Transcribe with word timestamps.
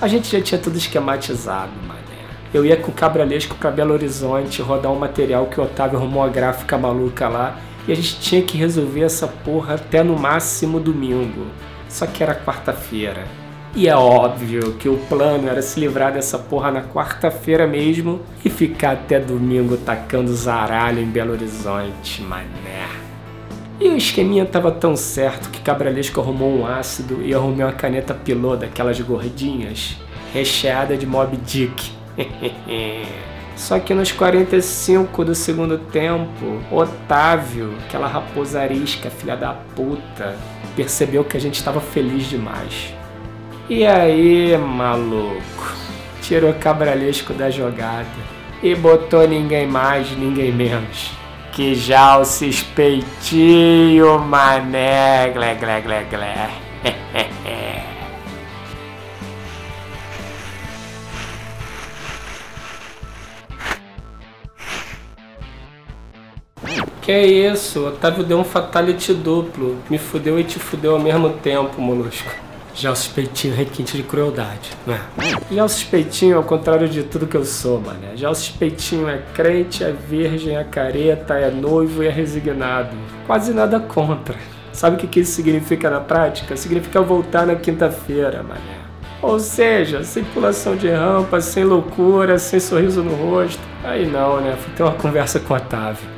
A 0.00 0.06
gente 0.06 0.30
já 0.30 0.40
tinha 0.40 0.60
tudo 0.60 0.78
esquematizado, 0.78 1.72
mané. 1.84 1.98
Eu 2.54 2.64
ia 2.64 2.76
com 2.76 2.92
o 2.92 2.94
Cabralesco 2.94 3.56
para 3.56 3.72
Belo 3.72 3.92
Horizonte 3.92 4.62
rodar 4.62 4.92
um 4.92 4.98
material 4.98 5.46
que 5.46 5.60
o 5.60 5.64
Otávio 5.64 5.98
arrumou 5.98 6.22
a 6.22 6.28
gráfica 6.28 6.78
maluca 6.78 7.26
lá 7.28 7.58
e 7.86 7.90
a 7.90 7.96
gente 7.96 8.20
tinha 8.20 8.40
que 8.42 8.56
resolver 8.56 9.02
essa 9.02 9.26
porra 9.26 9.74
até 9.74 10.04
no 10.04 10.16
máximo 10.16 10.78
domingo. 10.78 11.46
Só 11.88 12.06
que 12.06 12.22
era 12.22 12.32
quarta-feira. 12.32 13.26
E 13.74 13.88
é 13.88 13.96
óbvio 13.96 14.74
que 14.74 14.88
o 14.88 14.98
plano 15.08 15.48
era 15.48 15.62
se 15.62 15.80
livrar 15.80 16.12
dessa 16.12 16.38
porra 16.38 16.70
na 16.70 16.82
quarta-feira 16.82 17.66
mesmo 17.66 18.20
e 18.44 18.48
ficar 18.48 18.92
até 18.92 19.18
domingo 19.18 19.76
tacando 19.76 20.32
zaralho 20.32 21.00
em 21.00 21.06
Belo 21.06 21.32
Horizonte, 21.32 22.22
mané. 22.22 22.77
E 23.80 23.88
o 23.88 23.96
esqueminha 23.96 24.44
tava 24.44 24.72
tão 24.72 24.96
certo 24.96 25.50
que 25.50 25.60
Cabralesco 25.60 26.20
arrumou 26.20 26.52
um 26.52 26.66
ácido 26.66 27.22
e 27.22 27.32
arrumei 27.32 27.64
uma 27.64 27.72
caneta 27.72 28.12
pilô 28.12 28.56
daquelas 28.56 29.00
gordinhas, 29.00 29.96
recheada 30.32 30.96
de 30.96 31.06
Mob 31.06 31.36
Dick. 31.36 31.92
Só 33.54 33.78
que 33.78 33.94
nos 33.94 34.10
45 34.10 35.24
do 35.24 35.34
segundo 35.34 35.78
tempo, 35.78 36.60
Otávio, 36.72 37.72
aquela 37.86 38.08
raposa 38.08 38.60
arisca, 38.60 39.10
filha 39.10 39.36
da 39.36 39.52
puta, 39.52 40.36
percebeu 40.74 41.24
que 41.24 41.36
a 41.36 41.40
gente 41.40 41.54
estava 41.54 41.80
feliz 41.80 42.28
demais. 42.28 42.92
E 43.70 43.86
aí, 43.86 44.56
maluco, 44.58 45.76
tirou 46.20 46.52
Cabralesco 46.54 47.32
da 47.32 47.48
jogada 47.48 48.06
e 48.60 48.74
botou 48.74 49.26
ninguém 49.26 49.68
mais, 49.68 50.10
ninguém 50.16 50.50
menos 50.50 51.17
que 51.58 51.74
já 51.74 52.16
o 52.16 52.24
suspeitinho, 52.24 54.20
mané, 54.20 55.28
glé, 55.30 55.56
glé, 55.56 55.80
glé, 55.80 56.04
glé. 56.04 56.50
Que 67.02 67.12
é 67.12 67.26
isso, 67.26 67.88
Otávio 67.88 68.22
deu 68.22 68.38
um 68.38 68.44
fatality 68.44 69.14
duplo. 69.14 69.78
Me 69.88 69.98
fudeu 69.98 70.38
e 70.38 70.44
te 70.44 70.58
fudeu 70.58 70.92
ao 70.92 71.00
mesmo 71.00 71.30
tempo, 71.30 71.80
molusco. 71.80 72.30
Já 72.78 72.92
o 72.92 72.94
suspeitinho 72.94 73.56
requinte 73.56 73.96
de 73.96 74.04
crueldade, 74.04 74.70
né? 74.86 75.00
Já 75.50 75.64
o 75.64 75.68
suspeitinho, 75.68 76.36
ao 76.36 76.44
contrário 76.44 76.88
de 76.88 77.02
tudo 77.02 77.26
que 77.26 77.36
eu 77.36 77.44
sou, 77.44 77.80
mané. 77.80 78.16
Já 78.16 78.30
o 78.30 78.34
suspeitinho 78.36 79.08
é 79.08 79.18
crente, 79.34 79.82
é 79.82 79.90
virgem, 79.90 80.56
é 80.56 80.62
careta, 80.62 81.34
é 81.34 81.50
noivo 81.50 82.04
e 82.04 82.06
é 82.06 82.10
resignado. 82.10 82.96
Quase 83.26 83.52
nada 83.52 83.80
contra. 83.80 84.36
Sabe 84.72 84.94
o 84.94 85.08
que 85.08 85.18
isso 85.18 85.32
significa 85.32 85.90
na 85.90 85.98
prática? 85.98 86.56
Significa 86.56 87.02
voltar 87.02 87.44
na 87.48 87.56
quinta-feira, 87.56 88.44
mané. 88.44 88.78
Ou 89.20 89.40
seja, 89.40 90.04
sem 90.04 90.22
pulação 90.22 90.76
de 90.76 90.88
rampa, 90.88 91.40
sem 91.40 91.64
loucura, 91.64 92.38
sem 92.38 92.60
sorriso 92.60 93.02
no 93.02 93.12
rosto. 93.16 93.60
Aí 93.82 94.06
não, 94.06 94.40
né? 94.40 94.56
Fui 94.56 94.72
ter 94.74 94.84
uma 94.84 94.94
conversa 94.94 95.40
com 95.40 95.52
o 95.52 95.56
Otávio. 95.56 96.08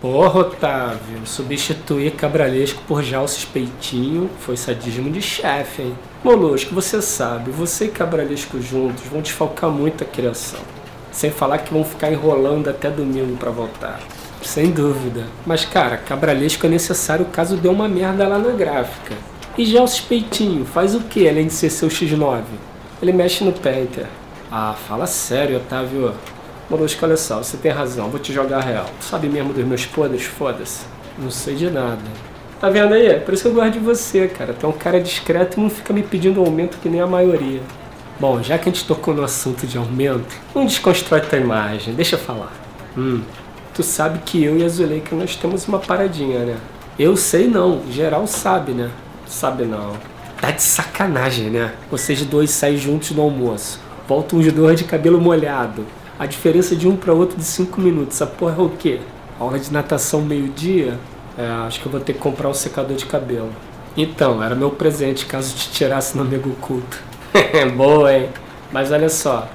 Porra, 0.00 0.42
Otávio, 0.42 1.26
substituir 1.26 2.12
cabralesco 2.12 2.80
por 2.86 3.02
já 3.02 3.20
o 3.20 3.26
suspeitinho 3.26 4.30
foi 4.38 4.56
sadismo 4.56 5.10
de 5.10 5.20
chefe, 5.20 5.82
hein? 5.82 5.98
Molusco, 6.22 6.72
você 6.72 7.02
sabe, 7.02 7.50
você 7.50 7.86
e 7.86 7.88
cabralesco 7.88 8.62
juntos 8.62 9.02
vão 9.06 9.20
desfalcar 9.20 9.68
muito 9.68 10.04
a 10.04 10.06
criação. 10.06 10.60
Sem 11.10 11.32
falar 11.32 11.58
que 11.58 11.74
vão 11.74 11.82
ficar 11.84 12.12
enrolando 12.12 12.68
até 12.68 12.88
domingo 12.88 13.36
para 13.38 13.50
voltar. 13.50 13.98
Sem 14.40 14.70
dúvida. 14.70 15.24
Mas, 15.44 15.64
cara, 15.64 15.96
cabralesco 15.96 16.64
é 16.64 16.68
necessário 16.68 17.26
caso 17.26 17.56
dê 17.56 17.66
uma 17.68 17.88
merda 17.88 18.28
lá 18.28 18.38
na 18.38 18.52
gráfica. 18.52 19.16
E 19.56 19.64
já 19.64 19.82
o 19.82 19.88
suspeitinho, 19.88 20.64
faz 20.64 20.94
o 20.94 21.00
que 21.00 21.28
além 21.28 21.48
de 21.48 21.52
ser 21.52 21.70
seu 21.70 21.88
X9? 21.88 22.42
Ele 23.02 23.12
mexe 23.12 23.42
no 23.42 23.52
Painter. 23.52 24.06
Ah, 24.48 24.76
fala 24.86 25.08
sério, 25.08 25.56
Otávio. 25.56 26.14
Molusco, 26.70 27.04
olha 27.04 27.16
só, 27.16 27.38
você 27.38 27.56
tem 27.56 27.72
razão, 27.72 28.10
vou 28.10 28.20
te 28.20 28.32
jogar 28.32 28.60
real. 28.60 28.86
Sabe 29.00 29.28
mesmo 29.28 29.52
dos 29.54 29.64
meus 29.64 29.86
podres? 29.86 30.24
Foda-se. 30.24 30.84
Não 31.18 31.30
sei 31.30 31.54
de 31.54 31.70
nada. 31.70 32.02
Tá 32.60 32.68
vendo 32.68 32.92
aí? 32.92 33.20
Por 33.20 33.32
isso 33.32 33.44
que 33.44 33.48
eu 33.48 33.54
gosto 33.54 33.72
de 33.72 33.78
você, 33.78 34.28
cara. 34.28 34.52
Tu 34.52 34.66
é 34.66 34.68
um 34.68 34.72
cara 34.72 35.00
discreto 35.00 35.58
e 35.58 35.62
não 35.62 35.70
fica 35.70 35.92
me 35.92 36.02
pedindo 36.02 36.40
aumento 36.40 36.76
que 36.78 36.88
nem 36.88 37.00
a 37.00 37.06
maioria. 37.06 37.60
Bom, 38.20 38.42
já 38.42 38.58
que 38.58 38.68
a 38.68 38.72
gente 38.72 38.84
tocou 38.84 39.14
no 39.14 39.22
assunto 39.22 39.66
de 39.66 39.78
aumento, 39.78 40.36
não 40.54 40.66
desconstrói 40.66 41.20
tua 41.20 41.38
imagem, 41.38 41.94
deixa 41.94 42.16
eu 42.16 42.18
falar. 42.18 42.52
Hum, 42.96 43.22
tu 43.72 43.82
sabe 43.82 44.18
que 44.26 44.42
eu 44.42 44.58
e 44.58 44.64
a 44.64 44.68
Zuleika 44.68 45.14
nós 45.14 45.36
temos 45.36 45.68
uma 45.68 45.78
paradinha, 45.78 46.40
né? 46.40 46.56
Eu 46.98 47.16
sei 47.16 47.46
não, 47.46 47.80
geral 47.90 48.26
sabe, 48.26 48.72
né? 48.72 48.90
Sabe 49.24 49.64
não. 49.64 49.92
Tá 50.40 50.50
de 50.50 50.62
sacanagem, 50.62 51.48
né? 51.48 51.72
Vocês 51.90 52.24
dois 52.24 52.50
saem 52.50 52.76
juntos 52.76 53.12
no 53.12 53.22
almoço. 53.22 53.80
Voltam 54.08 54.40
os 54.40 54.52
dois 54.52 54.76
de 54.76 54.84
cabelo 54.84 55.20
molhado. 55.20 55.86
A 56.18 56.26
diferença 56.26 56.74
de 56.74 56.88
um 56.88 56.96
para 56.96 57.12
outro 57.12 57.36
de 57.36 57.44
5 57.44 57.80
minutos. 57.80 58.20
A 58.20 58.26
porra 58.26 58.56
é 58.58 58.60
o 58.60 58.70
quê? 58.70 58.98
Aula 59.38 59.56
de 59.56 59.72
natação 59.72 60.20
meio-dia? 60.20 60.98
É, 61.36 61.46
acho 61.64 61.80
que 61.80 61.86
eu 61.86 61.92
vou 61.92 62.00
ter 62.00 62.14
que 62.14 62.18
comprar 62.18 62.48
um 62.48 62.54
secador 62.54 62.96
de 62.96 63.06
cabelo. 63.06 63.50
Então, 63.96 64.42
era 64.42 64.56
meu 64.56 64.70
presente 64.70 65.26
caso 65.26 65.54
te 65.54 65.70
tirasse 65.70 66.16
no 66.16 66.24
amigo 66.24 66.50
oculto. 66.50 67.00
Boa, 67.76 68.12
hein? 68.12 68.30
Mas 68.72 68.90
olha 68.90 69.08
só, 69.08 69.48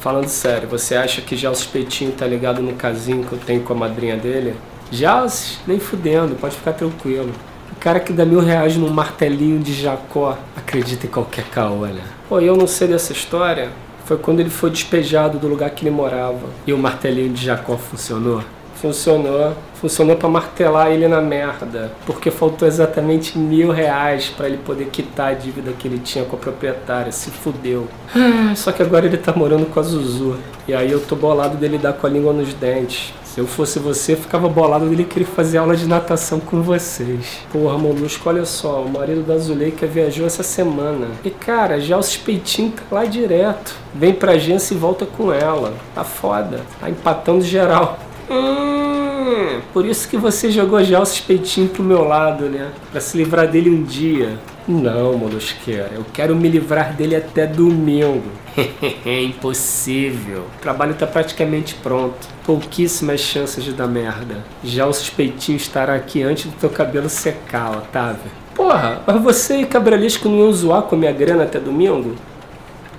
falando 0.00 0.28
sério, 0.28 0.66
você 0.66 0.94
acha 0.94 1.20
que 1.20 1.36
já 1.36 1.50
o 1.50 1.54
suspeitinho 1.54 2.12
tá 2.12 2.26
ligado 2.26 2.62
no 2.62 2.72
casinho 2.72 3.24
que 3.24 3.32
eu 3.34 3.38
tenho 3.38 3.60
com 3.60 3.74
a 3.74 3.76
madrinha 3.76 4.16
dele? 4.16 4.54
Já, 4.90 5.26
nem 5.66 5.78
fudendo, 5.78 6.36
pode 6.36 6.56
ficar 6.56 6.72
tranquilo. 6.72 7.32
O 7.70 7.76
cara 7.76 8.00
que 8.00 8.14
dá 8.14 8.24
mil 8.24 8.40
reais 8.40 8.78
num 8.78 8.88
martelinho 8.88 9.58
de 9.58 9.74
Jacó 9.74 10.38
acredita 10.56 11.06
em 11.06 11.10
qualquer 11.10 11.44
né? 11.54 12.02
Pô, 12.30 12.40
eu 12.40 12.56
não 12.56 12.66
sei 12.66 12.88
dessa 12.88 13.12
história, 13.12 13.70
foi 14.08 14.16
quando 14.16 14.40
ele 14.40 14.48
foi 14.48 14.70
despejado 14.70 15.38
do 15.38 15.46
lugar 15.46 15.68
que 15.68 15.86
ele 15.86 15.94
morava. 15.94 16.46
E 16.66 16.72
o 16.72 16.78
martelinho 16.78 17.28
de 17.28 17.44
Jacó 17.44 17.76
funcionou? 17.76 18.42
Funcionou. 18.76 19.52
Funcionou 19.74 20.16
para 20.16 20.30
martelar 20.30 20.90
ele 20.90 21.06
na 21.06 21.20
merda. 21.20 21.92
Porque 22.06 22.30
faltou 22.30 22.66
exatamente 22.66 23.36
mil 23.36 23.70
reais 23.70 24.32
para 24.34 24.46
ele 24.46 24.56
poder 24.56 24.86
quitar 24.86 25.32
a 25.32 25.34
dívida 25.34 25.72
que 25.78 25.86
ele 25.86 25.98
tinha 25.98 26.24
com 26.24 26.36
a 26.36 26.38
proprietária. 26.38 27.12
Se 27.12 27.30
fudeu. 27.30 27.86
Ah, 28.16 28.54
só 28.56 28.72
que 28.72 28.82
agora 28.82 29.04
ele 29.04 29.18
tá 29.18 29.34
morando 29.36 29.66
com 29.66 29.78
a 29.78 29.82
Zuzu. 29.82 30.38
E 30.66 30.72
aí 30.72 30.90
eu 30.90 31.00
tô 31.00 31.14
bolado 31.14 31.58
dele 31.58 31.76
dar 31.76 31.92
com 31.92 32.06
a 32.06 32.10
língua 32.10 32.32
nos 32.32 32.54
dentes. 32.54 33.12
Se 33.38 33.42
eu 33.42 33.46
fosse 33.46 33.78
você, 33.78 34.16
ficava 34.16 34.48
bolado 34.48 34.88
dele 34.88 35.04
querer 35.04 35.24
fazer 35.24 35.58
aula 35.58 35.76
de 35.76 35.86
natação 35.86 36.40
com 36.40 36.60
vocês. 36.60 37.38
Porra, 37.52 37.78
Molusco, 37.78 38.28
olha 38.28 38.44
só, 38.44 38.82
o 38.82 38.90
marido 38.90 39.22
da 39.22 39.38
Zuleika 39.38 39.86
viajou 39.86 40.26
essa 40.26 40.42
semana. 40.42 41.06
E 41.24 41.30
cara, 41.30 41.80
já 41.80 41.96
o 41.96 42.02
suspeitinho 42.02 42.72
tá 42.72 42.82
lá 42.90 43.04
direto. 43.04 43.76
Vem 43.94 44.12
pra 44.12 44.32
agência 44.32 44.74
e 44.74 44.76
volta 44.76 45.06
com 45.06 45.32
ela. 45.32 45.72
Tá 45.94 46.02
foda. 46.02 46.62
Tá 46.80 46.90
empatando 46.90 47.42
geral. 47.42 48.00
Hum, 48.28 49.60
por 49.72 49.86
isso 49.86 50.08
que 50.08 50.16
você 50.16 50.50
jogou 50.50 50.82
já 50.82 51.00
o 51.00 51.06
suspeitinho 51.06 51.68
pro 51.68 51.84
meu 51.84 52.02
lado, 52.02 52.46
né? 52.46 52.72
Pra 52.90 53.00
se 53.00 53.16
livrar 53.16 53.46
dele 53.46 53.70
um 53.70 53.84
dia. 53.84 54.36
Não, 54.66 55.16
Molusqueira, 55.16 55.92
eu 55.94 56.04
quero 56.12 56.34
me 56.34 56.48
livrar 56.48 56.92
dele 56.92 57.14
até 57.14 57.46
domingo. 57.46 58.32
É 59.06 59.22
Impossível. 59.22 60.40
O 60.56 60.60
trabalho 60.60 60.94
tá 60.94 61.06
praticamente 61.06 61.76
pronto. 61.76 62.37
Pouquíssimas 62.48 63.20
chances 63.20 63.62
de 63.62 63.74
dar 63.74 63.86
merda. 63.86 64.42
Já 64.64 64.86
o 64.86 64.92
suspeitinho 64.94 65.58
estará 65.58 65.94
aqui 65.94 66.22
antes 66.22 66.46
do 66.46 66.52
teu 66.52 66.70
cabelo 66.70 67.06
secar, 67.06 67.76
Otávio. 67.76 68.30
Porra, 68.54 69.02
mas 69.06 69.22
você 69.22 69.58
e 69.58 69.66
Cabralisco 69.66 70.30
não 70.30 70.38
iam 70.38 70.52
zoar 70.54 70.80
com 70.84 70.94
a 70.94 70.98
minha 70.98 71.12
grana 71.12 71.42
até 71.42 71.60
domingo? 71.60 72.14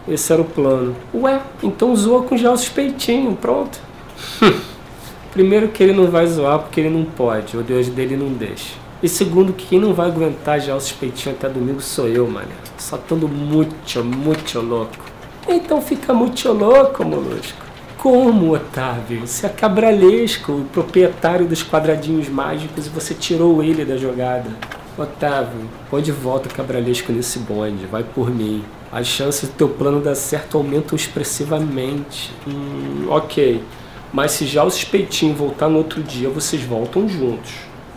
Esse 0.08 0.32
era 0.32 0.44
o 0.44 0.46
plano. 0.46 0.96
Ué, 1.12 1.42
então 1.64 1.96
zoa 1.96 2.22
com 2.22 2.38
já 2.38 2.52
o 2.52 2.58
suspeitinho, 2.58 3.36
pronto. 3.36 3.80
Primeiro 5.34 5.70
que 5.70 5.82
ele 5.82 5.94
não 5.94 6.12
vai 6.12 6.28
zoar 6.28 6.60
porque 6.60 6.82
ele 6.82 6.92
não 6.92 7.04
pode, 7.04 7.58
o 7.58 7.64
Deus 7.64 7.90
dele 7.90 8.16
não 8.16 8.32
deixa. 8.32 8.76
E 9.02 9.10
segundo, 9.10 9.52
que 9.52 9.66
quem 9.66 9.80
não 9.80 9.96
vai 9.96 10.10
aguentar 10.10 10.60
já 10.62 10.76
o 10.76 10.80
suspeitinho 10.80 11.34
até 11.34 11.50
domingo 11.50 11.82
sou 11.82 12.08
eu, 12.08 12.28
mano. 12.30 12.52
Só 12.78 12.98
tando 12.98 13.28
muito, 13.28 14.06
muito 14.06 14.62
louco. 14.62 15.04
Então 15.48 15.82
fica 15.82 16.14
muito 16.14 16.54
louco, 16.54 17.04
molusco. 17.04 17.69
Como, 18.00 18.56
Otávio? 18.56 19.28
Você 19.28 19.46
é 19.46 19.50
cabralesco, 19.50 20.54
o 20.54 20.66
proprietário 20.72 21.46
dos 21.46 21.62
quadradinhos 21.62 22.30
mágicos 22.30 22.88
e 22.88 22.90
você 22.90 23.14
tirou 23.14 23.62
ele 23.62 23.84
da 23.84 23.98
jogada. 23.98 24.50
Otávio, 24.98 25.70
põe 25.90 26.02
de 26.02 26.14
volta 26.14 26.48
o 26.48 26.54
cabralesco 26.54 27.12
nesse 27.12 27.40
bonde, 27.40 27.86
vai 27.88 28.02
por 28.02 28.32
mim. 28.32 28.64
As 28.90 29.06
chances 29.06 29.50
do 29.50 29.56
teu 29.56 29.68
plano 29.68 30.00
dar 30.00 30.16
certo 30.16 30.58
aumentam 30.58 30.96
expressivamente. 30.96 32.32
Hum, 32.48 33.08
ok. 33.10 33.62
Mas 34.14 34.32
se 34.32 34.46
já 34.46 34.64
o 34.64 34.72
suspeitinho 34.72 35.36
voltar 35.36 35.68
no 35.68 35.80
outro 35.80 36.02
dia, 36.02 36.30
vocês 36.30 36.64
voltam 36.64 37.06
juntos. 37.06 37.52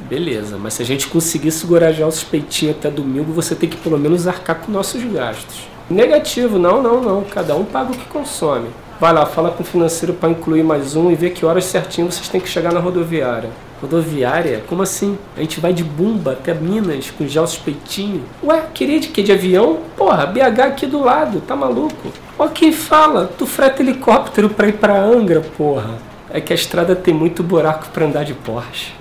Beleza, 0.09 0.59
mas 0.59 0.75
se 0.75 0.83
a 0.83 0.85
gente 0.85 1.07
conseguir 1.07 1.53
segurar 1.53 1.93
já 1.93 2.05
o 2.09 2.11
suspeitinho 2.11 2.73
até 2.73 2.91
domingo, 2.91 3.33
você 3.33 3.55
tem 3.55 3.69
que 3.69 3.77
pelo 3.77 4.01
menos 4.01 4.27
arcar 4.27 4.63
com 4.63 4.73
nossos 4.73 5.01
gastos. 5.05 5.69
Negativo, 5.89 6.59
não, 6.59 6.83
não, 6.83 7.01
não. 7.01 7.23
Cada 7.23 7.55
um 7.55 7.65
paga 7.65 7.93
o 7.93 7.97
que 7.97 8.07
consome. 8.07 8.67
Vai 9.03 9.13
lá, 9.13 9.27
fala 9.27 9.51
com 9.51 9.65
o 9.65 9.67
financeiro 9.67 10.15
para 10.15 10.31
incluir 10.31 10.63
mais 10.63 10.95
um 10.95 11.11
e 11.11 11.17
ver 11.17 11.31
que 11.31 11.45
horas 11.45 11.65
certinho 11.65 12.09
vocês 12.09 12.29
têm 12.29 12.41
que 12.41 12.49
chegar 12.49 12.73
na 12.73 12.79
rodoviária. 12.79 13.51
Rodoviária? 13.81 14.63
Como 14.69 14.81
assim? 14.81 15.19
A 15.37 15.41
gente 15.41 15.59
vai 15.59 15.73
de 15.73 15.83
Bumba 15.83 16.35
até 16.35 16.55
Minas 16.55 17.11
com 17.11 17.27
gel 17.27 17.45
suspeitinho? 17.45 18.23
Ué, 18.45 18.63
queria 18.73 19.01
de 19.01 19.09
quê? 19.09 19.21
De 19.25 19.33
avião? 19.33 19.81
Porra, 19.97 20.25
BH 20.25 20.61
aqui 20.61 20.87
do 20.87 21.03
lado, 21.03 21.41
tá 21.41 21.57
maluco? 21.57 22.13
Ó 22.39 22.47
quem 22.47 22.71
fala, 22.71 23.29
tu 23.37 23.45
freta 23.45 23.83
helicóptero 23.83 24.49
pra 24.49 24.69
ir 24.69 24.75
pra 24.75 24.97
Angra, 24.97 25.41
porra. 25.41 25.99
É 26.31 26.41
que 26.41 26.53
a 26.53 26.55
estrada 26.55 26.95
tem 26.95 27.13
muito 27.13 27.43
buraco 27.43 27.89
pra 27.89 28.07
andar 28.07 28.25
de 28.25 28.35
Porsche. 28.35 28.93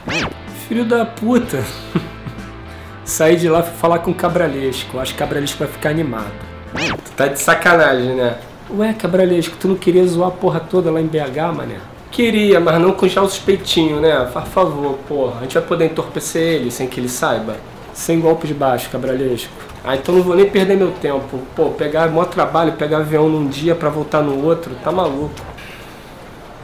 Filho 0.67 0.83
da 0.83 1.05
puta. 1.05 1.63
Saí 3.05 3.35
de 3.35 3.47
lá 3.47 3.61
fui 3.61 3.77
falar 3.77 3.99
com 3.99 4.09
o 4.09 4.15
Cabralesco. 4.15 4.97
Acho 4.97 5.13
que 5.13 5.17
o 5.17 5.19
Cabralesco 5.19 5.59
vai 5.59 5.67
ficar 5.67 5.89
animado. 5.91 6.33
Tu 6.73 7.11
tá 7.15 7.27
de 7.27 7.39
sacanagem, 7.39 8.15
né? 8.15 8.37
Ué, 8.73 8.93
Cabralesco, 8.93 9.57
tu 9.59 9.67
não 9.67 9.75
queria 9.75 10.07
zoar 10.07 10.29
a 10.29 10.31
porra 10.31 10.61
toda 10.61 10.89
lá 10.89 11.01
em 11.01 11.05
BH, 11.05 11.53
mané? 11.53 11.75
Queria, 12.09 12.57
mas 12.57 12.79
não 12.79 12.93
com 12.93 13.05
já 13.05 13.21
o 13.21 13.27
suspeitinho, 13.27 13.99
né? 13.99 14.25
Faz 14.31 14.47
favor, 14.47 14.97
porra. 15.09 15.39
A 15.39 15.41
gente 15.41 15.55
vai 15.55 15.63
poder 15.63 15.85
entorpecer 15.85 16.41
ele 16.41 16.71
sem 16.71 16.87
que 16.87 16.97
ele 16.97 17.09
saiba? 17.09 17.57
Sem 17.93 18.21
golpe 18.21 18.47
de 18.47 18.53
baixo, 18.53 18.89
Cabralesco. 18.89 19.51
Ah, 19.83 19.97
então 19.97 20.15
não 20.15 20.23
vou 20.23 20.37
nem 20.37 20.49
perder 20.49 20.77
meu 20.77 20.91
tempo. 20.91 21.39
Pô, 21.53 21.71
pegar 21.71 22.07
maior 22.09 22.25
trabalho, 22.25 22.71
pegar 22.73 22.99
avião 22.99 23.27
num 23.27 23.47
dia 23.47 23.75
para 23.75 23.89
voltar 23.89 24.21
no 24.21 24.41
outro, 24.45 24.71
tá 24.81 24.89
maluco. 24.89 25.35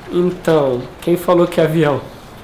Então, 0.09 0.81
quem 1.01 1.17
falou 1.17 1.45
que 1.45 1.59
é 1.59 1.65
avião? 1.65 1.99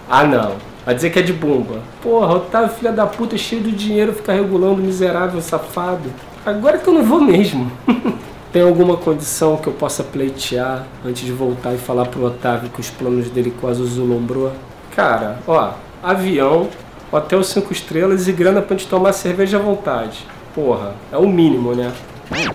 Ah, 0.09 0.25
não. 0.25 0.55
Vai 0.85 0.93
dizer 0.93 1.09
que 1.09 1.19
é 1.19 1.21
de 1.21 1.31
bomba. 1.31 1.79
Porra, 2.01 2.35
Otávio, 2.35 2.75
filha 2.75 2.91
da 2.91 3.05
puta, 3.05 3.37
cheio 3.37 3.63
de 3.63 3.71
dinheiro, 3.71 4.11
fica 4.11 4.33
regulando 4.33 4.81
miserável, 4.81 5.39
safado. 5.41 6.11
Agora 6.45 6.77
que 6.77 6.87
eu 6.87 6.93
não 6.93 7.03
vou 7.03 7.21
mesmo. 7.21 7.71
Tem 8.53 8.61
alguma 8.61 8.95
condição 8.95 9.57
que 9.57 9.65
eu 9.65 9.73
possa 9.73 10.03
pleitear 10.03 10.85
antes 11.03 11.25
de 11.25 11.31
voltar 11.31 11.73
e 11.73 11.77
falar 11.79 12.05
pro 12.05 12.23
Otávio 12.23 12.69
que 12.69 12.79
os 12.79 12.87
planos 12.87 13.27
dele 13.31 13.51
quase 13.59 13.83
zulombrou? 13.83 14.51
Cara, 14.95 15.39
ó, 15.47 15.71
avião, 16.03 16.69
hotel 17.11 17.43
5 17.43 17.73
estrelas 17.73 18.27
e 18.27 18.31
grana 18.31 18.61
pra 18.61 18.77
gente 18.77 18.87
tomar 18.87 19.11
cerveja 19.11 19.57
à 19.57 19.59
vontade. 19.59 20.19
Porra, 20.53 20.93
é 21.11 21.17
o 21.17 21.27
mínimo, 21.27 21.73
né? 21.73 21.91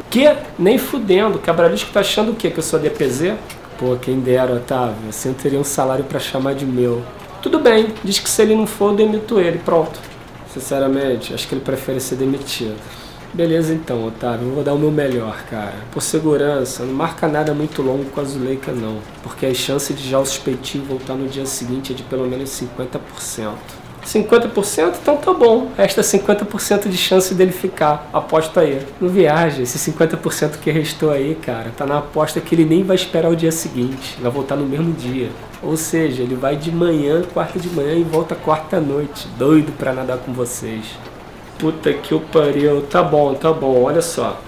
Que? 0.09 0.37
Nem 0.57 0.79
fudendo. 0.79 1.41
Cabralisco 1.41 1.91
tá 1.93 1.99
achando 1.99 2.31
o 2.31 2.37
quê? 2.37 2.49
Que 2.49 2.61
eu 2.61 2.63
sou 2.63 2.79
DPZ? 2.79 3.35
Pô, 3.77 3.97
quem 3.97 4.21
dera, 4.21 4.55
Otávio. 4.55 5.09
Assim 5.09 5.31
eu 5.31 5.35
teria 5.35 5.59
um 5.59 5.65
salário 5.65 6.05
para 6.05 6.21
chamar 6.21 6.55
de 6.55 6.65
meu. 6.65 7.03
Tudo 7.43 7.59
bem, 7.59 7.93
diz 8.05 8.21
que 8.21 8.31
se 8.31 8.41
ele 8.41 8.55
não 8.55 8.69
for, 8.69 8.93
eu 8.93 8.97
demito 8.99 9.41
ele, 9.41 9.59
pronto. 9.59 9.99
Sinceramente, 10.55 11.35
acho 11.35 11.49
que 11.49 11.57
ele 11.57 11.61
prefere 11.61 11.99
ser 11.99 12.15
demitido. 12.15 12.77
Beleza 13.33 13.75
então, 13.75 14.07
Otávio, 14.07 14.49
eu 14.49 14.55
vou 14.55 14.65
dar 14.65 14.73
o 14.73 14.79
meu 14.79 14.91
melhor, 14.91 15.45
cara. 15.51 15.75
Por 15.93 16.03
segurança, 16.03 16.85
não 16.85 16.95
marca 16.95 17.29
nada 17.29 17.53
muito 17.53 17.83
longo 17.83 18.07
com 18.07 18.21
a 18.21 18.25
Zuleika 18.25 18.73
não, 18.73 18.99
porque 19.23 19.47
a 19.47 19.55
chance 19.55 19.93
de 19.93 20.09
já 20.09 20.19
o 20.19 20.25
suspeitinho 20.25 20.85
voltar 20.85 21.15
no 21.15 21.29
dia 21.29 21.45
seguinte 21.45 21.93
é 21.93 21.97
de 21.97 22.03
pelo 22.03 22.27
menos 22.27 22.51
50%. 22.51 23.53
50%? 24.09 24.95
Então 25.03 25.17
tá 25.17 25.33
bom. 25.33 25.71
Resta 25.77 26.01
50% 26.01 26.89
de 26.89 26.97
chance 26.97 27.35
dele 27.35 27.53
ficar. 27.53 28.09
Aposta 28.13 28.61
aí. 28.61 28.81
Não 29.01 29.09
viaja. 29.09 29.63
Esse 29.63 29.79
50% 29.91 30.59
que 30.59 30.71
restou 30.71 31.11
aí, 31.11 31.35
cara, 31.35 31.71
tá 31.77 31.85
na 31.85 31.99
aposta 31.99 32.41
que 32.41 32.55
ele 32.55 32.65
nem 32.65 32.83
vai 32.83 32.97
esperar 32.97 33.31
o 33.31 33.37
dia 33.37 33.53
seguinte. 33.53 34.17
Vai 34.21 34.31
voltar 34.31 34.57
no 34.57 34.65
mesmo 34.65 34.93
dia. 34.93 35.29
Ou 35.63 35.77
seja, 35.77 36.23
ele 36.23 36.35
vai 36.35 36.57
de 36.57 36.71
manhã, 36.73 37.23
quarta 37.35 37.59
de 37.59 37.69
manhã 37.69 37.95
e 37.95 38.03
volta 38.03 38.35
quarta 38.35 38.81
noite. 38.81 39.29
Doido 39.37 39.73
pra 39.73 39.93
nadar 39.93 40.19
com 40.19 40.33
vocês. 40.33 40.87
Puta 41.59 41.93
que 41.93 42.15
o 42.15 42.21
pariu. 42.21 42.83
Tá 42.83 43.03
bom, 43.03 43.35
tá 43.35 43.53
bom. 43.53 43.83
Olha 43.83 44.03
só. 44.03 44.41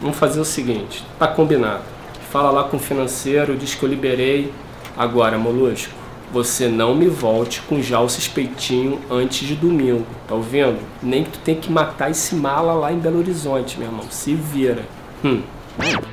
Vamos 0.00 0.16
fazer 0.16 0.40
o 0.40 0.44
seguinte. 0.44 1.04
Tá 1.18 1.26
combinado. 1.26 1.82
Fala 2.30 2.50
lá 2.50 2.64
com 2.64 2.76
o 2.76 2.80
financeiro, 2.80 3.56
diz 3.56 3.74
que 3.74 3.82
eu 3.82 3.88
liberei. 3.88 4.52
Agora, 4.96 5.38
molusco 5.38 5.98
você 6.32 6.68
não 6.68 6.94
me 6.94 7.06
volte 7.06 7.62
com 7.62 7.80
já 7.80 8.00
o 8.00 8.08
suspeitinho 8.08 9.00
antes 9.10 9.46
de 9.46 9.54
domingo, 9.54 10.06
tá 10.26 10.34
ouvindo? 10.34 10.78
Nem 11.02 11.24
que 11.24 11.30
tu 11.30 11.38
tem 11.38 11.54
que 11.54 11.70
matar 11.70 12.10
esse 12.10 12.34
mala 12.34 12.74
lá 12.74 12.92
em 12.92 12.98
Belo 12.98 13.18
Horizonte, 13.18 13.78
meu 13.78 13.88
irmão. 13.88 14.06
Se 14.10 14.34
vira. 14.34 14.84
Hum. 15.24 15.42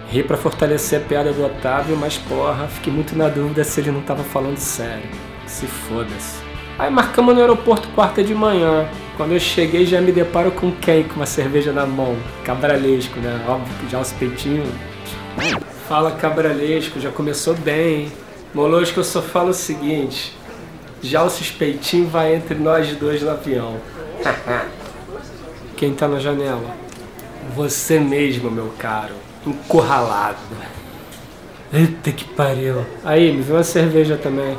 Ri 0.09 0.23
pra 0.23 0.37
fortalecer 0.37 1.01
a 1.01 1.03
piada 1.03 1.33
do 1.33 1.43
Otávio, 1.43 1.97
mas 1.97 2.17
porra, 2.17 2.67
fiquei 2.67 2.93
muito 2.93 3.17
na 3.17 3.27
dúvida 3.27 3.63
se 3.63 3.81
ele 3.81 3.91
não 3.91 4.01
tava 4.01 4.23
falando 4.23 4.57
sério. 4.57 5.09
Se 5.45 5.65
foda-se. 5.65 6.54
Aí 6.77 6.91
marcamos 6.91 7.33
no 7.33 7.41
aeroporto 7.41 7.87
quarta 7.89 8.23
de 8.23 8.35
manhã. 8.35 8.87
Quando 9.15 9.31
eu 9.31 9.39
cheguei 9.39 9.85
já 9.85 10.01
me 10.01 10.11
deparo 10.11 10.51
com 10.51 10.71
quem 10.73 11.03
com 11.03 11.15
uma 11.15 11.25
cerveja 11.25 11.71
na 11.71 11.85
mão? 11.85 12.17
Cabralesco, 12.43 13.17
né? 13.19 13.45
Óbvio, 13.47 13.89
já 13.89 13.99
o 13.99 14.03
suspeitinho. 14.03 14.65
Fala 15.87 16.11
cabralesco, 16.11 16.99
já 16.99 17.11
começou 17.11 17.53
bem. 17.53 18.11
Molusco, 18.53 18.99
eu 18.99 19.03
só 19.05 19.21
falo 19.21 19.49
o 19.49 19.53
seguinte: 19.53 20.35
já 21.01 21.23
o 21.23 21.29
suspeitinho 21.29 22.07
vai 22.07 22.35
entre 22.35 22.55
nós 22.55 22.93
dois 22.95 23.21
no 23.21 23.29
avião. 23.29 23.77
Quem 25.77 25.93
tá 25.93 26.07
na 26.07 26.19
janela? 26.19 26.75
Você 27.55 27.99
mesmo, 27.99 28.51
meu 28.51 28.73
caro. 28.77 29.13
Encurralado. 29.45 30.37
Eita 31.73 32.11
que 32.11 32.25
pariu. 32.25 32.85
Aí, 33.03 33.31
me 33.31 33.41
viu 33.41 33.55
uma 33.55 33.63
cerveja 33.63 34.17
também. 34.17 34.55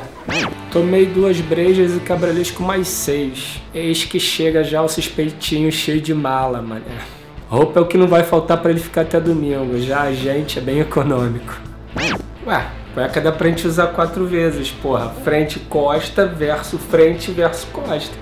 Tomei 0.71 1.05
duas 1.05 1.39
brejas 1.39 1.95
e 1.95 1.99
cabralesco 1.99 2.61
mais 2.61 2.87
seis. 2.87 3.61
Eis 3.73 4.03
que 4.03 4.19
chega 4.19 4.63
já 4.63 4.81
o 4.81 4.89
suspeitinho 4.89 5.71
cheio 5.71 6.01
de 6.01 6.13
mala, 6.13 6.61
mané. 6.61 6.83
Roupa 7.49 7.79
é 7.79 7.81
o 7.81 7.85
que 7.85 7.97
não 7.97 8.07
vai 8.07 8.23
faltar 8.23 8.57
para 8.61 8.71
ele 8.71 8.79
ficar 8.79 9.01
até 9.01 9.19
domingo. 9.19 9.79
Já 9.79 10.01
a 10.01 10.13
gente 10.13 10.59
é 10.59 10.61
bem 10.61 10.79
econômico. 10.79 11.57
Ué, 12.45 12.67
Cueca 12.93 13.21
dá 13.21 13.31
pra 13.31 13.47
gente 13.47 13.65
usar 13.67 13.87
quatro 13.87 14.25
vezes, 14.25 14.69
porra. 14.69 15.09
Frente, 15.23 15.59
costa, 15.59 16.25
verso, 16.25 16.77
frente, 16.77 17.31
verso, 17.31 17.67
costa. 17.67 18.15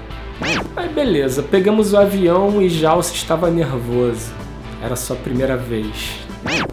Aí 0.76 0.90
beleza, 0.90 1.42
pegamos 1.42 1.94
o 1.94 1.98
avião 1.98 2.62
e 2.62 2.70
Jalce 2.70 3.16
estava 3.16 3.50
nervoso. 3.50 4.34
Era 4.84 4.96
sua 4.96 5.16
primeira 5.16 5.56
vez. 5.56 6.25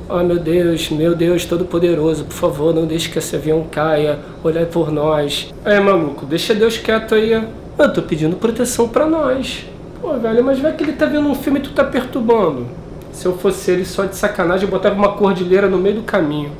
Oh 0.09 0.23
meu 0.23 0.39
Deus, 0.39 0.91
meu 0.91 1.15
Deus 1.15 1.45
todo-poderoso, 1.47 2.25
por 2.25 2.35
favor, 2.35 2.75
não 2.75 2.87
deixe 2.87 3.09
que 3.09 3.19
esse 3.19 3.35
avião 3.35 3.67
caia. 3.71 4.19
Olhar 4.45 4.67
por 4.67 4.93
nós. 4.93 5.53
É, 5.65 5.81
maluco, 5.81 6.27
deixa 6.27 6.55
Deus 6.55 6.77
quieto 6.77 7.15
aí. 7.15 7.33
Eu 7.79 7.93
tô 7.93 8.03
pedindo 8.03 8.37
proteção 8.37 8.89
para 8.89 9.07
nós. 9.07 9.65
Pô, 10.01 10.13
velho, 10.19 10.45
mas 10.45 10.59
vai 10.59 10.73
que 10.73 10.83
ele 10.83 10.93
tá 10.93 11.07
vendo 11.07 11.29
um 11.29 11.35
filme 11.35 11.61
e 11.61 11.63
tu 11.63 11.73
tá 11.73 11.85
perturbando. 11.85 12.67
Se 13.13 13.27
eu 13.27 13.39
fosse 13.39 13.71
ele 13.71 13.85
só 13.85 14.05
de 14.05 14.17
sacanagem, 14.17 14.67
eu 14.67 14.71
botava 14.71 14.95
uma 14.95 15.15
cordilheira 15.15 15.69
no 15.69 15.79
meio 15.79 15.97
do 15.97 16.03
caminho. 16.03 16.53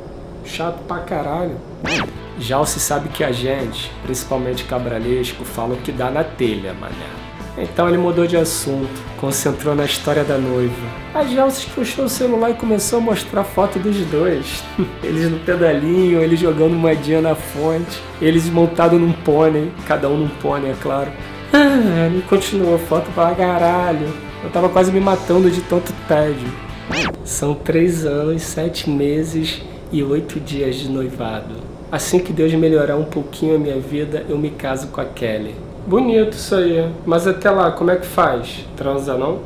Chato 0.44 0.79
pra 0.87 0.99
caralho. 0.99 1.56
Já 2.38 2.65
se 2.65 2.81
sabe 2.81 3.08
que 3.08 3.23
a 3.23 3.32
gente, 3.32 3.93
principalmente 4.03 4.65
cabralesco, 4.65 5.44
fala 5.44 5.75
o 5.75 5.79
que 5.79 5.93
dá 5.93 6.11
na 6.11 6.25
telha, 6.25 6.73
mané. 6.73 7.21
Então 7.56 7.88
ele 7.88 7.99
mudou 7.99 8.26
de 8.26 8.37
assunto, 8.37 8.88
concentrou 9.20 9.75
na 9.75 9.84
história 9.84 10.25
da 10.25 10.38
noiva. 10.38 10.75
A 11.15 11.24
Gelsis 11.24 11.67
puxou 11.67 12.06
o 12.06 12.08
celular 12.08 12.50
e 12.50 12.55
começou 12.55 12.98
a 12.98 13.03
mostrar 13.03 13.44
foto 13.44 13.79
dos 13.79 13.96
dois. 14.06 14.65
Eles 15.05 15.31
no 15.31 15.38
pedalinho, 15.41 16.22
eles 16.22 16.41
jogando 16.41 16.74
moedinha 16.74 17.20
na 17.20 17.34
fonte, 17.34 18.00
eles 18.20 18.48
montados 18.48 18.98
num 18.98 19.12
pônei, 19.12 19.70
cada 19.86 20.08
um 20.08 20.17
num 20.17 20.29
pônei, 20.29 20.70
é 20.70 20.77
claro. 20.81 21.12
Ah, 21.53 22.06
ele 22.06 22.22
continuou 22.22 22.79
foto 22.79 23.10
pra 23.12 23.34
caralho. 23.34 24.08
Eu 24.43 24.50
tava 24.50 24.70
quase 24.70 24.91
me 24.91 25.00
matando 25.00 25.50
de 25.50 25.60
tanto 25.60 25.93
tédio. 26.08 26.48
São 27.24 27.55
três 27.55 28.06
anos, 28.06 28.43
sete 28.43 28.88
meses 28.88 29.62
e 29.93 30.03
oito 30.03 30.41
dias 30.41 30.77
de 30.77 30.88
noivado. 30.88 31.55
Assim 31.91 32.19
que 32.19 32.32
Deus 32.32 32.55
melhorar 32.55 32.96
um 32.96 33.05
pouquinho 33.05 33.56
a 33.56 33.58
minha 33.58 33.79
vida, 33.79 34.24
eu 34.29 34.38
me 34.38 34.50
caso 34.50 34.88
com 34.88 35.00
a 35.03 35.05
Kelly. 35.05 35.55
Bonito 35.86 36.32
isso 36.32 36.55
aí. 36.55 36.89
Mas 37.05 37.27
até 37.27 37.51
lá, 37.51 37.70
como 37.72 37.91
é 37.91 37.96
que 37.96 38.06
faz? 38.06 38.67
Transa 38.77 39.17
não? 39.17 39.41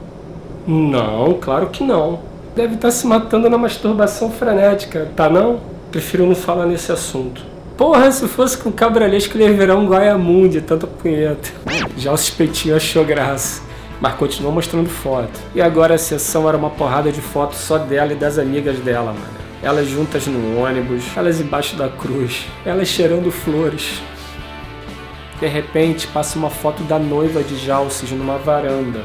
Não, 0.66 1.34
claro 1.34 1.68
que 1.68 1.82
não. 1.82 2.20
Deve 2.54 2.74
estar 2.74 2.88
tá 2.88 2.92
se 2.92 3.06
matando 3.06 3.48
na 3.48 3.58
masturbação 3.58 4.30
frenética, 4.30 5.08
tá 5.14 5.28
não? 5.28 5.60
Prefiro 5.90 6.26
não 6.26 6.34
falar 6.34 6.66
nesse 6.66 6.90
assunto. 6.90 7.42
Porra, 7.76 8.10
se 8.10 8.26
fosse 8.26 8.56
com 8.56 8.72
cabralesco, 8.72 9.36
ele 9.36 9.44
ia 9.44 9.52
virar 9.52 9.76
um 9.76 9.86
Guaiamundi, 9.86 10.60
tanta 10.60 10.86
punheta. 10.86 11.50
Já 11.96 12.12
o 12.12 12.16
suspeitinho 12.16 12.74
achou 12.74 13.04
graça, 13.04 13.62
mas 14.00 14.14
continuou 14.14 14.52
mostrando 14.52 14.88
foto. 14.88 15.38
E 15.54 15.60
agora 15.60 15.94
a 15.94 15.98
sessão 15.98 16.48
era 16.48 16.56
uma 16.56 16.70
porrada 16.70 17.12
de 17.12 17.20
fotos 17.20 17.58
só 17.58 17.76
dela 17.76 18.12
e 18.12 18.16
das 18.16 18.38
amigas 18.38 18.78
dela, 18.78 19.12
mano 19.12 19.36
elas 19.62 19.88
juntas 19.88 20.26
no 20.26 20.60
ônibus, 20.60 21.04
elas 21.16 21.40
embaixo 21.40 21.76
da 21.76 21.88
cruz, 21.88 22.46
elas 22.64 22.88
cheirando 22.88 23.30
flores. 23.30 24.00
De 25.40 25.46
repente 25.46 26.06
passa 26.06 26.38
uma 26.38 26.48
foto 26.48 26.82
da 26.84 26.98
noiva 26.98 27.42
de 27.42 27.56
Jalces 27.56 28.10
numa 28.10 28.38
varanda. 28.38 29.00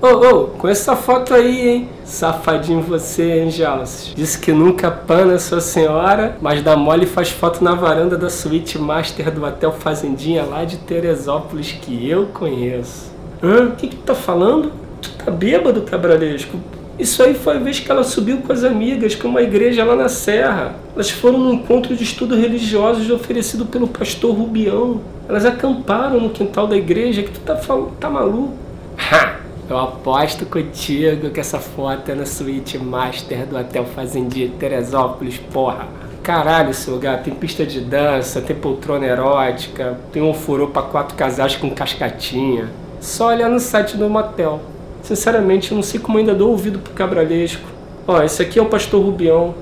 Ô, 0.00 0.06
oh, 0.06 0.08
ô, 0.08 0.30
oh, 0.30 0.46
com 0.48 0.68
essa 0.68 0.94
foto 0.94 1.32
aí, 1.32 1.68
hein? 1.68 1.88
Safadinho 2.04 2.82
você, 2.82 3.40
hein, 3.40 3.50
Jalces? 3.50 4.14
Disse 4.14 4.38
que 4.38 4.52
nunca 4.52 4.90
pana 4.90 5.38
sua 5.38 5.60
senhora, 5.60 6.36
mas 6.40 6.62
dá 6.62 6.76
mole 6.76 7.04
e 7.04 7.08
faz 7.08 7.30
foto 7.30 7.64
na 7.64 7.74
varanda 7.74 8.16
da 8.16 8.28
suíte 8.28 8.78
master 8.78 9.30
do 9.30 9.44
Hotel 9.44 9.72
Fazendinha 9.72 10.44
lá 10.44 10.64
de 10.64 10.76
Teresópolis 10.76 11.72
que 11.72 12.08
eu 12.08 12.26
conheço. 12.26 13.10
Hã? 13.42 13.66
O 13.66 13.72
que 13.72 13.88
que 13.88 13.96
tu 13.96 14.02
tá 14.02 14.14
falando? 14.14 14.72
Tu 15.00 15.10
tá 15.12 15.30
bêbado, 15.30 15.82
cabralesco? 15.82 16.58
Isso 17.00 17.22
aí 17.22 17.32
foi 17.32 17.56
a 17.56 17.58
vez 17.58 17.80
que 17.80 17.90
ela 17.90 18.04
subiu 18.04 18.42
com 18.42 18.52
as 18.52 18.62
amigas 18.62 19.14
para 19.14 19.26
uma 19.26 19.40
igreja 19.40 19.82
lá 19.84 19.96
na 19.96 20.06
Serra. 20.10 20.74
Elas 20.94 21.08
foram 21.08 21.38
num 21.38 21.54
encontro 21.54 21.96
de 21.96 22.04
estudo 22.04 22.36
religiosos 22.36 23.10
oferecido 23.10 23.64
pelo 23.64 23.88
pastor 23.88 24.36
Rubião. 24.36 25.00
Elas 25.26 25.46
acamparam 25.46 26.20
no 26.20 26.28
quintal 26.28 26.66
da 26.66 26.76
igreja. 26.76 27.22
Que 27.22 27.30
tu 27.30 27.40
tá, 27.40 27.58
tá 27.98 28.10
maluco? 28.10 28.52
Ha! 28.98 29.36
Eu 29.70 29.78
aposto 29.78 30.44
contigo 30.44 31.30
que 31.30 31.40
essa 31.40 31.58
foto 31.58 32.10
é 32.10 32.14
na 32.14 32.26
suíte 32.26 32.76
master 32.76 33.46
do 33.46 33.56
Hotel 33.56 33.86
Fazendia 33.86 34.48
de 34.48 34.54
Teresópolis, 34.56 35.38
porra. 35.38 35.88
Caralho, 36.22 36.74
seu 36.74 36.98
gato, 36.98 37.24
tem 37.24 37.34
pista 37.34 37.64
de 37.64 37.80
dança, 37.80 38.42
tem 38.42 38.54
poltrona 38.54 39.06
erótica, 39.06 39.98
tem 40.12 40.20
um 40.20 40.34
furô 40.34 40.68
pra 40.68 40.82
quatro 40.82 41.16
casais 41.16 41.56
com 41.56 41.70
cascatinha. 41.70 42.68
Só 43.00 43.28
olhar 43.28 43.48
no 43.48 43.58
site 43.58 43.96
do 43.96 44.10
motel. 44.10 44.60
Sinceramente, 45.02 45.70
eu 45.70 45.76
não 45.76 45.82
sei 45.82 45.98
como 45.98 46.18
ainda 46.18 46.34
dou 46.34 46.50
ouvido 46.50 46.78
pro 46.78 46.92
cabralesco. 46.92 47.66
Ó, 48.06 48.22
esse 48.22 48.42
aqui 48.42 48.58
é 48.58 48.62
o 48.62 48.66
pastor 48.66 49.04
Rubião. 49.04 49.54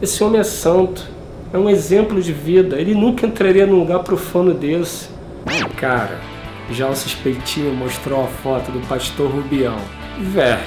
Esse 0.00 0.22
homem 0.22 0.40
é 0.40 0.44
santo. 0.44 1.06
É 1.52 1.58
um 1.58 1.68
exemplo 1.68 2.20
de 2.20 2.32
vida. 2.32 2.80
Ele 2.80 2.94
nunca 2.94 3.26
entraria 3.26 3.66
num 3.66 3.78
lugar 3.78 4.00
profano 4.00 4.54
desse. 4.54 5.08
Cara, 5.76 6.18
já 6.70 6.88
o 6.88 6.96
suspeitinho 6.96 7.74
mostrou 7.74 8.24
a 8.24 8.26
foto 8.26 8.70
do 8.70 8.80
pastor 8.86 9.30
Rubião. 9.30 9.76
Velho, 10.18 10.60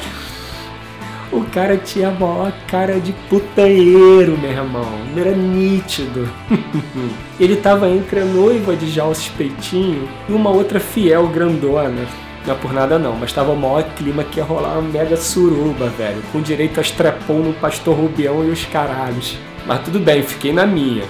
o 1.31 1.43
cara 1.45 1.77
tinha 1.77 2.09
a 2.09 2.11
maior 2.11 2.53
cara 2.67 2.99
de 2.99 3.11
putanheiro, 3.29 4.37
meu 4.37 4.51
irmão. 4.51 4.99
Era 5.17 5.31
nítido. 5.31 6.29
Ele 7.39 7.55
tava 7.55 7.89
entre 7.89 8.21
a 8.21 8.25
noiva 8.25 8.75
de 8.75 8.89
já 8.89 9.05
o 9.05 9.15
suspeitinho 9.15 10.07
e 10.29 10.33
uma 10.33 10.49
outra 10.49 10.79
fiel 10.79 11.27
grandona. 11.27 12.07
Não 12.45 12.53
é 12.53 12.57
por 12.57 12.71
nada 12.71 12.99
não, 12.99 13.15
mas 13.15 13.33
tava 13.33 13.51
o 13.51 13.57
maior 13.57 13.83
clima 13.95 14.23
que 14.23 14.39
ia 14.39 14.45
rolar 14.45 14.73
uma 14.73 14.83
mega 14.83 15.17
suruba, 15.17 15.87
velho. 15.89 16.21
Com 16.31 16.41
direito 16.41 16.79
a 16.79 16.83
strepon 16.83 17.39
no 17.39 17.53
pastor 17.53 17.95
Rubião 17.95 18.45
e 18.45 18.49
os 18.51 18.65
caralhos. 18.65 19.37
Mas 19.65 19.81
tudo 19.83 19.99
bem, 19.99 20.21
fiquei 20.21 20.53
na 20.53 20.65
minha. 20.65 21.05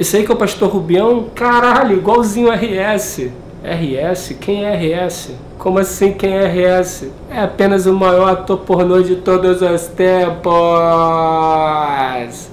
Esse 0.00 0.16
aí 0.16 0.24
que 0.24 0.32
é 0.32 0.34
o 0.34 0.38
pastor 0.38 0.68
Rubião, 0.68 1.28
caralho, 1.32 1.96
igualzinho 1.96 2.50
RS. 2.50 3.30
RS? 3.64 4.36
Quem 4.38 4.66
é 4.66 4.74
RS? 4.74 5.30
Como 5.58 5.78
assim 5.78 6.12
quem 6.12 6.34
é 6.34 6.44
RS? 6.46 7.08
É 7.30 7.40
apenas 7.40 7.86
o 7.86 7.94
maior 7.94 8.28
ator 8.28 8.58
pornô 8.58 9.00
de 9.00 9.16
todos 9.16 9.62
os 9.62 9.86
tempos! 9.86 10.52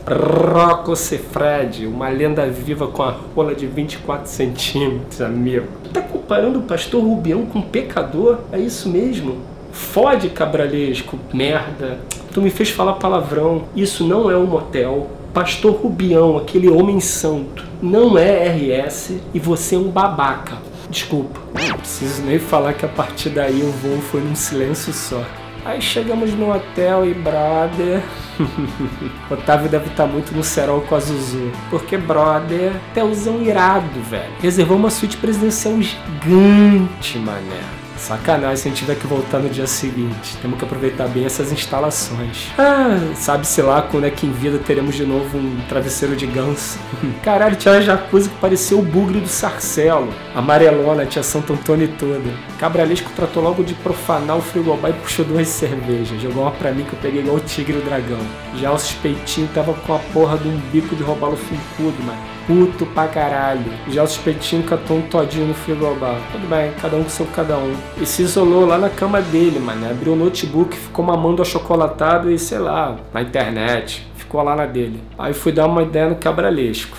Rocco 0.08 0.96
Sefred, 0.96 1.86
uma 1.86 2.08
lenda 2.08 2.48
viva 2.48 2.88
com 2.88 3.04
a 3.04 3.14
rola 3.36 3.54
de 3.54 3.68
24 3.68 4.30
centímetros, 4.30 5.22
amigo. 5.22 5.68
Tá 5.92 6.02
comparando 6.02 6.60
o 6.60 6.64
pastor 6.64 7.04
Rubião 7.04 7.46
com 7.46 7.60
um 7.60 7.64
pecador? 7.64 8.40
É 8.50 8.58
isso 8.58 8.88
mesmo? 8.88 9.40
Fode, 9.74 10.30
cabralesco, 10.30 11.20
merda. 11.34 12.00
Tu 12.34 12.42
me 12.42 12.50
fez 12.50 12.70
falar 12.70 12.94
palavrão. 12.94 13.64
Isso 13.76 14.08
não 14.08 14.32
é 14.32 14.38
um 14.38 14.46
motel. 14.46 15.10
Pastor 15.34 15.74
Rubião, 15.74 16.38
aquele 16.38 16.70
homem 16.70 17.02
santo, 17.02 17.66
não 17.82 18.18
é 18.18 18.48
RS 18.48 19.16
e 19.34 19.40
você 19.40 19.76
é 19.76 19.78
um 19.78 19.90
babaca. 19.90 20.71
Desculpa, 20.90 21.40
preciso 21.78 22.22
nem 22.24 22.40
falar 22.40 22.74
que 22.74 22.86
a 22.86 22.90
partir 22.90 23.30
daí 23.30 23.62
o 23.62 23.72
voo 23.72 24.02
foi 24.02 24.22
num 24.22 24.36
silêncio 24.36 24.94
só. 24.94 25.24
Aí 25.64 25.80
chegamos 25.80 26.34
no 26.34 26.52
hotel 26.52 27.06
e 27.06 27.14
brother. 27.14 28.02
Otávio 29.30 29.70
deve 29.70 29.90
estar 29.90 30.08
tá 30.08 30.12
muito 30.12 30.34
no 30.34 30.44
cerol 30.44 30.82
com 30.82 30.96
a 30.96 31.00
Zuzu. 31.00 31.52
Porque, 31.70 31.98
brother, 31.98 32.72
hotelzão 32.92 33.42
irado, 33.42 34.02
velho. 34.10 34.34
Reservou 34.42 34.78
uma 34.78 34.90
suíte 34.90 35.18
presidencial 35.18 35.80
gigante, 35.80 37.20
mané. 37.20 37.81
Sacanagem 38.02 38.56
se 38.56 38.68
a 38.68 38.72
gente 38.72 38.80
tiver 38.80 38.96
que 38.96 39.06
voltar 39.06 39.38
no 39.38 39.48
dia 39.48 39.68
seguinte. 39.68 40.36
Temos 40.42 40.58
que 40.58 40.66
aproveitar 40.66 41.08
bem 41.08 41.24
essas 41.24 41.52
instalações. 41.52 42.48
Ah, 42.58 42.98
sabe-se 43.16 43.62
lá 43.62 43.84
quando 43.84 44.08
é 44.08 44.10
que 44.10 44.26
em 44.26 44.32
vida 44.32 44.58
teremos 44.58 44.96
de 44.96 45.06
novo 45.06 45.38
um 45.38 45.62
travesseiro 45.70 46.16
de 46.16 46.26
ganso. 46.26 46.80
Caralho, 47.22 47.56
tinha 47.56 47.76
uma 47.76 47.82
jacuzzi 47.82 48.30
que 48.30 48.36
parecia 48.38 48.76
o 48.76 48.82
bugre 48.82 49.20
do 49.20 49.28
Sarcelo. 49.28 50.12
Amarelona, 50.34 51.06
tinha 51.06 51.22
Santo 51.22 51.54
Antônio 51.54 51.88
toda. 52.00 52.32
Cabralesco 52.58 53.12
tratou 53.16 53.44
logo 53.44 53.64
de 53.64 53.76
profanar 53.76 54.36
o 54.36 54.42
frigobar 54.42 54.90
e 54.90 54.96
puxou 54.96 55.24
duas 55.24 55.48
cervejas. 55.48 56.20
Jogou 56.20 56.42
uma 56.42 56.52
pra 56.52 56.72
mim 56.72 56.84
que 56.84 56.94
eu 56.94 57.00
peguei 57.00 57.22
igual 57.22 57.38
o 57.38 57.40
tigre 57.40 57.78
e 57.78 57.82
o 57.82 57.86
dragão. 57.86 58.20
Já 58.56 58.72
o 58.72 58.80
suspeitinho 58.80 59.48
tava 59.54 59.74
com 59.74 59.94
a 59.94 60.00
porra 60.00 60.40
de 60.40 60.48
um 60.48 60.58
bico 60.72 60.96
de 60.96 61.04
roubá-lo 61.04 61.38
fincudo, 61.38 62.02
mano 62.04 62.41
puto 62.48 62.86
pra 62.88 63.08
caralho. 63.08 63.72
Já 63.90 64.04
o 64.04 64.08
suspeitinho 64.08 64.64
catou 64.64 64.98
um 64.98 65.02
todinho 65.02 65.48
no 65.48 65.54
frigobar. 65.54 66.18
Tudo 66.32 66.48
bem, 66.48 66.72
cada 66.82 66.98
um 66.98 67.04
com 67.04 67.10
seu 67.10 67.26
cada 67.28 67.58
um. 67.58 67.76
E 68.00 68.06
se 68.06 68.24
isolou 68.24 68.66
lá 68.66 68.78
na 68.78 68.90
cama 68.90 69.22
dele, 69.22 69.60
mano. 69.60 69.90
Abriu 69.90 70.14
o 70.14 70.16
notebook, 70.16 70.76
ficou 70.76 71.06
mamando 71.06 71.42
achocolatado 71.42 72.32
e 72.32 72.38
sei 72.38 72.60
lá, 72.60 72.98
na 73.14 73.22
internet. 73.22 74.08
Ficou 74.16 74.42
lá 74.44 74.56
na 74.56 74.66
dele. 74.66 75.02
Aí 75.18 75.34
fui 75.34 75.52
dar 75.52 75.68
uma 75.68 75.84
ideia 75.84 76.10
no 76.10 76.16
cabralesco. 76.16 76.98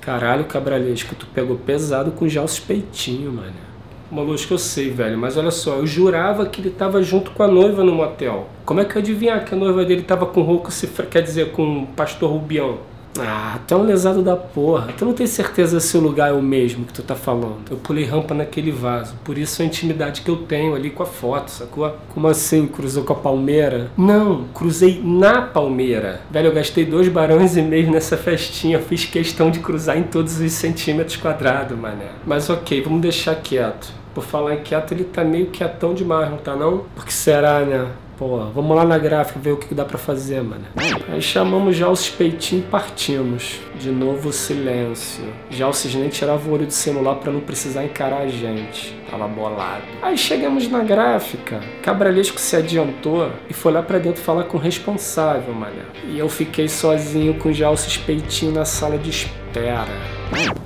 Caralho, 0.00 0.44
cabralesco, 0.44 1.14
tu 1.14 1.26
pegou 1.26 1.56
pesado 1.56 2.10
com 2.12 2.28
já 2.28 2.42
o 2.42 2.48
suspeitinho, 2.48 3.32
mano. 3.32 3.70
Molusco, 4.10 4.54
eu 4.54 4.58
sei, 4.58 4.90
velho, 4.90 5.16
mas 5.16 5.36
olha 5.36 5.52
só, 5.52 5.76
eu 5.76 5.86
jurava 5.86 6.44
que 6.46 6.60
ele 6.60 6.70
tava 6.70 7.00
junto 7.00 7.30
com 7.30 7.44
a 7.44 7.46
noiva 7.46 7.84
no 7.84 7.92
motel. 7.92 8.48
Como 8.64 8.80
é 8.80 8.84
que 8.84 8.96
eu 8.96 9.00
adivinhar 9.00 9.44
que 9.44 9.54
a 9.54 9.56
noiva 9.56 9.84
dele 9.84 10.02
tava 10.02 10.26
com 10.26 10.42
rouco, 10.42 10.68
quer 11.08 11.22
dizer, 11.22 11.52
com 11.52 11.82
o 11.82 11.86
pastor 11.86 12.28
Rubião? 12.28 12.78
Ah, 13.18 13.58
tu 13.66 13.74
é 13.74 13.76
um 13.76 13.82
lesado 13.82 14.22
da 14.22 14.36
porra. 14.36 14.92
Tu 14.96 15.04
não 15.04 15.12
tem 15.12 15.26
certeza 15.26 15.80
se 15.80 15.96
o 15.96 16.00
lugar 16.00 16.30
é 16.30 16.32
o 16.32 16.42
mesmo 16.42 16.84
que 16.84 16.92
tu 16.92 17.02
tá 17.02 17.14
falando. 17.14 17.70
Eu 17.70 17.76
pulei 17.76 18.04
rampa 18.04 18.34
naquele 18.34 18.70
vaso. 18.70 19.14
Por 19.24 19.36
isso 19.36 19.62
a 19.62 19.64
intimidade 19.64 20.22
que 20.22 20.30
eu 20.30 20.36
tenho 20.36 20.74
ali 20.74 20.90
com 20.90 21.02
a 21.02 21.06
foto, 21.06 21.50
sacou? 21.50 21.92
Como 22.14 22.28
assim? 22.28 22.66
Cruzou 22.66 23.04
com 23.04 23.12
a 23.12 23.16
palmeira? 23.16 23.90
Não, 23.96 24.44
cruzei 24.54 25.00
na 25.02 25.42
palmeira. 25.42 26.20
Velho, 26.30 26.48
eu 26.48 26.54
gastei 26.54 26.84
dois 26.84 27.08
barões 27.08 27.56
e 27.56 27.62
meio 27.62 27.90
nessa 27.90 28.16
festinha. 28.16 28.78
Fiz 28.78 29.04
questão 29.04 29.50
de 29.50 29.58
cruzar 29.58 29.98
em 29.98 30.04
todos 30.04 30.38
os 30.40 30.52
centímetros 30.52 31.16
quadrados, 31.16 31.78
mané. 31.78 32.10
Mas 32.24 32.48
ok, 32.48 32.80
vamos 32.82 33.00
deixar 33.00 33.34
quieto. 33.36 33.92
Por 34.14 34.24
falar 34.24 34.54
em 34.54 34.62
quieto, 34.62 34.92
ele 34.92 35.04
tá 35.04 35.22
meio 35.22 35.46
quietão 35.46 35.94
demais, 35.94 36.30
não 36.30 36.38
tá 36.38 36.56
não? 36.56 36.84
Porque 36.94 37.12
será, 37.12 37.60
né? 37.60 37.86
Pô, 38.20 38.36
vamos 38.54 38.76
lá 38.76 38.84
na 38.84 38.98
gráfica 38.98 39.40
ver 39.40 39.52
o 39.52 39.56
que 39.56 39.74
dá 39.74 39.82
para 39.82 39.96
fazer, 39.96 40.42
mano. 40.42 40.66
Aí 41.08 41.22
chamamos 41.22 41.74
já 41.74 41.88
o 41.88 41.96
suspeitinho 41.96 42.60
e 42.60 42.64
partimos. 42.66 43.58
De 43.80 43.90
novo 43.90 44.30
silêncio. 44.30 45.24
Já 45.48 45.66
o 45.66 45.72
cisne 45.72 46.10
tirava 46.10 46.46
o 46.46 46.52
olho 46.52 46.66
do 46.66 46.72
celular 46.72 47.14
para 47.14 47.32
não 47.32 47.40
precisar 47.40 47.82
encarar 47.82 48.18
a 48.18 48.28
gente. 48.28 48.94
Tava 49.10 49.26
bolado. 49.26 49.84
Aí 50.02 50.18
chegamos 50.18 50.68
na 50.68 50.80
gráfica. 50.80 51.60
Cabralesco 51.82 52.38
se 52.38 52.54
adiantou 52.56 53.32
e 53.48 53.54
foi 53.54 53.72
lá 53.72 53.82
para 53.82 53.98
dentro 53.98 54.20
falar 54.20 54.44
com 54.44 54.58
o 54.58 54.60
responsável, 54.60 55.54
mano. 55.54 55.80
E 56.06 56.18
eu 56.18 56.28
fiquei 56.28 56.68
sozinho 56.68 57.38
com 57.38 57.48
o 57.48 57.76
suspeitinho 57.78 58.52
na 58.52 58.66
sala 58.66 58.98
de 58.98 59.08
espera. 59.08 59.96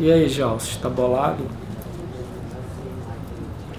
E 0.00 0.10
aí, 0.10 0.28
Jalcio, 0.28 0.80
tá 0.80 0.88
bolado? 0.88 1.44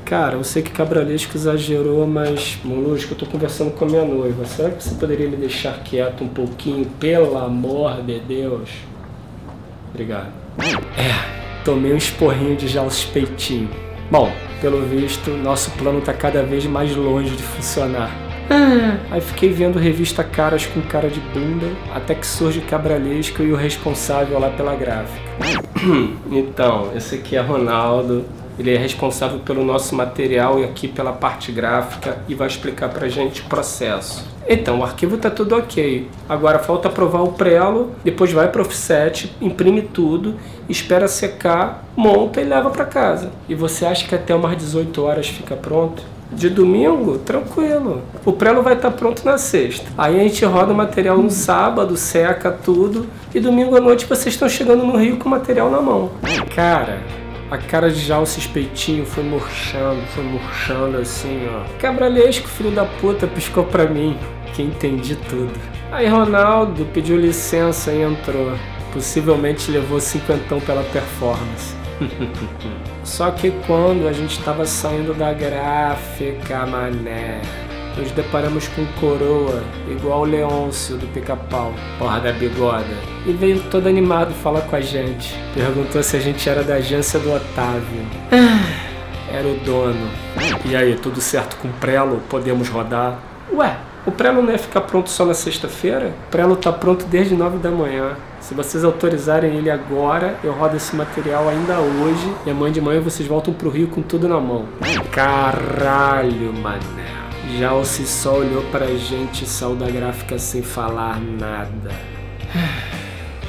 Cara, 0.05 0.35
eu 0.35 0.43
sei 0.43 0.61
que 0.61 0.69
Cabralesco 0.69 1.35
exagerou, 1.35 2.05
mas 2.05 2.59
Molusco, 2.63 3.13
eu 3.13 3.17
tô 3.17 3.25
conversando 3.25 3.71
com 3.71 3.85
a 3.85 3.87
minha 3.87 4.05
noiva. 4.05 4.45
Será 4.45 4.69
que 4.69 4.83
você 4.83 4.93
poderia 4.93 5.27
me 5.27 5.35
deixar 5.35 5.79
quieto 5.83 6.23
um 6.23 6.27
pouquinho, 6.27 6.85
pelo 6.99 7.35
amor 7.35 8.03
de 8.03 8.19
Deus? 8.19 8.69
Obrigado. 9.89 10.31
É, 10.95 11.63
tomei 11.63 11.91
um 11.91 11.97
esporrinho 11.97 12.55
de 12.55 12.67
já 12.67 12.83
os 12.83 13.03
peitinhos. 13.03 13.71
Bom, 14.11 14.31
pelo 14.61 14.85
visto, 14.85 15.31
nosso 15.31 15.71
plano 15.71 15.99
tá 16.01 16.13
cada 16.13 16.43
vez 16.43 16.67
mais 16.67 16.95
longe 16.95 17.35
de 17.35 17.41
funcionar. 17.41 18.11
Ah, 18.47 18.99
aí 19.09 19.21
fiquei 19.21 19.49
vendo 19.49 19.79
revista 19.79 20.23
Caras 20.23 20.67
com 20.67 20.81
cara 20.83 21.09
de 21.09 21.19
bunda, 21.19 21.65
até 21.95 22.13
que 22.13 22.27
surge 22.27 22.61
Cabralesco 22.61 23.41
e 23.41 23.51
o 23.51 23.55
responsável 23.55 24.37
lá 24.37 24.51
pela 24.51 24.75
gráfica. 24.75 25.19
então, 26.31 26.91
esse 26.95 27.15
aqui 27.15 27.35
é 27.35 27.41
Ronaldo, 27.41 28.23
ele 28.57 28.73
é 28.73 28.77
responsável 28.77 29.39
pelo 29.39 29.63
nosso 29.63 29.95
material 29.95 30.59
e 30.59 30.63
aqui 30.63 30.87
pela 30.87 31.11
parte 31.11 31.51
gráfica 31.51 32.17
e 32.27 32.35
vai 32.35 32.47
explicar 32.47 32.89
pra 32.89 33.07
gente 33.07 33.41
o 33.41 33.45
processo. 33.45 34.25
Então, 34.47 34.79
o 34.79 34.83
arquivo 34.83 35.15
está 35.15 35.29
tudo 35.29 35.55
ok. 35.55 36.07
Agora 36.29 36.59
falta 36.59 36.87
aprovar 36.87 37.23
o 37.23 37.33
prelo, 37.33 37.91
depois 38.03 38.31
vai 38.31 38.47
para 38.47 38.61
o 38.61 38.65
offset, 38.65 39.35
imprime 39.41 39.81
tudo, 39.81 40.35
espera 40.69 41.07
secar, 41.07 41.83
monta 41.95 42.39
e 42.39 42.43
leva 42.43 42.69
para 42.69 42.85
casa. 42.85 43.31
E 43.49 43.55
você 43.55 43.85
acha 43.85 44.07
que 44.07 44.15
até 44.15 44.33
umas 44.35 44.55
18 44.55 45.03
horas 45.03 45.27
fica 45.27 45.55
pronto? 45.55 46.03
De 46.31 46.49
domingo, 46.49 47.19
tranquilo. 47.19 48.01
O 48.25 48.33
prelo 48.33 48.61
vai 48.61 48.73
estar 48.73 48.91
tá 48.91 48.97
pronto 48.97 49.23
na 49.23 49.37
sexta. 49.37 49.85
Aí 49.97 50.19
a 50.19 50.23
gente 50.23 50.43
roda 50.43 50.73
o 50.73 50.75
material 50.75 51.17
no 51.17 51.29
sábado, 51.29 51.95
seca 51.95 52.51
tudo. 52.51 53.07
E 53.33 53.39
domingo 53.39 53.75
à 53.75 53.79
noite 53.79 54.05
vocês 54.05 54.33
estão 54.33 54.49
chegando 54.49 54.83
no 54.85 54.97
Rio 54.97 55.17
com 55.17 55.27
o 55.27 55.31
material 55.31 55.69
na 55.69 55.81
mão. 55.81 56.11
Cara, 56.55 56.99
a 57.49 57.57
cara 57.57 57.89
de 57.89 57.99
Jalce 57.99 58.39
Espeitinho 58.39 59.05
foi 59.05 59.23
murchando, 59.23 60.01
foi 60.07 60.23
murchando 60.23 60.97
assim, 60.97 61.47
ó. 61.49 61.77
Cabralesco, 61.79 62.47
filho 62.47 62.71
da 62.71 62.85
puta, 62.85 63.27
piscou 63.27 63.63
pra 63.63 63.85
mim, 63.85 64.17
que 64.53 64.61
entendi 64.61 65.15
tudo. 65.15 65.53
Aí 65.91 66.07
Ronaldo 66.07 66.85
pediu 66.93 67.17
licença 67.17 67.91
e 67.91 68.01
entrou. 68.01 68.53
Possivelmente 68.91 69.69
levou 69.69 69.99
cinquentão 69.99 70.59
pela 70.59 70.83
performance. 70.83 71.75
Só 73.03 73.29
que 73.31 73.51
quando 73.67 74.07
a 74.07 74.13
gente 74.13 74.41
tava 74.41 74.65
saindo 74.65 75.13
da 75.13 75.31
gráfica, 75.31 76.65
mané, 76.65 77.41
nos 77.97 78.11
deparamos 78.11 78.67
com 78.69 78.85
coroa, 78.99 79.63
igual 79.89 80.21
o 80.21 80.25
Leôncio 80.25 80.97
do 80.97 81.07
pica-pau, 81.07 81.73
porra 81.97 82.19
da 82.19 82.31
bigoda. 82.31 82.85
E 83.25 83.31
veio 83.31 83.61
todo 83.71 83.87
animado 83.87 84.33
falar 84.33 84.61
com 84.61 84.75
a 84.75 84.81
gente. 84.81 85.35
Perguntou 85.53 86.03
se 86.03 86.17
a 86.17 86.19
gente 86.19 86.47
era 86.47 86.63
da 86.63 86.75
agência 86.75 87.19
do 87.19 87.33
Otávio. 87.33 88.05
Era 89.31 89.47
o 89.47 89.55
dono. 89.65 90.09
E 90.65 90.75
aí, 90.75 90.95
tudo 90.95 91.19
certo 91.19 91.57
com 91.57 91.67
o 91.67 91.73
Prelo? 91.73 92.21
Podemos 92.29 92.69
rodar? 92.69 93.19
Ué, 93.53 93.75
o 94.05 94.11
Prelo 94.11 94.41
não 94.41 94.51
ia 94.51 94.59
ficar 94.59 94.81
pronto 94.81 95.09
só 95.09 95.25
na 95.25 95.33
sexta-feira? 95.33 96.13
O 96.27 96.31
Prelo 96.31 96.55
tá 96.55 96.71
pronto 96.71 97.05
desde 97.05 97.35
nove 97.35 97.57
da 97.57 97.71
manhã. 97.71 98.11
Se 98.39 98.53
vocês 98.53 98.83
autorizarem 98.83 99.55
ele 99.55 99.71
agora, 99.71 100.37
eu 100.43 100.51
rodo 100.53 100.77
esse 100.77 100.95
material 100.95 101.49
ainda 101.49 101.79
hoje. 101.79 102.31
E 102.45 102.51
amanhã 102.51 102.71
de 102.71 102.81
manhã 102.81 103.01
vocês 103.01 103.27
voltam 103.27 103.53
pro 103.53 103.69
Rio 103.69 103.87
com 103.87 104.03
tudo 104.03 104.27
na 104.27 104.39
mão. 104.39 104.65
Caralho, 105.11 106.53
mané. 106.53 107.14
Já 107.59 107.73
o 107.73 107.85
Cissó 107.85 108.39
olhou 108.39 108.63
pra 108.63 108.87
gente 108.87 109.43
e 109.43 109.47
saiu 109.47 109.75
da 109.75 109.89
gráfica 109.89 110.37
sem 110.37 110.61
falar 110.61 111.21
nada. 111.21 111.91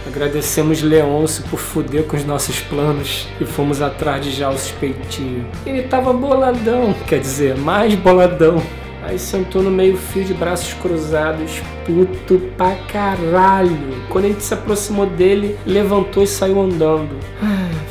Agradecemos 0.06 0.82
Leôncio 0.82 1.42
por 1.50 1.58
fuder 1.58 2.04
com 2.04 2.16
os 2.16 2.24
nossos 2.24 2.60
planos 2.60 3.26
e 3.40 3.44
fomos 3.44 3.82
atrás 3.82 4.24
de 4.24 4.30
Jalcio 4.30 4.76
Peitinho. 4.76 5.46
Ele 5.66 5.82
tava 5.82 6.12
boladão, 6.12 6.94
quer 7.08 7.18
dizer, 7.18 7.56
mais 7.56 7.94
boladão. 7.96 8.62
Aí 9.02 9.18
sentou 9.18 9.62
no 9.62 9.70
meio 9.70 9.96
fio 9.96 10.24
de 10.24 10.34
braços 10.34 10.74
cruzados, 10.74 11.60
puto 11.84 12.40
pra 12.56 12.76
caralho. 12.92 13.76
Quando 14.08 14.26
a 14.26 14.28
gente 14.28 14.42
se 14.42 14.54
aproximou 14.54 15.06
dele, 15.06 15.58
levantou 15.66 16.22
e 16.22 16.26
saiu 16.26 16.60
andando. 16.60 17.16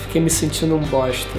Fiquei 0.03 0.21
me 0.21 0.29
sentindo 0.29 0.75
um 0.75 0.79
bosta. 0.79 1.37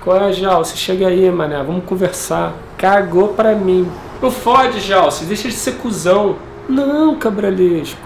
Qual 0.00 0.16
é, 0.16 0.32
Jalce? 0.32 0.76
Chega 0.76 1.08
aí, 1.08 1.30
mané, 1.30 1.62
vamos 1.62 1.84
conversar. 1.84 2.65
Cagou 2.78 3.28
pra 3.28 3.54
mim. 3.54 3.88
Não 4.20 4.30
fode, 4.30 4.80
Jalce, 4.80 5.24
deixa 5.24 5.48
de 5.48 5.54
ser 5.54 5.72
cuzão. 5.74 6.36
Não, 6.68 7.14
cabralesco. 7.16 8.00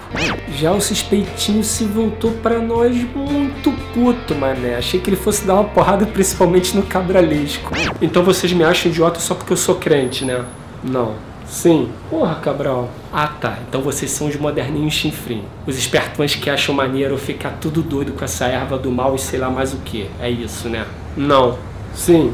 Já 0.55 0.71
o 0.71 0.79
suspeitinho 0.79 1.63
se 1.63 1.83
voltou 1.85 2.31
para 2.43 2.59
nós 2.59 2.95
muito 3.15 3.71
puto, 3.93 4.35
mané. 4.35 4.75
Achei 4.75 4.99
que 4.99 5.09
ele 5.09 5.17
fosse 5.17 5.45
dar 5.45 5.55
uma 5.55 5.63
porrada 5.63 6.05
principalmente 6.05 6.75
no 6.75 6.83
cabralesco. 6.83 7.71
Então 8.01 8.23
vocês 8.23 8.53
me 8.53 8.63
acham 8.63 8.91
idiota 8.91 9.19
só 9.19 9.33
porque 9.33 9.53
eu 9.53 9.57
sou 9.57 9.75
crente, 9.75 10.23
né? 10.25 10.45
Não. 10.83 11.15
Sim. 11.47 11.89
Porra, 12.09 12.35
Cabral. 12.35 12.89
Ah 13.11 13.27
tá, 13.27 13.57
então 13.67 13.81
vocês 13.81 14.11
são 14.11 14.27
os 14.27 14.35
moderninhos 14.37 14.93
chinfrim. 14.93 15.43
Os 15.65 15.77
espertões 15.77 16.35
que 16.35 16.49
acham 16.49 16.73
maneiro 16.73 17.17
ficar 17.17 17.57
tudo 17.59 17.81
doido 17.81 18.13
com 18.13 18.23
essa 18.23 18.45
erva 18.45 18.77
do 18.77 18.91
mal 18.91 19.15
e 19.15 19.19
sei 19.19 19.39
lá 19.39 19.49
mais 19.49 19.73
o 19.73 19.77
que. 19.77 20.09
É 20.19 20.29
isso, 20.29 20.69
né? 20.69 20.85
Não. 21.17 21.57
Sim. 21.93 22.33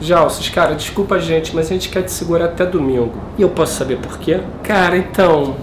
Jalsos, 0.00 0.48
cara, 0.48 0.74
desculpa 0.74 1.14
a 1.14 1.18
gente, 1.18 1.54
mas 1.54 1.66
a 1.66 1.74
gente 1.74 1.88
quer 1.88 2.02
te 2.02 2.12
segurar 2.12 2.46
até 2.46 2.66
domingo. 2.66 3.14
E 3.38 3.42
eu 3.42 3.48
posso 3.48 3.74
saber 3.74 3.96
por 3.98 4.18
quê? 4.18 4.40
Cara, 4.62 4.96
então. 4.96 5.56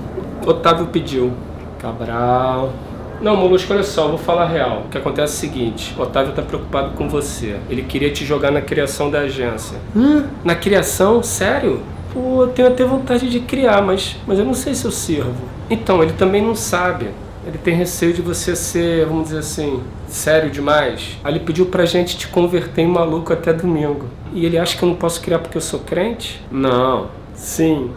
Otávio 0.45 0.87
pediu. 0.87 1.31
Cabral. 1.79 2.73
Não, 3.21 3.37
Molusco, 3.37 3.71
olha 3.71 3.83
só, 3.83 4.07
vou 4.09 4.17
falar 4.17 4.43
a 4.43 4.47
real. 4.47 4.83
O 4.85 4.89
que 4.89 4.97
acontece 4.97 5.33
é 5.33 5.37
o 5.37 5.39
seguinte: 5.39 5.95
Otávio 5.97 6.33
tá 6.33 6.41
preocupado 6.41 6.91
com 6.91 7.07
você. 7.07 7.57
Ele 7.69 7.83
queria 7.83 8.11
te 8.11 8.25
jogar 8.25 8.51
na 8.51 8.61
criação 8.61 9.09
da 9.09 9.19
agência. 9.19 9.77
Hã? 9.95 10.25
Na 10.43 10.55
criação? 10.55 11.23
Sério? 11.23 11.81
Pô, 12.13 12.43
eu 12.43 12.47
tenho 12.49 12.67
até 12.67 12.83
vontade 12.83 13.29
de 13.29 13.39
criar, 13.39 13.81
mas, 13.81 14.17
mas 14.27 14.37
eu 14.37 14.45
não 14.45 14.53
sei 14.53 14.75
se 14.75 14.85
eu 14.85 14.91
sirvo. 14.91 15.33
Então, 15.69 16.03
ele 16.03 16.13
também 16.13 16.41
não 16.41 16.53
sabe. 16.53 17.07
Ele 17.45 17.57
tem 17.57 17.75
receio 17.75 18.13
de 18.13 18.21
você 18.21 18.55
ser, 18.55 19.05
vamos 19.05 19.25
dizer 19.25 19.39
assim, 19.39 19.81
sério 20.07 20.49
demais. 20.49 21.17
Aí 21.23 21.33
ele 21.33 21.39
pediu 21.41 21.65
pra 21.65 21.85
gente 21.85 22.17
te 22.17 22.27
converter 22.27 22.81
em 22.81 22.87
maluco 22.87 23.33
até 23.33 23.51
domingo. 23.51 24.05
E 24.33 24.45
ele 24.45 24.57
acha 24.57 24.77
que 24.77 24.83
eu 24.83 24.89
não 24.89 24.95
posso 24.95 25.21
criar 25.21 25.39
porque 25.39 25.57
eu 25.57 25.61
sou 25.61 25.81
crente? 25.81 26.41
Não. 26.49 27.09
Sim. 27.35 27.91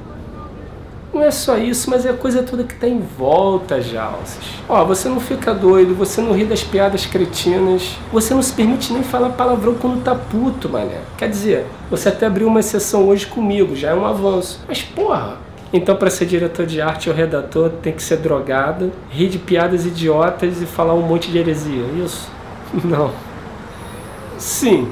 Não 1.16 1.22
é 1.22 1.30
só 1.30 1.56
isso, 1.56 1.88
mas 1.88 2.04
é 2.04 2.10
a 2.10 2.14
coisa 2.14 2.42
toda 2.42 2.62
que 2.62 2.74
tá 2.74 2.86
em 2.86 3.00
volta, 3.00 3.80
Jalces. 3.80 4.44
Ó, 4.68 4.84
você 4.84 5.08
não 5.08 5.18
fica 5.18 5.54
doido, 5.54 5.94
você 5.94 6.20
não 6.20 6.32
ri 6.32 6.44
das 6.44 6.62
piadas 6.62 7.06
cretinas, 7.06 7.96
você 8.12 8.34
não 8.34 8.42
se 8.42 8.52
permite 8.52 8.92
nem 8.92 9.02
falar 9.02 9.30
palavrão 9.30 9.74
quando 9.74 10.02
tá 10.02 10.14
puto, 10.14 10.68
mané. 10.68 11.00
Quer 11.16 11.30
dizer, 11.30 11.66
você 11.88 12.10
até 12.10 12.26
abriu 12.26 12.46
uma 12.46 12.60
sessão 12.60 13.08
hoje 13.08 13.26
comigo, 13.26 13.74
já 13.74 13.92
é 13.92 13.94
um 13.94 14.04
avanço. 14.04 14.60
Mas 14.68 14.82
porra, 14.82 15.38
então, 15.72 15.96
para 15.96 16.10
ser 16.10 16.26
diretor 16.26 16.64
de 16.64 16.80
arte 16.80 17.08
ou 17.08 17.14
redator, 17.14 17.70
tem 17.82 17.92
que 17.92 18.02
ser 18.02 18.18
drogado, 18.18 18.92
rir 19.10 19.28
de 19.28 19.38
piadas 19.38 19.84
idiotas 19.84 20.62
e 20.62 20.66
falar 20.66 20.94
um 20.94 21.02
monte 21.02 21.30
de 21.30 21.38
heresia. 21.38 21.84
Isso? 22.04 22.30
Não. 22.84 23.10
Sim. 24.38 24.88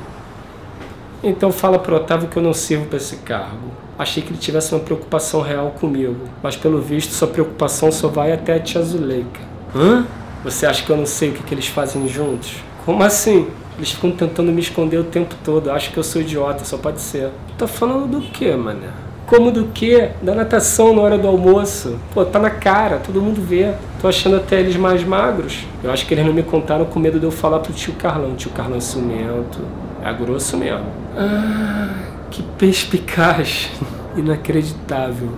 Então 1.22 1.50
fala 1.50 1.78
pro 1.78 1.96
Otávio 1.96 2.28
que 2.28 2.36
eu 2.36 2.42
não 2.42 2.52
sirvo 2.52 2.84
para 2.84 2.98
esse 2.98 3.16
cargo. 3.16 3.70
Achei 3.98 4.22
que 4.22 4.30
ele 4.30 4.38
tivesse 4.38 4.74
uma 4.74 4.80
preocupação 4.80 5.40
real 5.40 5.70
comigo, 5.80 6.16
mas 6.42 6.54
pelo 6.54 6.82
visto 6.82 7.12
sua 7.12 7.28
preocupação 7.28 7.90
só 7.90 8.08
vai 8.08 8.32
até 8.32 8.54
a 8.54 8.60
tia 8.60 8.82
Zuleika. 8.82 9.40
Hã? 9.74 10.04
Você 10.44 10.66
acha 10.66 10.84
que 10.84 10.90
eu 10.90 10.96
não 10.96 11.06
sei 11.06 11.30
o 11.30 11.32
que, 11.32 11.42
que 11.42 11.54
eles 11.54 11.66
fazem 11.66 12.06
juntos? 12.08 12.56
Como 12.84 13.02
assim? 13.02 13.48
Eles 13.78 13.92
ficam 13.92 14.10
tentando 14.12 14.52
me 14.52 14.60
esconder 14.60 14.98
o 14.98 15.04
tempo 15.04 15.34
todo. 15.42 15.70
Acho 15.70 15.90
que 15.90 15.96
eu 15.96 16.04
sou 16.04 16.20
idiota, 16.20 16.64
só 16.64 16.76
pode 16.76 17.00
ser. 17.00 17.30
Tá 17.56 17.66
falando 17.66 18.06
do 18.06 18.20
que, 18.20 18.54
mané? 18.54 18.90
Como 19.34 19.50
do 19.50 19.64
que? 19.64 20.10
Da 20.22 20.32
natação 20.32 20.94
na 20.94 21.02
hora 21.02 21.18
do 21.18 21.26
almoço. 21.26 21.98
Pô, 22.12 22.24
tá 22.24 22.38
na 22.38 22.50
cara, 22.50 22.98
todo 22.98 23.20
mundo 23.20 23.42
vê. 23.42 23.74
Tô 24.00 24.06
achando 24.06 24.36
até 24.36 24.60
eles 24.60 24.76
mais 24.76 25.02
magros. 25.02 25.66
Eu 25.82 25.90
acho 25.90 26.06
que 26.06 26.14
eles 26.14 26.24
não 26.24 26.32
me 26.32 26.44
contaram 26.44 26.84
com 26.84 27.00
medo 27.00 27.18
de 27.18 27.26
eu 27.26 27.32
falar 27.32 27.58
pro 27.58 27.72
tio 27.72 27.94
Carlão. 27.94 28.36
Tio 28.36 28.52
Carlão 28.52 28.76
é 28.76 28.80
ciumento. 28.80 29.58
É 30.04 30.12
grosso 30.12 30.56
mesmo. 30.56 30.86
Ah, 31.16 31.94
que 32.30 32.44
perspicaz. 32.44 33.72
Inacreditável. 34.16 35.30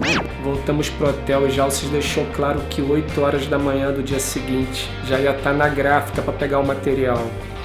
Voltamos 0.44 0.90
pro 0.90 1.08
hotel 1.08 1.48
e 1.48 1.50
Jalces 1.50 1.88
deixou 1.88 2.26
claro 2.34 2.60
que 2.68 2.82
8 2.82 3.18
horas 3.18 3.46
da 3.46 3.58
manhã 3.58 3.90
do 3.90 4.02
dia 4.02 4.20
seguinte 4.20 4.90
já 5.08 5.18
ia 5.18 5.30
estar 5.30 5.54
na 5.54 5.68
gráfica 5.68 6.20
para 6.20 6.34
pegar 6.34 6.58
o 6.58 6.66
material. 6.66 7.22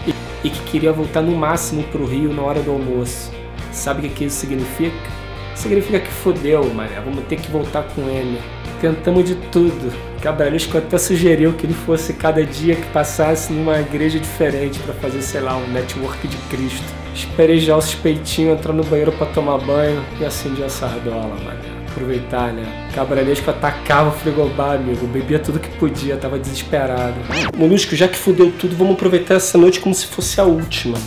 E, 0.07 0.15
e 0.47 0.49
que 0.49 0.61
queria 0.71 0.93
voltar 0.93 1.21
no 1.21 1.35
máximo 1.35 1.83
pro 1.91 2.05
Rio 2.05 2.33
na 2.33 2.41
hora 2.41 2.61
do 2.61 2.71
almoço. 2.71 3.29
Sabe 3.73 4.07
o 4.07 4.09
que 4.09 4.23
isso 4.23 4.37
significa? 4.37 5.20
Significa 5.61 5.99
que 5.99 6.11
fodeu, 6.11 6.63
mané. 6.73 6.99
Vamos 7.03 7.23
ter 7.25 7.37
que 7.37 7.49
voltar 7.51 7.83
com 7.83 8.01
ele. 8.09 8.39
Tentamos 8.81 9.25
de 9.25 9.35
tudo. 9.35 9.93
Cabralisco 10.21 10.77
até 10.77 10.97
sugeriu 10.97 11.53
que 11.53 11.65
ele 11.65 11.73
fosse 11.73 12.13
cada 12.13 12.43
dia 12.43 12.75
que 12.75 12.87
passasse 12.87 13.53
numa 13.53 13.79
igreja 13.79 14.19
diferente 14.19 14.79
para 14.79 14.93
fazer, 14.95 15.21
sei 15.21 15.41
lá, 15.41 15.55
um 15.55 15.67
network 15.67 16.27
de 16.27 16.37
Cristo. 16.49 16.85
Esperei 17.13 17.59
já 17.59 17.77
o 17.77 17.81
suspeitinho 17.81 18.53
entrar 18.53 18.73
no 18.73 18.83
banheiro 18.83 19.11
para 19.11 19.27
tomar 19.27 19.59
banho 19.59 20.03
e 20.19 20.25
acendi 20.25 20.63
a 20.63 20.69
sardola, 20.69 21.35
mané. 21.43 21.81
Aproveitar, 21.91 22.53
né? 22.53 22.89
Cabralesco 22.95 23.49
atacava 23.49 24.09
o 24.09 24.13
frigobar, 24.13 24.77
amigo. 24.77 25.05
Bebia 25.07 25.39
tudo 25.39 25.59
que 25.59 25.69
podia, 25.77 26.17
tava 26.17 26.39
desesperado. 26.39 27.15
Molusco, 27.55 27.95
já 27.95 28.07
que 28.07 28.17
fudeu 28.17 28.51
tudo, 28.57 28.75
vamos 28.75 28.93
aproveitar 28.93 29.35
essa 29.35 29.57
noite 29.57 29.79
como 29.79 29.93
se 29.93 30.07
fosse 30.07 30.39
a 30.39 30.43
última. 30.45 30.97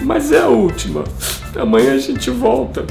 Mas 0.00 0.32
é 0.32 0.40
a 0.40 0.48
última. 0.48 1.04
Amanhã 1.54 1.94
a 1.94 1.98
gente 1.98 2.30
volta. 2.30 2.86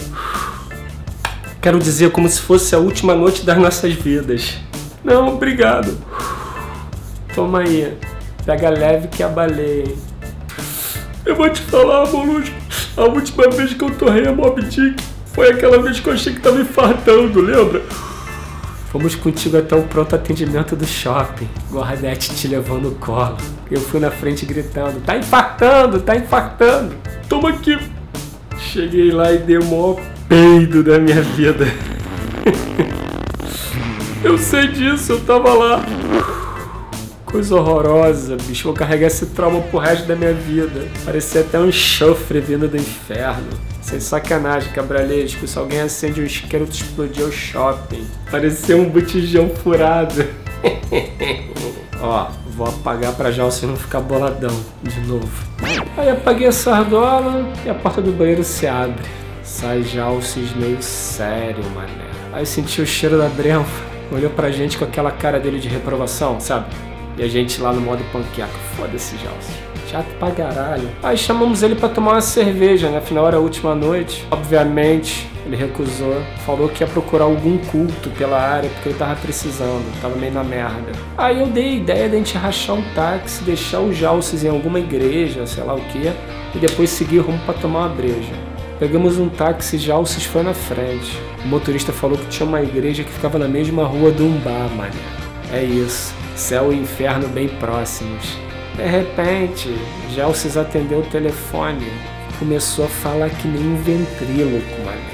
Quero 1.61 1.77
dizer 1.77 2.11
como 2.11 2.27
se 2.27 2.41
fosse 2.41 2.73
a 2.73 2.79
última 2.79 3.13
noite 3.13 3.45
das 3.45 3.55
nossas 3.55 3.93
vidas. 3.93 4.57
Não, 5.03 5.35
obrigado. 5.35 5.95
Toma 7.35 7.59
aí. 7.59 7.95
Pega 8.43 8.69
leve 8.71 9.07
que 9.09 9.21
a 9.21 9.29
baleia, 9.29 9.83
hein? 9.83 9.95
Eu 11.23 11.35
vou 11.35 11.47
te 11.51 11.61
falar, 11.61 12.07
Molusco. 12.07 12.55
A 12.97 13.03
última 13.03 13.47
vez 13.47 13.75
que 13.75 13.83
eu 13.83 13.91
torrei 13.91 14.27
a 14.27 14.33
Mob 14.33 14.59
Dick 14.63 15.01
foi 15.33 15.51
aquela 15.51 15.79
vez 15.79 15.99
que 15.99 16.09
eu 16.09 16.13
achei 16.13 16.33
que 16.33 16.39
tava 16.39 16.59
infartando, 16.59 17.39
lembra? 17.39 17.83
Fomos 18.91 19.13
contigo 19.13 19.55
até 19.55 19.75
o 19.75 19.83
pronto 19.83 20.15
atendimento 20.15 20.75
do 20.75 20.85
shopping. 20.85 21.47
Gordete 21.69 22.33
te 22.33 22.47
levando 22.47 22.89
o 22.89 22.95
colo. 22.95 23.37
Eu 23.69 23.79
fui 23.79 23.99
na 23.99 24.09
frente 24.09 24.47
gritando: 24.47 24.99
Tá 25.01 25.15
infartando, 25.15 26.01
tá 26.01 26.15
infartando. 26.15 26.95
Toma 27.29 27.49
aqui. 27.49 27.77
Cheguei 28.57 29.11
lá 29.11 29.31
e 29.31 29.37
dei 29.37 29.59
o 29.59 29.65
maior 29.65 29.99
peido 30.31 30.81
da 30.81 30.97
minha 30.97 31.21
vida. 31.21 31.67
eu 34.23 34.37
sei 34.37 34.69
disso, 34.69 35.11
eu 35.11 35.19
tava 35.19 35.53
lá. 35.53 35.85
Coisa 37.25 37.53
horrorosa, 37.55 38.37
bicho. 38.47 38.63
Vou 38.63 38.73
carregar 38.73 39.07
esse 39.07 39.25
trauma 39.25 39.59
pro 39.59 39.77
resto 39.77 40.07
da 40.07 40.15
minha 40.15 40.33
vida. 40.33 40.87
Parecia 41.03 41.41
até 41.41 41.59
um 41.59 41.69
chofre 41.69 42.39
vindo 42.39 42.65
do 42.69 42.77
inferno. 42.77 43.49
Sem 43.81 43.99
sacanagem, 43.99 44.71
cabralesco. 44.71 45.45
Se 45.45 45.59
alguém 45.59 45.81
acende 45.81 46.21
um 46.21 46.25
isqueiro, 46.25 46.65
tu 46.65 46.75
explodir 46.75 47.25
o 47.25 47.31
shopping. 47.31 48.07
Parecia 48.29 48.77
um 48.77 48.87
botijão 48.87 49.49
furado. 49.49 50.25
Ó, 51.99 52.27
vou 52.55 52.67
apagar 52.67 53.13
pra 53.15 53.31
já 53.31 53.43
você 53.43 53.65
não 53.65 53.75
ficar 53.75 53.99
boladão 53.99 54.57
de 54.81 55.01
novo. 55.01 55.29
Aí 55.97 56.09
apaguei 56.09 56.47
a 56.47 56.53
sardola 56.53 57.51
e 57.65 57.69
a 57.69 57.73
porta 57.73 58.01
do 58.01 58.13
banheiro 58.13 58.45
se 58.45 58.65
abre. 58.65 59.20
Sai 59.43 59.83
já 59.83 60.07
meio 60.55 60.81
sério, 60.81 61.63
mané. 61.75 62.05
Aí 62.33 62.45
senti 62.45 62.81
o 62.81 62.85
cheiro 62.85 63.17
da 63.17 63.27
Bremfa, 63.27 63.83
olhou 64.11 64.29
pra 64.29 64.51
gente 64.51 64.77
com 64.77 64.85
aquela 64.85 65.11
cara 65.11 65.39
dele 65.39 65.59
de 65.59 65.67
reprovação, 65.67 66.39
sabe? 66.39 66.67
E 67.17 67.23
a 67.23 67.27
gente 67.27 67.59
lá 67.61 67.73
no 67.73 67.81
modo 67.81 68.03
panqueca. 68.11 68.47
Foda-se, 68.75 69.17
Jalce. 69.17 69.51
chato 69.89 70.07
pra 70.17 70.31
caralho. 70.31 70.89
Aí 71.03 71.17
chamamos 71.17 71.61
ele 71.61 71.75
para 71.75 71.89
tomar 71.89 72.13
uma 72.13 72.21
cerveja, 72.21 72.89
né? 72.89 72.99
Afinal 72.99 73.27
era 73.27 73.37
a 73.37 73.39
última 73.39 73.75
noite. 73.75 74.25
Obviamente, 74.31 75.29
ele 75.45 75.55
recusou, 75.55 76.15
falou 76.45 76.69
que 76.69 76.83
ia 76.83 76.87
procurar 76.87 77.25
algum 77.25 77.57
culto 77.57 78.09
pela 78.11 78.39
área 78.39 78.69
porque 78.69 78.89
ele 78.89 78.97
tava 78.97 79.15
precisando, 79.15 79.83
tava 80.01 80.15
meio 80.15 80.31
na 80.33 80.43
merda. 80.43 80.91
Aí 81.17 81.41
eu 81.41 81.47
dei 81.47 81.65
a 81.65 81.75
ideia 81.75 82.09
de 82.09 82.15
a 82.15 82.17
gente 82.19 82.37
rachar 82.37 82.75
um 82.77 82.83
táxi, 82.95 83.43
deixar 83.43 83.79
o 83.81 83.91
Jalces 83.91 84.43
em 84.43 84.49
alguma 84.49 84.79
igreja, 84.79 85.45
sei 85.45 85.63
lá 85.63 85.73
o 85.73 85.81
que, 85.81 86.11
e 86.55 86.59
depois 86.59 86.89
seguir 86.89 87.19
rumo 87.19 87.39
para 87.39 87.55
tomar 87.55 87.79
uma 87.79 87.89
breja. 87.89 88.50
Pegamos 88.81 89.19
um 89.19 89.29
táxi 89.29 89.75
e 89.75 89.79
Jalces 89.79 90.25
foi 90.25 90.41
na 90.41 90.55
frente. 90.55 91.15
O 91.45 91.47
motorista 91.47 91.93
falou 91.93 92.17
que 92.17 92.25
tinha 92.29 92.49
uma 92.49 92.63
igreja 92.63 93.03
que 93.03 93.11
ficava 93.11 93.37
na 93.37 93.47
mesma 93.47 93.85
rua 93.85 94.09
do 94.09 94.25
Umbá, 94.25 94.67
mano. 94.75 94.99
É 95.53 95.63
isso, 95.63 96.15
céu 96.35 96.73
e 96.73 96.77
inferno 96.77 97.27
bem 97.27 97.47
próximos. 97.47 98.37
De 98.75 98.87
repente, 98.87 99.69
Jalces 100.15 100.57
atendeu 100.57 101.01
o 101.01 101.03
telefone 101.03 101.85
começou 102.39 102.85
a 102.85 102.87
falar 102.89 103.29
que 103.29 103.47
nem 103.47 103.61
um 103.61 103.75
ventríloco, 103.75 104.81
mano 104.83 105.11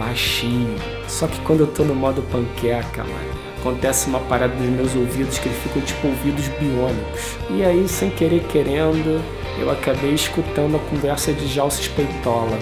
baixinho. 0.00 0.74
Só 1.06 1.26
que 1.26 1.38
quando 1.42 1.60
eu 1.60 1.66
tô 1.66 1.84
no 1.84 1.94
modo 1.94 2.22
panqueca, 2.22 3.04
mano, 3.04 3.40
acontece 3.60 4.08
uma 4.08 4.20
parada 4.20 4.54
nos 4.54 4.70
meus 4.70 4.96
ouvidos 4.96 5.38
que 5.38 5.48
eles 5.48 5.62
ficam 5.62 5.82
tipo 5.82 6.08
ouvidos 6.08 6.48
biônicos. 6.58 7.36
E 7.50 7.62
aí, 7.62 7.86
sem 7.86 8.08
querer 8.10 8.42
querendo, 8.44 9.22
eu 9.60 9.70
acabei 9.70 10.14
escutando 10.14 10.76
a 10.76 10.78
conversa 10.78 11.32
de 11.32 11.46
Jalces 11.46 11.86
Peitola. 11.88 12.58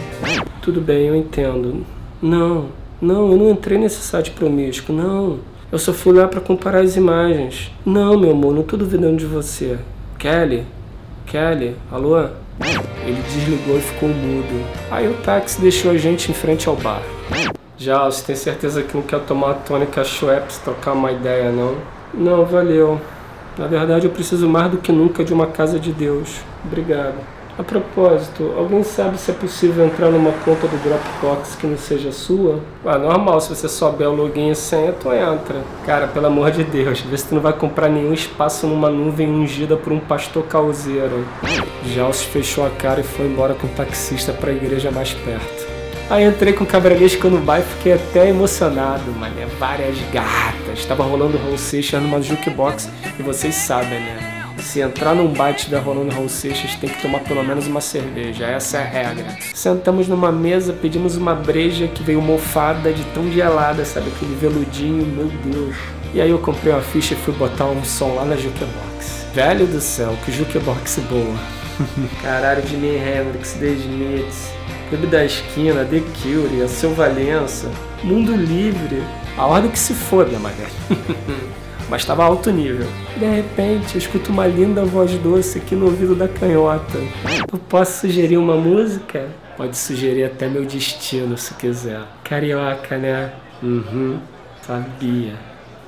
Tudo 0.60 0.80
bem, 0.80 1.06
eu 1.06 1.14
entendo. 1.14 1.86
Não, 2.20 2.66
não, 3.00 3.30
eu 3.30 3.36
não 3.36 3.50
entrei 3.50 3.78
nesse 3.78 4.02
site 4.02 4.32
promíscuo, 4.32 4.94
não. 4.94 5.38
Eu 5.70 5.78
só 5.78 5.92
fui 5.92 6.12
lá 6.12 6.26
para 6.26 6.40
comparar 6.40 6.80
as 6.80 6.96
imagens. 6.96 7.70
Não, 7.86 8.18
meu 8.18 8.32
amor, 8.32 8.52
não 8.52 8.62
tô 8.64 8.76
duvidando 8.76 9.16
de 9.16 9.26
você. 9.26 9.78
Kelly? 10.18 10.66
Kelly? 11.26 11.76
Alô? 11.92 12.18
Ele 13.06 13.22
desligou 13.22 13.78
e 13.78 13.80
ficou 13.80 14.08
mudo. 14.08 14.66
Aí 14.90 15.06
o 15.08 15.14
táxi 15.14 15.60
deixou 15.60 15.92
a 15.92 15.96
gente 15.96 16.30
em 16.30 16.34
frente 16.34 16.68
ao 16.68 16.74
bar. 16.74 17.02
Já, 17.76 18.06
você 18.06 18.24
tem 18.24 18.34
certeza 18.34 18.82
que 18.82 18.96
não 18.96 19.04
quer 19.04 19.20
tomar 19.20 19.50
a 19.52 19.54
tônica 19.54 20.02
Schweppes, 20.02 20.58
trocar 20.58 20.94
uma 20.94 21.12
ideia, 21.12 21.52
não? 21.52 21.76
Não, 22.12 22.44
valeu. 22.44 23.00
Na 23.58 23.66
verdade, 23.66 24.06
eu 24.06 24.12
preciso 24.12 24.48
mais 24.48 24.70
do 24.70 24.78
que 24.78 24.92
nunca 24.92 25.24
de 25.24 25.34
uma 25.34 25.46
casa 25.46 25.80
de 25.80 25.92
Deus. 25.92 26.40
Obrigado. 26.64 27.16
A 27.58 27.62
propósito, 27.64 28.54
alguém 28.56 28.84
sabe 28.84 29.18
se 29.18 29.32
é 29.32 29.34
possível 29.34 29.84
entrar 29.84 30.12
numa 30.12 30.30
conta 30.44 30.68
do 30.68 30.76
Dropbox 30.76 31.56
que 31.56 31.66
não 31.66 31.76
seja 31.76 32.12
sua? 32.12 32.60
Ah, 32.86 32.96
normal, 32.96 33.40
se 33.40 33.48
você 33.48 33.68
souber 33.68 34.08
o 34.08 34.14
login 34.14 34.52
e 34.52 34.54
senha, 34.54 34.92
tu 34.92 35.12
entra. 35.12 35.56
Cara, 35.84 36.06
pelo 36.06 36.26
amor 36.26 36.52
de 36.52 36.62
Deus, 36.62 37.00
vê 37.00 37.18
se 37.18 37.26
tu 37.26 37.34
não 37.34 37.42
vai 37.42 37.52
comprar 37.52 37.88
nenhum 37.88 38.12
espaço 38.12 38.64
numa 38.64 38.88
nuvem 38.88 39.28
ungida 39.28 39.76
por 39.76 39.92
um 39.92 39.98
pastor 39.98 40.44
causeiro. 40.44 41.26
Jalce 41.84 42.26
fechou 42.26 42.64
a 42.64 42.70
cara 42.70 43.00
e 43.00 43.02
foi 43.02 43.26
embora 43.26 43.54
com 43.54 43.66
o 43.66 43.70
taxista 43.70 44.32
para 44.32 44.52
a 44.52 44.54
igreja 44.54 44.92
mais 44.92 45.12
perto. 45.12 45.57
Aí 46.10 46.24
entrei 46.24 46.54
com 46.54 46.64
o 46.64 46.66
cabralesco 46.66 47.28
no 47.28 47.38
bar 47.38 47.60
e 47.60 47.62
fiquei 47.62 47.92
até 47.92 48.30
emocionado, 48.30 49.10
mané. 49.12 49.46
Várias 49.58 49.98
gatas. 50.10 50.86
Tava 50.86 51.04
rolando 51.04 51.36
Roll 51.36 51.58
Seixas 51.58 52.02
numa 52.02 52.22
jukebox 52.22 52.88
e 53.18 53.22
vocês 53.22 53.54
sabem, 53.54 54.00
né? 54.00 54.38
Se 54.62 54.80
entrar 54.80 55.14
num 55.14 55.32
bar 55.32 55.50
e 55.50 55.54
estiver 55.54 55.78
rolando 55.78 56.12
Raul 56.12 56.28
Seixas, 56.28 56.74
tem 56.74 56.90
que 56.90 57.00
tomar 57.00 57.20
pelo 57.20 57.44
menos 57.44 57.66
uma 57.66 57.80
cerveja. 57.80 58.44
Essa 58.46 58.78
é 58.78 58.80
a 58.80 58.84
regra. 58.84 59.36
Sentamos 59.54 60.08
numa 60.08 60.32
mesa, 60.32 60.72
pedimos 60.72 61.16
uma 61.16 61.34
breja 61.34 61.86
que 61.86 62.02
veio 62.02 62.20
mofada 62.20 62.92
de 62.92 63.04
tão 63.14 63.30
gelada, 63.30 63.84
sabe? 63.84 64.08
Aquele 64.08 64.34
veludinho, 64.34 65.06
meu 65.06 65.26
Deus. 65.44 65.76
E 66.12 66.20
aí 66.20 66.30
eu 66.30 66.38
comprei 66.38 66.72
uma 66.72 66.82
ficha 66.82 67.14
e 67.14 67.16
fui 67.16 67.34
botar 67.34 67.66
um 67.66 67.84
som 67.84 68.14
lá 68.14 68.24
na 68.24 68.36
jukebox. 68.36 69.26
Velho 69.32 69.66
do 69.66 69.80
céu, 69.80 70.14
que 70.24 70.32
jukebox 70.32 70.98
boa. 71.08 71.36
Caralho, 72.22 72.66
Jimi 72.66 72.96
Hendrix, 72.96 73.52
The 73.52 73.66
Smiths, 73.66 74.57
Clube 74.88 75.06
da 75.06 75.24
Esquina, 75.24 75.84
The 75.84 76.00
Cure, 76.00 76.62
a 76.62 76.68
Seu 76.68 76.94
Valença, 76.94 77.70
Mundo 78.02 78.34
Livre, 78.34 79.02
a 79.36 79.46
ordem 79.46 79.70
que 79.70 79.78
se 79.78 79.92
foda, 79.92 80.38
mané. 80.38 80.66
mas 81.88 82.02
estava 82.02 82.24
alto 82.24 82.50
nível. 82.50 82.86
De 83.16 83.26
repente, 83.26 83.94
eu 83.94 83.98
escuto 83.98 84.30
uma 84.30 84.46
linda 84.46 84.84
voz 84.84 85.12
doce 85.18 85.58
aqui 85.58 85.74
no 85.74 85.86
ouvido 85.86 86.14
da 86.14 86.28
canhota. 86.28 86.98
Eu 87.52 87.58
posso 87.58 88.00
sugerir 88.00 88.36
uma 88.36 88.56
música? 88.56 89.28
Pode 89.56 89.76
sugerir 89.76 90.24
até 90.24 90.48
meu 90.48 90.64
destino, 90.64 91.36
se 91.36 91.54
quiser. 91.54 92.00
Carioca, 92.24 92.96
né? 92.96 93.32
Uhum, 93.62 94.18
sabia. 94.62 95.34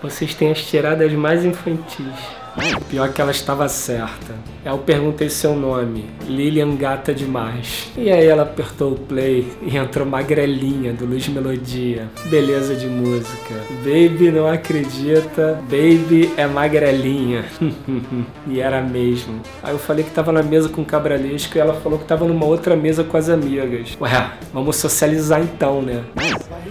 Vocês 0.02 0.34
têm 0.34 0.50
as 0.50 0.64
tiradas 0.64 1.12
mais 1.12 1.44
infantis. 1.44 2.39
Pior 2.88 3.12
que 3.12 3.20
ela 3.20 3.30
estava 3.30 3.68
certa. 3.68 4.34
Eu 4.64 4.78
perguntei 4.78 5.30
seu 5.30 5.54
nome, 5.54 6.04
Lilian 6.26 6.76
Gata 6.76 7.14
Demais. 7.14 7.90
E 7.96 8.10
aí 8.10 8.26
ela 8.26 8.42
apertou 8.42 8.92
o 8.92 8.96
play 8.96 9.46
e 9.62 9.76
entrou 9.76 10.06
magrelinha 10.06 10.92
do 10.92 11.06
Luz 11.06 11.28
Melodia. 11.28 12.08
Beleza 12.26 12.74
de 12.74 12.86
música. 12.86 13.54
Baby 13.78 14.30
não 14.30 14.46
acredita, 14.46 15.58
Baby 15.62 16.30
é 16.36 16.46
magrelinha. 16.46 17.44
e 18.46 18.60
era 18.60 18.82
mesmo. 18.82 19.40
Aí 19.62 19.72
eu 19.72 19.78
falei 19.78 20.04
que 20.04 20.10
tava 20.10 20.30
na 20.30 20.42
mesa 20.42 20.68
com 20.68 20.82
o 20.82 20.84
Cabralesco 20.84 21.56
e 21.56 21.60
ela 21.60 21.74
falou 21.74 21.98
que 21.98 22.04
tava 22.04 22.26
numa 22.26 22.44
outra 22.44 22.76
mesa 22.76 23.02
com 23.02 23.16
as 23.16 23.28
amigas. 23.28 23.96
Ué, 24.00 24.30
vamos 24.52 24.76
socializar 24.76 25.40
então, 25.40 25.80
né? 25.80 26.04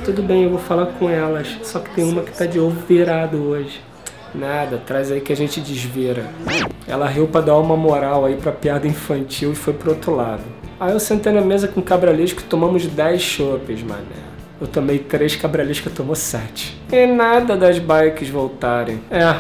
Tudo 0.06 0.22
bem, 0.22 0.44
eu 0.44 0.52
vou 0.52 0.60
falar 0.60 0.88
com 0.88 1.10
elas. 1.10 1.58
Só 1.64 1.80
que 1.80 1.90
tem 1.92 2.04
uma 2.04 2.22
que 2.22 2.38
tá 2.38 2.46
de 2.46 2.60
ovo 2.60 2.78
virado 2.88 3.38
hoje. 3.38 3.89
Nada, 4.34 4.78
traz 4.86 5.12
aí 5.12 5.22
que 5.22 5.34
a 5.34 5.36
gente 5.36 5.60
desvira. 5.60 6.26
Ela 6.88 7.08
riu 7.08 7.28
pra 7.28 7.42
dar 7.42 7.58
uma 7.58 7.76
moral 7.76 8.26
aí 8.26 8.36
pra 8.36 8.52
piada 8.52 8.88
infantil 8.88 9.52
e 9.52 9.56
foi 9.56 9.74
pro 9.74 9.92
outro 9.92 10.16
lado. 10.16 10.44
Aí 10.80 10.94
eu 10.94 11.00
sentei 11.00 11.32
na 11.32 11.42
mesa 11.42 11.68
com 11.68 11.80
o 11.80 11.84
cabralesco 11.84 12.42
e 12.42 12.44
tomamos 12.44 12.86
10 12.86 13.22
chopes, 13.22 13.84
mané. 13.84 14.04
Eu 14.62 14.68
tomei 14.68 15.00
3, 15.00 15.36
cabralesco 15.36 15.90
tomou 15.90 16.16
7. 16.16 16.80
E 16.92 17.06
nada 17.06 17.56
das 17.56 17.80
bikes 17.80 18.30
voltarem. 18.30 19.02
É, 19.10 19.36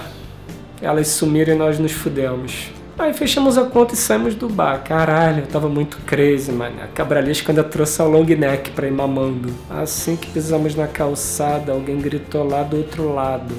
elas 0.82 1.08
sumiram 1.08 1.54
e 1.54 1.58
nós 1.58 1.78
nos 1.78 1.91
fudemos. 1.91 2.71
Aí 3.00 3.14
fechamos 3.14 3.58
a 3.58 3.64
conta 3.64 3.94
e 3.94 3.98
saímos 3.98 4.36
do 4.36 4.50
bar. 4.50 4.84
Caralho, 4.84 5.44
eu 5.44 5.48
tava 5.48 5.70
muito 5.70 5.98
crazy, 6.06 6.52
mano. 6.52 6.76
A 6.84 6.88
cabralesca 6.88 7.50
ainda 7.50 7.64
trouxe 7.64 8.02
a 8.02 8.06
long 8.06 8.26
neck 8.26 8.72
pra 8.72 8.88
ir 8.88 8.92
mamando. 8.92 9.54
Assim 9.70 10.18
que 10.18 10.28
pisamos 10.28 10.76
na 10.76 10.86
calçada, 10.86 11.72
alguém 11.72 11.98
gritou 11.98 12.46
lá 12.46 12.62
do 12.62 12.76
outro 12.76 13.16
lado. 13.16 13.56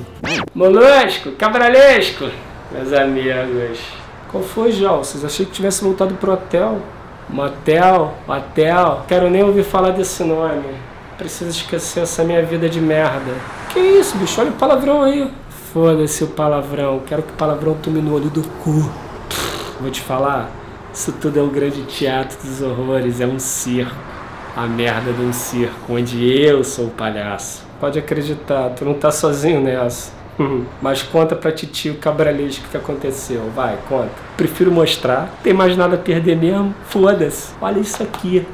Molusco, 0.54 1.32
cabralesco! 1.32 2.28
Meus 2.70 2.92
amigos. 2.92 3.80
Qual 4.30 4.42
foi, 4.42 4.72
Jal? 4.72 5.02
Vocês 5.02 5.24
achei 5.24 5.46
que 5.46 5.52
tivesse 5.52 5.82
voltado 5.82 6.14
pro 6.16 6.32
hotel? 6.32 6.78
Motel? 7.26 8.12
Hotel? 8.28 9.06
Quero 9.08 9.30
nem 9.30 9.42
ouvir 9.42 9.64
falar 9.64 9.92
desse 9.92 10.22
nome. 10.22 10.68
Preciso 11.16 11.50
esquecer 11.50 12.02
essa 12.02 12.22
minha 12.24 12.42
vida 12.44 12.68
de 12.68 12.80
merda. 12.80 13.32
Que 13.72 13.80
isso, 13.80 14.18
bicho? 14.18 14.38
Olha 14.38 14.50
o 14.50 14.54
palavrão 14.54 15.02
aí. 15.02 15.30
Foda-se 15.72 16.24
o 16.24 16.26
palavrão. 16.28 17.00
Quero 17.06 17.22
que 17.22 17.32
o 17.32 17.36
palavrão 17.36 17.74
tome 17.74 18.02
no 18.02 18.14
olho 18.14 18.28
do 18.28 18.42
cu. 18.42 19.09
Vou 19.80 19.90
te 19.90 20.00
falar, 20.00 20.50
isso 20.92 21.12
tudo 21.12 21.38
é 21.38 21.42
um 21.42 21.48
grande 21.48 21.82
teatro 21.82 22.38
dos 22.42 22.60
horrores, 22.60 23.20
é 23.20 23.26
um 23.26 23.38
circo. 23.38 23.94
A 24.56 24.66
merda 24.66 25.12
de 25.12 25.22
um 25.22 25.32
circo, 25.32 25.94
onde 25.94 26.28
eu 26.38 26.64
sou 26.64 26.86
o 26.86 26.90
palhaço. 26.90 27.62
Pode 27.78 27.98
acreditar, 27.98 28.70
tu 28.70 28.84
não 28.84 28.94
tá 28.94 29.10
sozinho 29.10 29.60
nessa. 29.60 30.12
Mas 30.80 31.02
conta 31.02 31.36
pra 31.36 31.52
titio 31.52 31.96
cabralesco 31.96 32.66
o 32.66 32.70
que 32.70 32.76
aconteceu. 32.76 33.50
Vai, 33.54 33.78
conta. 33.88 34.10
Prefiro 34.36 34.72
mostrar. 34.72 35.28
Tem 35.42 35.52
mais 35.52 35.76
nada 35.76 35.96
a 35.96 35.98
perder 35.98 36.36
mesmo? 36.36 36.74
Foda-se. 36.86 37.52
Olha 37.60 37.78
isso 37.78 38.02
aqui. 38.02 38.46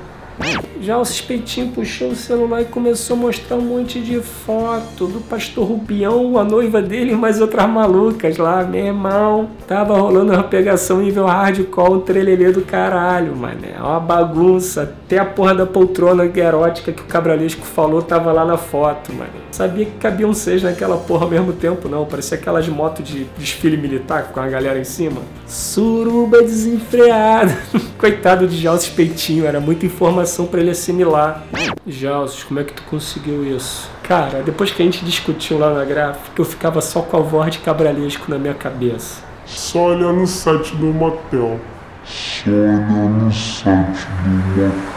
Já 0.80 0.98
o 0.98 1.04
suspeitinho 1.04 1.72
puxou 1.72 2.10
o 2.10 2.14
celular 2.14 2.62
e 2.62 2.66
começou 2.66 3.16
a 3.16 3.20
mostrar 3.20 3.56
um 3.56 3.62
monte 3.62 4.00
de 4.00 4.20
foto 4.20 5.06
do 5.06 5.20
pastor 5.20 5.66
Rubião, 5.66 6.38
a 6.38 6.44
noiva 6.44 6.82
dele 6.82 7.12
e 7.12 7.16
mais 7.16 7.40
outras 7.40 7.68
malucas 7.68 8.36
lá, 8.36 8.62
meu 8.62 8.86
irmão. 8.86 9.48
Tava 9.66 9.98
rolando 9.98 10.32
uma 10.32 10.44
pegação 10.44 10.98
nível 10.98 11.26
hardcore, 11.26 11.92
um 11.92 12.00
trelelê 12.00 12.52
do 12.52 12.62
caralho, 12.62 13.34
mané. 13.34 13.74
É 13.76 13.82
uma 13.82 13.98
bagunça. 13.98 14.82
Até 14.82 15.18
a 15.18 15.24
porra 15.24 15.54
da 15.54 15.66
poltrona 15.66 16.24
erótica 16.24 16.92
que 16.92 17.02
o 17.02 17.06
Cabralesco 17.06 17.64
falou 17.64 18.02
tava 18.02 18.30
lá 18.32 18.44
na 18.44 18.56
foto, 18.58 19.12
mané. 19.12 19.45
Sabia 19.56 19.86
que 19.86 19.92
cabiam 19.92 20.34
seis 20.34 20.62
naquela 20.62 20.98
porra 20.98 21.24
ao 21.24 21.30
mesmo 21.30 21.50
tempo, 21.50 21.88
não. 21.88 22.04
Parecia 22.04 22.36
aquelas 22.36 22.68
motos 22.68 23.08
de 23.08 23.24
desfile 23.38 23.74
militar 23.74 24.24
com 24.24 24.38
a 24.38 24.46
galera 24.46 24.78
em 24.78 24.84
cima. 24.84 25.22
Suruba 25.46 26.42
desenfreada. 26.42 27.56
Coitado 27.96 28.46
de 28.46 28.60
Jalces 28.60 28.90
Peitinho, 28.90 29.46
era 29.46 29.58
muita 29.58 29.86
informação 29.86 30.44
para 30.44 30.60
ele 30.60 30.72
assimilar. 30.72 31.42
Jalces, 31.86 32.44
como 32.44 32.60
é 32.60 32.64
que 32.64 32.74
tu 32.74 32.82
conseguiu 32.82 33.46
isso? 33.56 33.88
Cara, 34.02 34.42
depois 34.42 34.70
que 34.70 34.82
a 34.82 34.84
gente 34.84 35.02
discutiu 35.02 35.58
lá 35.58 35.72
na 35.72 35.86
gráfica, 35.86 36.38
eu 36.38 36.44
ficava 36.44 36.82
só 36.82 37.00
com 37.00 37.16
a 37.16 37.20
voz 37.20 37.50
de 37.50 37.60
cabralesco 37.60 38.30
na 38.30 38.36
minha 38.38 38.52
cabeça. 38.52 39.22
Só 39.46 39.86
olhar 39.86 40.12
no 40.12 40.26
site 40.26 40.76
do 40.76 40.92
motel. 40.92 41.58
Só 42.04 42.50
olhar 42.50 43.08
no 43.08 43.32
site 43.32 44.06
do 44.22 44.28
motel. 44.28 44.95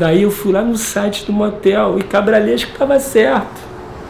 Daí 0.00 0.22
eu 0.22 0.30
fui 0.30 0.50
lá 0.50 0.62
no 0.62 0.78
site 0.78 1.26
do 1.26 1.32
motel 1.32 1.98
e 1.98 2.02
cabralesco 2.02 2.72
tava 2.72 2.98
certo. 2.98 3.60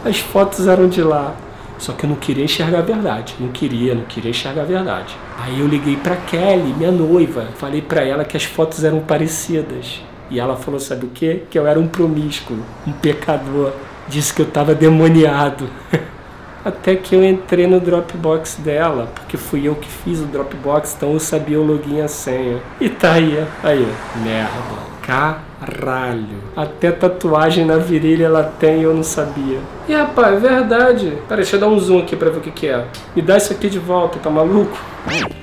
As 0.05 0.19
fotos 0.19 0.65
eram 0.65 0.87
de 0.87 1.03
lá. 1.03 1.35
Só 1.77 1.91
que 1.91 2.05
eu 2.05 2.09
não 2.09 2.15
queria 2.15 2.45
enxergar 2.45 2.79
a 2.79 2.81
verdade. 2.81 3.35
Não 3.37 3.49
queria, 3.49 3.93
não 3.93 4.05
queria 4.05 4.31
enxergar 4.31 4.61
a 4.61 4.65
verdade. 4.65 5.13
Aí 5.37 5.59
eu 5.59 5.67
liguei 5.67 5.97
pra 5.97 6.15
Kelly, 6.15 6.73
minha 6.77 6.93
noiva. 6.93 7.49
Falei 7.55 7.81
pra 7.81 8.05
ela 8.05 8.23
que 8.23 8.37
as 8.37 8.45
fotos 8.45 8.85
eram 8.85 9.01
parecidas. 9.01 10.01
E 10.29 10.39
ela 10.39 10.55
falou, 10.55 10.79
sabe 10.79 11.07
o 11.07 11.09
quê? 11.09 11.43
Que 11.49 11.59
eu 11.59 11.67
era 11.67 11.77
um 11.77 11.89
promíscuo, 11.89 12.55
um 12.87 12.93
pecador. 12.93 13.73
Disse 14.07 14.33
que 14.33 14.41
eu 14.41 14.45
tava 14.45 14.73
demoniado. 14.73 15.69
Até 16.63 16.95
que 16.95 17.13
eu 17.13 17.21
entrei 17.21 17.67
no 17.67 17.81
Dropbox 17.81 18.61
dela, 18.63 19.11
porque 19.13 19.35
fui 19.35 19.67
eu 19.67 19.75
que 19.75 19.89
fiz 19.89 20.21
o 20.21 20.25
Dropbox, 20.25 20.93
então 20.95 21.11
eu 21.11 21.19
sabia 21.19 21.59
o 21.59 21.65
login 21.65 21.97
e 21.97 22.01
a 22.01 22.07
senha. 22.07 22.61
E 22.79 22.87
tá 22.87 23.11
aí, 23.11 23.45
aí, 23.61 23.85
merda. 24.23 25.50
Caralho. 25.61 26.41
Até 26.55 26.91
tatuagem 26.91 27.65
na 27.65 27.77
virilha 27.77 28.25
ela 28.25 28.43
tem 28.43 28.81
eu 28.81 28.95
não 28.95 29.03
sabia. 29.03 29.59
E 29.87 29.93
rapaz, 29.93 30.43
é 30.43 30.49
verdade. 30.49 31.13
Pera, 31.27 31.41
deixa 31.41 31.55
eu 31.55 31.59
dar 31.59 31.67
um 31.67 31.79
zoom 31.79 31.99
aqui 31.99 32.15
pra 32.15 32.31
ver 32.31 32.39
o 32.39 32.41
que, 32.41 32.49
que 32.49 32.67
é. 32.67 32.83
Me 33.15 33.21
dá 33.21 33.37
isso 33.37 33.53
aqui 33.53 33.69
de 33.69 33.77
volta, 33.77 34.17
tá 34.17 34.29
maluco? 34.29 34.75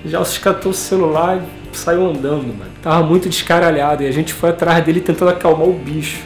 Já 0.04 0.24
se 0.24 0.40
catou 0.40 0.72
o 0.72 0.74
celular 0.74 1.38
e 1.72 1.76
saiu 1.76 2.04
andando, 2.04 2.48
mano. 2.48 2.70
Tava 2.82 3.06
muito 3.06 3.28
descaralhado 3.28 4.02
e 4.02 4.08
a 4.08 4.12
gente 4.12 4.32
foi 4.32 4.50
atrás 4.50 4.84
dele 4.84 5.00
tentando 5.00 5.30
acalmar 5.30 5.68
o 5.68 5.72
bicho. 5.72 6.24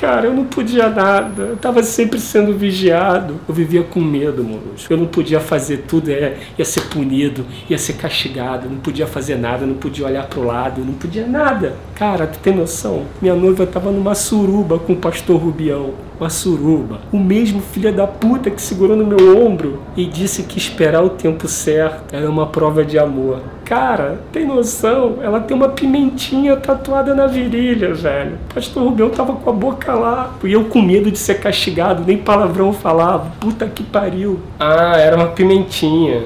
Cara, 0.00 0.28
eu 0.28 0.32
não 0.32 0.46
podia 0.46 0.88
nada. 0.88 1.42
Eu 1.42 1.56
tava 1.58 1.82
sempre 1.82 2.18
sendo 2.18 2.56
vigiado. 2.56 3.34
Eu 3.46 3.54
vivia 3.54 3.82
com 3.82 4.00
medo, 4.00 4.42
molusco. 4.42 4.90
Eu 4.90 4.96
não 4.96 5.06
podia 5.06 5.40
fazer 5.40 5.84
tudo, 5.86 6.10
é, 6.10 6.38
ia 6.56 6.64
ser 6.64 6.88
punido, 6.88 7.44
ia 7.68 7.76
ser 7.76 7.92
castigado. 7.94 8.64
Eu 8.64 8.70
não 8.70 8.78
podia 8.78 9.06
fazer 9.06 9.36
nada, 9.36 9.64
eu 9.64 9.68
não 9.68 9.74
podia 9.74 10.06
olhar 10.06 10.26
pro 10.26 10.42
lado, 10.42 10.80
eu 10.80 10.86
não 10.86 10.94
podia 10.94 11.26
nada. 11.26 11.74
Cara, 11.94 12.26
tu 12.26 12.38
tem 12.38 12.54
noção? 12.54 13.04
Minha 13.20 13.34
noiva 13.34 13.66
tava 13.66 13.92
numa 13.92 14.14
suruba 14.14 14.78
com 14.78 14.94
o 14.94 14.96
pastor 14.96 15.38
Rubião. 15.38 15.90
Uma 16.18 16.30
suruba. 16.30 17.00
O 17.12 17.18
mesmo 17.18 17.60
filho 17.60 17.92
da 17.92 18.06
puta 18.06 18.50
que 18.50 18.60
segurou 18.60 18.96
no 18.96 19.06
meu 19.06 19.44
ombro 19.44 19.82
e 19.96 20.06
disse 20.06 20.44
que 20.44 20.58
esperar 20.58 21.02
o 21.02 21.10
tempo 21.10 21.46
certo 21.46 22.14
era 22.14 22.28
uma 22.28 22.46
prova 22.46 22.84
de 22.84 22.98
amor. 22.98 23.40
Cara, 23.64 24.20
tem 24.32 24.44
noção? 24.44 25.18
Ela 25.22 25.40
tem 25.40 25.56
uma 25.56 25.68
pimentinha 25.68 26.56
tatuada 26.56 27.14
na 27.14 27.26
virilha, 27.26 27.94
velho. 27.94 28.36
O 28.50 28.54
pastor 28.54 28.82
Rubão 28.82 29.08
tava 29.10 29.34
com 29.34 29.48
a 29.48 29.52
boca 29.52 29.89
lá. 29.94 30.34
E 30.44 30.52
eu 30.52 30.64
com 30.64 30.80
medo 30.82 31.10
de 31.10 31.18
ser 31.18 31.40
castigado, 31.40 32.04
nem 32.06 32.18
palavrão 32.18 32.72
falava. 32.72 33.32
Puta 33.40 33.66
que 33.66 33.82
pariu. 33.82 34.40
Ah, 34.58 34.96
era 34.96 35.16
uma 35.16 35.28
pimentinha. 35.28 36.24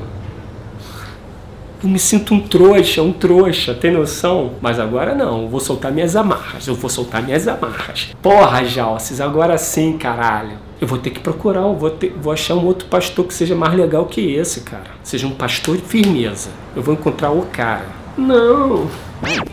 Eu 1.82 1.90
me 1.90 1.98
sinto 1.98 2.32
um 2.32 2.40
trouxa, 2.40 3.02
um 3.02 3.12
trouxa, 3.12 3.74
tem 3.74 3.90
noção? 3.90 4.52
Mas 4.58 4.80
agora 4.80 5.14
não, 5.14 5.42
eu 5.42 5.48
vou 5.48 5.60
soltar 5.60 5.92
minhas 5.92 6.16
amarras, 6.16 6.66
eu 6.66 6.74
vou 6.74 6.88
soltar 6.88 7.22
minhas 7.22 7.46
amarras. 7.46 8.08
Porra, 8.22 8.64
Jalces, 8.64 9.20
agora 9.20 9.58
sim, 9.58 9.98
caralho. 9.98 10.56
Eu 10.80 10.88
vou 10.88 10.96
ter 10.96 11.10
que 11.10 11.20
procurar, 11.20 11.60
eu 11.60 11.74
vou, 11.74 11.90
ter, 11.90 12.14
vou 12.18 12.32
achar 12.32 12.54
um 12.54 12.64
outro 12.64 12.88
pastor 12.88 13.26
que 13.26 13.34
seja 13.34 13.54
mais 13.54 13.74
legal 13.74 14.06
que 14.06 14.34
esse, 14.34 14.62
cara. 14.62 14.92
Seja 15.02 15.26
um 15.26 15.32
pastor 15.32 15.76
de 15.76 15.82
firmeza. 15.82 16.48
Eu 16.74 16.82
vou 16.82 16.94
encontrar 16.94 17.32
o 17.32 17.42
cara. 17.52 17.84
Não. 18.16 18.88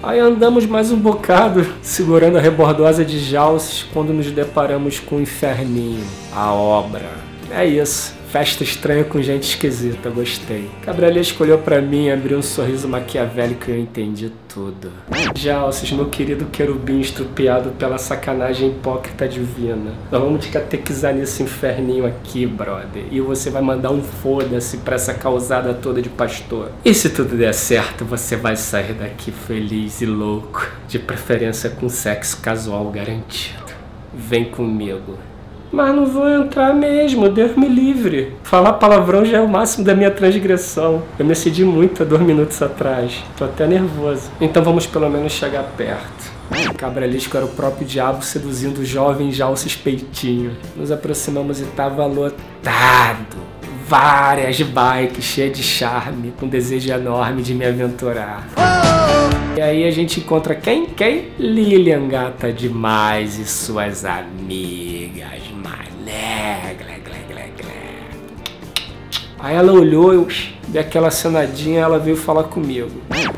Aí 0.03 0.19
andamos 0.19 0.65
mais 0.65 0.91
um 0.91 0.97
bocado, 0.97 1.65
segurando 1.81 2.37
a 2.37 2.41
rebordosa 2.41 3.05
de 3.05 3.19
Jalces, 3.19 3.83
quando 3.93 4.13
nos 4.13 4.31
deparamos 4.31 4.99
com 4.99 5.17
o 5.17 5.21
inferninho, 5.21 6.03
a 6.33 6.51
obra. 6.51 7.09
É 7.49 7.65
isso. 7.65 8.20
Festa 8.31 8.63
estranha 8.63 9.03
com 9.03 9.21
gente 9.21 9.43
esquisita, 9.43 10.09
gostei. 10.09 10.71
Cabralha 10.85 11.19
escolheu 11.19 11.57
para 11.57 11.81
mim 11.81 12.09
abriu 12.09 12.37
um 12.37 12.41
sorriso 12.41 12.87
maquiavélico 12.87 13.69
e 13.69 13.73
eu 13.73 13.77
entendi 13.77 14.31
tudo. 14.47 14.89
Jalces, 15.35 15.91
meu 15.91 16.05
querido 16.05 16.45
querubim 16.45 17.01
estrupiado 17.01 17.71
pela 17.71 17.97
sacanagem 17.97 18.69
hipócrita 18.69 19.27
divina. 19.27 19.91
Nós 20.09 20.21
vamos 20.21 20.45
te 20.45 20.49
catequizar 20.49 21.13
nesse 21.13 21.43
inferninho 21.43 22.05
aqui, 22.05 22.45
brother. 22.45 23.03
E 23.11 23.19
você 23.19 23.49
vai 23.49 23.61
mandar 23.61 23.91
um 23.91 24.01
foda-se 24.01 24.77
pra 24.77 24.95
essa 24.95 25.13
causada 25.13 25.73
toda 25.73 26.01
de 26.01 26.07
pastor. 26.07 26.71
E 26.85 26.93
se 26.93 27.09
tudo 27.09 27.35
der 27.35 27.53
certo, 27.53 28.05
você 28.05 28.37
vai 28.37 28.55
sair 28.55 28.93
daqui 28.93 29.29
feliz 29.29 29.99
e 29.99 30.05
louco. 30.05 30.65
De 30.87 30.97
preferência 30.97 31.69
com 31.69 31.89
sexo 31.89 32.39
casual 32.41 32.89
garantido. 32.91 33.73
Vem 34.13 34.45
comigo. 34.45 35.17
Mas 35.71 35.95
não 35.95 36.05
vou 36.05 36.29
entrar 36.29 36.73
mesmo, 36.73 37.29
Deus 37.29 37.55
me 37.55 37.67
livre. 37.67 38.33
Falar 38.43 38.73
palavrão 38.73 39.23
já 39.23 39.37
é 39.37 39.41
o 39.41 39.47
máximo 39.47 39.85
da 39.85 39.95
minha 39.95 40.11
transgressão. 40.11 41.01
Eu 41.17 41.25
me 41.25 41.31
excedi 41.31 41.63
muito 41.63 42.03
há 42.03 42.05
dois 42.05 42.21
minutos 42.21 42.61
atrás. 42.61 43.23
Tô 43.37 43.45
até 43.45 43.65
nervoso. 43.65 44.29
Então 44.41 44.61
vamos 44.63 44.85
pelo 44.85 45.09
menos 45.09 45.31
chegar 45.31 45.63
perto. 45.77 46.41
Cabralisco 46.77 47.37
era 47.37 47.45
o 47.45 47.49
próprio 47.49 47.87
diabo 47.87 48.21
seduzindo 48.21 48.79
o 48.79 48.85
jovem 48.85 49.31
já 49.31 49.47
o 49.47 49.55
suspeitinho. 49.55 50.57
Nos 50.75 50.91
aproximamos 50.91 51.61
e 51.61 51.65
tava 51.65 52.05
lotado. 52.05 53.37
Várias 53.87 54.61
bikes 54.61 55.23
cheias 55.23 55.57
de 55.57 55.63
charme, 55.63 56.33
com 56.39 56.47
desejo 56.47 56.91
enorme 56.91 57.41
de 57.41 57.53
me 57.53 57.65
aventurar. 57.65 58.47
E 59.55 59.61
aí 59.61 59.85
a 59.85 59.91
gente 59.91 60.21
encontra 60.21 60.55
quem? 60.55 60.85
Quem? 60.85 61.27
Lilian 61.37 62.07
gata 62.07 62.53
demais 62.53 63.37
e 63.37 63.45
suas 63.45 64.05
amigas, 64.05 64.90
Aí 69.41 69.55
ela 69.55 69.73
olhou, 69.73 70.13
eu 70.13 70.27
dei 70.67 70.79
aquela 70.79 71.09
cenadinha 71.09 71.81
ela 71.81 71.97
veio 71.97 72.15
falar 72.15 72.43
comigo. 72.43 72.91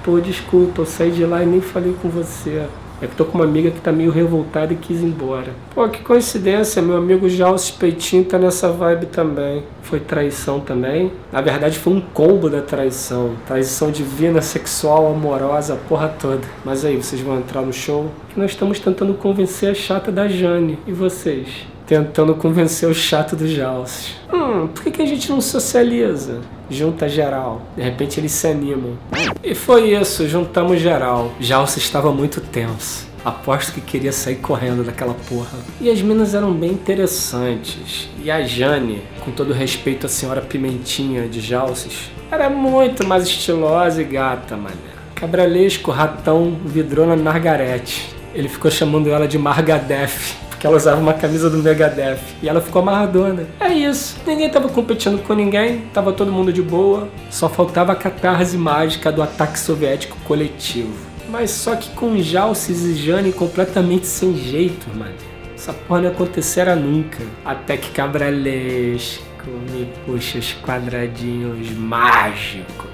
Pô, 0.04 0.20
desculpa, 0.20 0.82
eu 0.82 0.86
saí 0.86 1.12
de 1.12 1.24
lá 1.24 1.42
e 1.42 1.46
nem 1.46 1.62
falei 1.62 1.96
com 2.02 2.10
você. 2.10 2.66
É 3.02 3.08
que 3.08 3.16
tô 3.16 3.26
com 3.26 3.38
uma 3.38 3.44
amiga 3.44 3.70
que 3.70 3.82
tá 3.82 3.92
meio 3.92 4.12
revoltada 4.12 4.72
e 4.72 4.78
quis 4.78 5.02
ir 5.02 5.06
embora. 5.06 5.52
Pô, 5.74 5.88
que 5.90 6.02
coincidência, 6.02 6.82
meu 6.82 6.98
amigo 6.98 7.28
já 7.28 7.50
o 7.50 7.58
suspeitinho 7.58 8.24
tá 8.24 8.38
nessa 8.38 8.70
vibe 8.70 9.08
também. 9.08 9.64
Foi 9.82 10.00
traição 10.00 10.60
também. 10.60 11.12
Na 11.32 11.42
verdade 11.42 11.80
foi 11.80 11.94
um 11.94 12.02
combo 12.02 12.50
da 12.50 12.62
traição. 12.62 13.32
Traição 13.46 13.92
divina, 13.92 14.42
sexual, 14.42 15.08
amorosa, 15.08 15.74
a 15.74 15.78
porra 15.78 16.10
toda. 16.20 16.48
Mas 16.64 16.86
aí, 16.86 16.96
vocês 16.96 17.22
vão 17.22 17.38
entrar 17.40 17.62
no 17.62 17.74
show? 17.74 18.10
Que 18.30 18.40
nós 18.40 18.52
estamos 18.52 18.80
tentando 18.80 19.14
convencer 19.14 19.72
a 19.72 19.74
chata 19.74 20.12
da 20.12 20.28
Jane. 20.28 20.80
E 20.88 20.94
vocês? 20.94 21.73
Tentando 21.86 22.34
convencer 22.36 22.90
o 22.90 22.94
chato 22.94 23.36
do 23.36 23.48
Jalces. 23.48 24.16
Hum, 24.32 24.68
por 24.68 24.84
que, 24.84 24.92
que 24.92 25.02
a 25.02 25.06
gente 25.06 25.30
não 25.30 25.42
socializa? 25.42 26.40
Junta 26.70 27.10
geral. 27.10 27.62
De 27.76 27.84
repente 27.84 28.20
eles 28.20 28.32
se 28.32 28.48
animam. 28.48 28.98
E 29.44 29.54
foi 29.54 29.94
isso, 29.94 30.28
juntamos 30.28 30.80
geral. 30.80 31.34
Jalces 31.40 31.84
estava 31.84 32.12
muito 32.12 32.40
tenso. 32.40 33.06
Aposto 33.26 33.74
que 33.74 33.82
queria 33.82 34.12
sair 34.12 34.36
correndo 34.38 34.84
daquela 34.84 35.14
porra. 35.30 35.58
E 35.80 35.90
as 35.90 36.02
minas 36.02 36.34
eram 36.34 36.54
bem 36.54 36.72
interessantes. 36.72 38.10
E 38.22 38.32
a 38.32 38.42
Jane, 38.44 39.02
com 39.24 39.32
todo 39.32 39.54
respeito 39.54 40.06
à 40.06 40.10
senhora 40.10 40.42
Pimentinha 40.42 41.28
de 41.28 41.40
Jalces, 41.42 42.12
era 42.32 42.50
muito 42.50 43.06
mais 43.06 43.26
estilosa 43.26 44.02
e 44.02 44.06
gata, 44.06 44.56
mané. 44.58 44.76
Cabralesco, 45.16 45.92
ratão, 45.92 46.58
vidrona 46.66 47.16
Margarete. 47.16 48.14
Ele 48.34 48.50
ficou 48.50 48.72
chamando 48.72 49.10
ela 49.10 49.28
de 49.28 49.38
Margadef 49.38 50.36
que 50.64 50.68
ela 50.68 50.78
usava 50.78 51.02
uma 51.02 51.14
camisa 51.14 51.50
do 51.50 51.58
Megadeth. 51.58 52.22
E 52.42 52.48
ela 52.48 52.62
ficou 52.62 52.82
amarradona. 52.82 53.46
É 53.60 53.74
isso. 53.74 54.16
Ninguém 54.26 54.50
tava 54.50 54.70
competindo 54.70 55.22
com 55.22 55.34
ninguém, 55.34 55.82
tava 55.94 56.14
todo 56.14 56.32
mundo 56.32 56.54
de 56.54 56.62
boa. 56.62 57.10
Só 57.30 57.50
faltava 57.50 57.92
a 57.92 57.96
catarse 57.98 58.58
mágica 58.58 59.12
do 59.12 59.22
ataque 59.22 59.60
soviético 59.60 60.16
coletivo. 60.24 60.94
Mas 61.28 61.52
só 61.52 61.76
que 61.76 61.90
com 61.90 62.18
Jalces 62.18 62.82
e 62.86 62.96
Jane 62.96 63.34
completamente 63.34 64.08
sem 64.08 64.38
jeito, 64.38 64.88
mano. 64.98 65.12
Essa 65.54 65.74
porra 65.74 66.04
não 66.04 66.12
acontecerá 66.12 66.78
nunca. 66.78 67.22
Até 67.44 67.76
que 67.76 67.92
Cabralesco 67.92 69.22
me 69.70 69.90
puxa 70.06 70.40
os 70.40 70.54
quadradinhos 70.64 71.72
mágicos. 71.72 72.90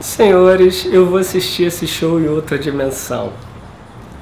Senhores, 0.00 0.86
eu 0.86 1.06
vou 1.06 1.18
assistir 1.18 1.64
esse 1.64 1.88
show 1.88 2.20
em 2.20 2.28
outra 2.28 2.56
dimensão. 2.56 3.32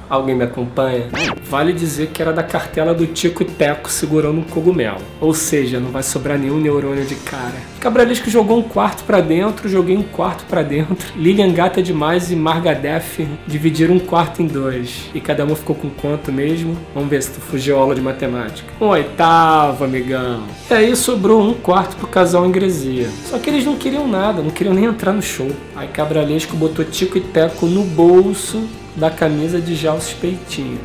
Alguém 0.09 0.35
me 0.35 0.43
acompanha? 0.43 1.07
Vale 1.43 1.71
dizer 1.71 2.07
que 2.07 2.19
era 2.19 2.33
da 2.33 2.41
cartela 2.41 2.95
do 2.95 3.05
Tico 3.05 3.43
e 3.43 3.45
Teco 3.45 3.91
segurando 3.91 4.39
um 4.39 4.43
cogumelo. 4.43 4.97
Ou 5.21 5.35
seja, 5.35 5.79
não 5.79 5.91
vai 5.91 6.01
sobrar 6.01 6.37
nenhum 6.37 6.59
neurônio 6.59 7.05
de 7.05 7.13
cara. 7.13 7.53
Cabralisco 7.79 8.27
jogou 8.27 8.57
um 8.57 8.63
quarto 8.63 9.03
para 9.03 9.21
dentro, 9.21 9.69
joguei 9.69 9.95
um 9.95 10.01
quarto 10.01 10.45
para 10.45 10.63
dentro. 10.63 11.13
Lilian 11.15 11.53
Gata 11.53 11.81
demais 11.81 12.31
e 12.31 12.35
Margadef 12.35 13.27
dividiram 13.45 13.95
um 13.95 13.99
quarto 13.99 14.41
em 14.41 14.47
dois. 14.47 15.09
E 15.13 15.21
cada 15.21 15.45
um 15.45 15.55
ficou 15.55 15.75
com 15.75 15.91
quanto 15.91 16.31
mesmo? 16.31 16.75
Vamos 16.95 17.09
ver 17.09 17.21
se 17.21 17.31
tu 17.31 17.39
fugiu 17.39 17.77
aula 17.77 17.93
de 17.93 18.01
matemática. 18.01 18.67
Um 18.81 18.87
oitavo, 18.87 19.83
amigão. 19.83 20.43
E 20.71 20.73
aí 20.73 20.95
sobrou 20.95 21.39
um 21.39 21.53
quarto 21.53 21.95
pro 21.97 22.07
casal 22.07 22.47
ingresia. 22.47 23.07
Só 23.25 23.37
que 23.37 23.49
eles 23.49 23.63
não 23.63 23.75
queriam 23.75 24.07
nada, 24.07 24.41
não 24.41 24.49
queriam 24.49 24.73
nem 24.73 24.85
entrar 24.85 25.13
no 25.13 25.21
show. 25.21 25.51
Aí 25.75 25.87
Cabralesco 25.87 26.57
botou 26.57 26.83
Tico 26.83 27.17
e 27.17 27.21
Teco 27.21 27.67
no 27.67 27.83
bolso 27.83 28.67
da 28.95 29.09
camisa 29.09 29.59
de 29.59 29.75
já 29.75 29.93
o 29.93 30.01
suspeitinho. 30.01 30.79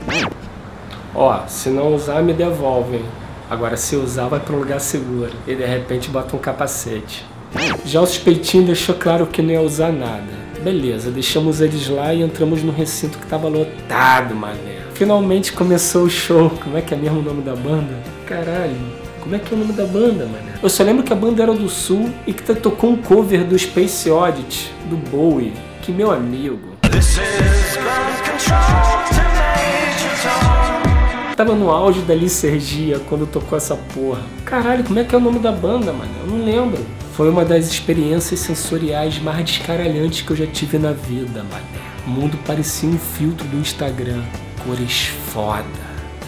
Ó, 1.15 1.47
se 1.47 1.69
não 1.71 1.95
usar, 1.95 2.23
me 2.23 2.33
devolvem. 2.33 3.05
Agora, 3.49 3.77
se 3.77 3.95
usar, 3.97 4.27
vai 4.27 4.41
para 4.41 4.55
um 4.55 4.59
lugar 4.59 4.81
seguro. 4.81 5.33
E 5.47 5.55
de 5.55 5.65
repente 5.65 6.09
bota 6.09 6.35
um 6.35 6.39
capacete. 6.39 7.25
Já 7.85 8.01
o 8.01 8.07
suspeitinho 8.07 8.67
deixou 8.67 8.95
claro 8.95 9.27
que 9.27 9.41
não 9.41 9.51
ia 9.51 9.61
usar 9.61 9.93
nada. 9.93 10.45
Beleza, 10.63 11.11
deixamos 11.11 11.61
eles 11.61 11.89
lá 11.89 12.13
e 12.15 12.23
entramos 12.23 12.63
no 12.63 12.73
recinto 12.73 13.19
que 13.19 13.27
tava 13.27 13.49
lotado, 13.49 14.35
mané. 14.35 14.79
Finalmente 14.95 15.53
começou 15.53 16.05
o 16.05 16.11
show. 16.11 16.51
Como 16.63 16.77
é 16.79 16.81
que 16.81 16.95
é 16.95 16.97
mesmo 16.97 17.21
o 17.21 17.23
nome 17.23 17.43
da 17.43 17.55
banda? 17.55 17.95
Caralho. 18.27 18.75
Como 19.21 19.35
é 19.37 19.39
que 19.39 19.53
é 19.53 19.57
o 19.57 19.61
nome 19.61 19.73
da 19.73 19.85
banda, 19.85 20.25
mano? 20.27 20.45
Eu 20.63 20.69
só 20.69 20.83
lembro 20.83 21.03
que 21.03 21.13
a 21.13 21.17
banda 21.17 21.43
era 21.43 21.53
do 21.53 21.69
Sul 21.69 22.11
e 22.27 22.33
que 22.33 22.55
tocou 22.55 22.91
um 22.91 22.97
cover 22.97 23.45
do 23.45 23.59
Space 23.59 24.11
Oddity, 24.11 24.73
do 24.89 24.97
Bowie. 24.97 25.53
Que 25.83 25.93
meu 25.93 26.11
amigo. 26.11 26.75
Tava 31.37 31.53
no 31.55 31.69
auge 31.69 32.01
da 32.03 32.15
licergia 32.15 33.01
quando 33.09 33.27
tocou 33.27 33.59
essa 33.59 33.75
porra. 33.75 34.23
Caralho, 34.45 34.85
como 34.85 34.99
é 35.01 35.05
que 35.05 35.15
é 35.15 35.19
o 35.19 35.21
nome 35.21 35.41
da 35.41 35.51
banda, 35.51 35.93
mano? 35.93 36.11
Eu 36.21 36.27
não 36.29 36.45
lembro. 36.45 36.81
Foi 37.15 37.29
uma 37.29 37.45
das 37.45 37.67
experiências 37.67 38.41
sensoriais 38.41 39.19
mais 39.19 39.45
descaralhantes 39.45 40.23
que 40.23 40.31
eu 40.31 40.37
já 40.37 40.47
tive 40.47 40.79
na 40.79 40.93
vida, 40.93 41.43
mano. 41.43 41.65
O 42.07 42.11
mundo 42.11 42.39
parecia 42.47 42.89
um 42.89 42.97
filtro 42.99 43.47
do 43.49 43.57
Instagram. 43.57 44.23
Cores 44.65 45.11
foda. 45.33 45.65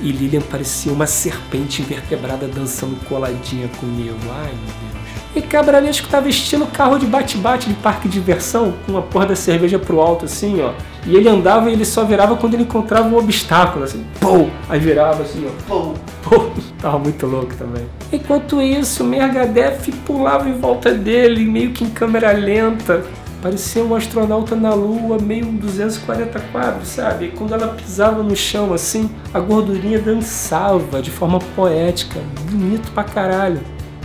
E 0.02 0.11
Lilian 0.11 0.42
parecia 0.42 0.92
uma 0.92 1.07
serpente 1.07 1.83
invertebrada 1.83 2.48
dançando 2.48 2.96
coladinha 3.07 3.68
comigo. 3.79 4.18
Ai, 4.31 4.52
meu 4.52 4.74
Deus. 4.90 4.96
E 5.37 5.42
Cabralesco 5.42 6.09
tava 6.09 6.26
vestindo 6.26 6.66
carro 6.66 6.98
de 6.98 7.07
bate-bate 7.07 7.68
de 7.68 7.74
parque 7.74 8.09
de 8.09 8.14
diversão, 8.14 8.74
com 8.85 8.92
uma 8.92 9.02
porra 9.02 9.26
da 9.26 9.37
cerveja 9.37 9.79
pro 9.79 10.00
alto, 10.00 10.24
assim, 10.24 10.61
ó. 10.62 10.72
E 11.06 11.14
ele 11.14 11.28
andava 11.28 11.70
e 11.70 11.72
ele 11.72 11.84
só 11.84 12.04
virava 12.04 12.36
quando 12.36 12.54
ele 12.54 12.64
encontrava 12.64 13.08
um 13.08 13.16
obstáculo, 13.16 13.84
assim, 13.84 14.04
pô! 14.20 14.48
Aí 14.68 14.80
virava 14.80 15.22
assim, 15.22 15.46
ó, 15.46 15.62
pô, 15.68 15.94
pô. 16.22 16.50
Tava 16.82 16.98
muito 16.98 17.26
louco 17.26 17.54
também. 17.54 17.86
Enquanto 18.12 18.60
isso, 18.60 19.04
Mergadef 19.04 19.90
pulava 20.04 20.48
em 20.48 20.58
volta 20.58 20.92
dele, 20.92 21.44
meio 21.44 21.70
que 21.70 21.84
em 21.84 21.90
câmera 21.90 22.32
lenta. 22.32 23.04
Parecia 23.40 23.84
um 23.84 23.94
astronauta 23.94 24.56
na 24.56 24.74
lua, 24.74 25.18
meio 25.20 25.46
240 25.46 26.40
quadros, 26.50 26.88
sabe? 26.88 27.26
E 27.26 27.28
quando 27.28 27.54
ela 27.54 27.68
pisava 27.68 28.22
no 28.22 28.34
chão 28.34 28.72
assim, 28.72 29.08
a 29.32 29.38
gordurinha 29.38 30.00
dançava 30.00 31.00
de 31.00 31.10
forma 31.10 31.38
poética, 31.54 32.18
bonito 32.50 32.90
pra 32.92 33.04
caralho. 33.04 33.60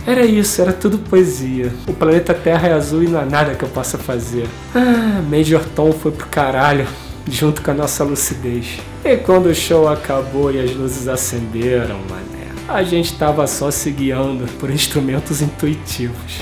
Era 0.06 0.24
isso, 0.24 0.60
era 0.60 0.72
tudo 0.72 0.98
poesia. 0.98 1.72
O 1.86 1.92
planeta 1.92 2.34
Terra 2.34 2.68
é 2.68 2.72
azul 2.72 3.02
e 3.04 3.08
não 3.08 3.20
há 3.20 3.24
nada 3.24 3.54
que 3.54 3.62
eu 3.64 3.68
possa 3.68 3.96
fazer. 3.96 4.46
Ah, 4.74 5.22
Major 5.30 5.64
Tom 5.76 5.92
foi 5.92 6.10
pro 6.10 6.26
caralho, 6.26 6.86
junto 7.28 7.62
com 7.62 7.70
a 7.70 7.74
nossa 7.74 8.02
lucidez. 8.02 8.80
E 9.04 9.16
quando 9.16 9.46
o 9.46 9.54
show 9.54 9.88
acabou 9.88 10.52
e 10.52 10.60
as 10.60 10.74
luzes 10.74 11.06
acenderam, 11.06 12.00
mané, 12.10 12.31
a 12.72 12.82
gente 12.82 13.14
tava 13.16 13.46
só 13.46 13.70
se 13.70 13.90
guiando 13.90 14.46
por 14.58 14.70
instrumentos 14.70 15.42
intuitivos. 15.42 16.40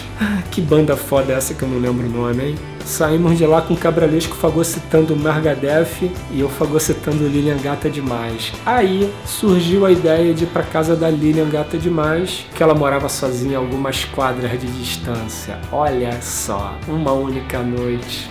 Que 0.50 0.60
banda 0.60 0.96
foda 0.96 1.32
é 1.32 1.36
essa 1.36 1.54
que 1.54 1.62
eu 1.62 1.68
não 1.68 1.78
lembro 1.78 2.06
o 2.06 2.10
nome, 2.10 2.44
hein? 2.44 2.54
Saímos 2.84 3.38
de 3.38 3.46
lá 3.46 3.62
com 3.62 3.74
o 3.74 3.76
Cabralesco 3.76 4.34
fagocitando 4.34 5.16
Margadef 5.16 6.10
e 6.30 6.40
eu 6.40 6.48
fagocitando 6.48 7.26
Lilian 7.26 7.58
Gata 7.58 7.88
Demais. 7.88 8.52
Aí 8.66 9.12
surgiu 9.24 9.86
a 9.86 9.92
ideia 9.92 10.34
de 10.34 10.44
ir 10.44 10.48
pra 10.48 10.62
casa 10.62 10.96
da 10.96 11.08
Lilian 11.08 11.48
Gata 11.48 11.78
Demais, 11.78 12.46
que 12.54 12.62
ela 12.62 12.74
morava 12.74 13.08
sozinha 13.08 13.58
a 13.58 13.60
algumas 13.60 14.04
quadras 14.04 14.50
de 14.52 14.66
distância. 14.66 15.58
Olha 15.70 16.20
só, 16.20 16.76
uma 16.88 17.12
única 17.12 17.62
noite. 17.62 18.30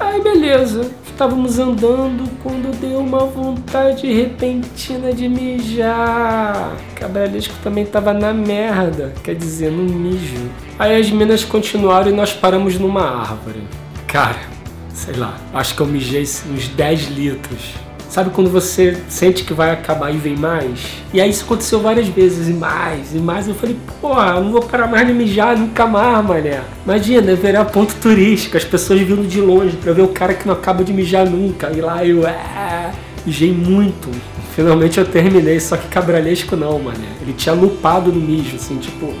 Aí 0.00 0.22
beleza, 0.22 0.90
estávamos 1.06 1.58
andando 1.58 2.28
quando 2.42 2.74
deu 2.80 3.00
uma 3.00 3.26
vontade 3.26 4.10
repentina 4.10 5.12
de 5.12 5.28
mijar. 5.28 6.74
Cabralesco 6.94 7.54
também 7.62 7.84
estava 7.84 8.14
na 8.14 8.32
merda, 8.32 9.12
quer 9.22 9.34
dizer, 9.34 9.70
no 9.70 9.82
mijo. 9.82 10.50
Aí 10.78 10.98
as 10.98 11.10
minas 11.10 11.44
continuaram 11.44 12.10
e 12.10 12.14
nós 12.14 12.32
paramos 12.32 12.78
numa 12.78 13.02
árvore. 13.02 13.62
Cara, 14.06 14.40
sei 14.88 15.14
lá, 15.14 15.36
acho 15.52 15.74
que 15.74 15.82
eu 15.82 15.86
mijei 15.86 16.22
uns 16.22 16.68
10 16.68 17.08
litros. 17.10 17.74
Sabe 18.10 18.30
quando 18.30 18.50
você 18.50 19.00
sente 19.08 19.44
que 19.44 19.54
vai 19.54 19.70
acabar 19.70 20.12
e 20.12 20.18
vem 20.18 20.36
mais? 20.36 20.80
E 21.14 21.20
aí 21.20 21.30
isso 21.30 21.44
aconteceu 21.44 21.78
várias 21.78 22.08
vezes, 22.08 22.48
e 22.48 22.52
mais, 22.52 23.14
e 23.14 23.18
mais. 23.18 23.46
Eu 23.46 23.54
falei, 23.54 23.76
porra, 24.00 24.40
não 24.40 24.50
vou 24.50 24.62
parar 24.62 24.88
mais 24.88 25.06
de 25.06 25.12
mijar 25.12 25.56
nunca 25.56 25.86
mais, 25.86 26.26
mané. 26.26 26.60
Imagina, 26.84 27.36
virar 27.36 27.66
ponto 27.66 27.94
turístico, 28.02 28.56
as 28.56 28.64
pessoas 28.64 29.00
vindo 29.00 29.28
de 29.28 29.40
longe 29.40 29.76
pra 29.76 29.92
ver 29.92 30.02
o 30.02 30.08
cara 30.08 30.34
que 30.34 30.44
não 30.44 30.54
acaba 30.54 30.82
de 30.82 30.92
mijar 30.92 31.24
nunca. 31.24 31.70
E 31.70 31.80
lá 31.80 32.04
eu, 32.04 32.26
é, 32.26 32.90
mijei 33.24 33.52
muito. 33.52 34.10
Finalmente 34.56 34.98
eu 34.98 35.06
terminei, 35.06 35.60
só 35.60 35.76
que 35.76 35.86
cabralesco 35.86 36.56
não, 36.56 36.80
mané. 36.80 37.06
Ele 37.22 37.32
tinha 37.32 37.54
lupado 37.54 38.10
no 38.10 38.20
mijo, 38.20 38.56
assim, 38.56 38.76
tipo. 38.78 39.14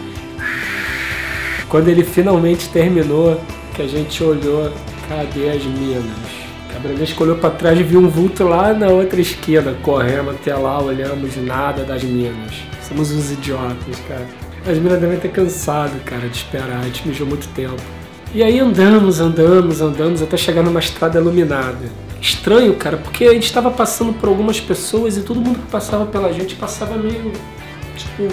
Quando 1.68 1.86
ele 1.86 2.02
finalmente 2.02 2.68
terminou, 2.70 3.40
que 3.72 3.82
a 3.82 3.86
gente 3.86 4.20
olhou, 4.24 4.72
cadê 5.08 5.50
as 5.50 5.64
minas? 5.64 6.39
Cabralesco 6.80 7.22
olhou 7.22 7.36
pra 7.36 7.50
trás 7.50 7.78
e 7.78 7.82
viu 7.82 8.00
um 8.00 8.08
vulto 8.08 8.44
lá 8.44 8.72
na 8.72 8.88
outra 8.88 9.20
esquina. 9.20 9.76
Corremos 9.82 10.34
até 10.36 10.54
lá, 10.54 10.80
olhamos 10.80 11.36
nada 11.36 11.84
das 11.84 12.02
minas. 12.02 12.54
Somos 12.88 13.12
uns 13.12 13.30
idiotas, 13.30 13.98
cara. 14.08 14.26
As 14.66 14.78
minas 14.78 14.98
devem 14.98 15.18
ter 15.18 15.30
cansado, 15.30 15.92
cara, 16.04 16.26
de 16.26 16.38
esperar. 16.38 16.80
A 16.80 16.84
gente 16.84 17.06
mijou 17.06 17.26
muito 17.26 17.46
tempo. 17.48 17.76
E 18.32 18.42
aí 18.42 18.58
andamos, 18.58 19.20
andamos, 19.20 19.82
andamos 19.82 20.22
até 20.22 20.38
chegar 20.38 20.62
numa 20.62 20.80
estrada 20.80 21.18
iluminada. 21.18 21.90
Estranho, 22.18 22.74
cara, 22.74 22.96
porque 22.96 23.24
a 23.24 23.34
gente 23.34 23.44
estava 23.44 23.70
passando 23.70 24.14
por 24.14 24.30
algumas 24.30 24.58
pessoas 24.58 25.18
e 25.18 25.22
todo 25.22 25.38
mundo 25.38 25.58
que 25.58 25.70
passava 25.70 26.06
pela 26.06 26.32
gente 26.32 26.54
passava 26.54 26.96
meio. 26.96 27.30
Tipo, 27.94 28.28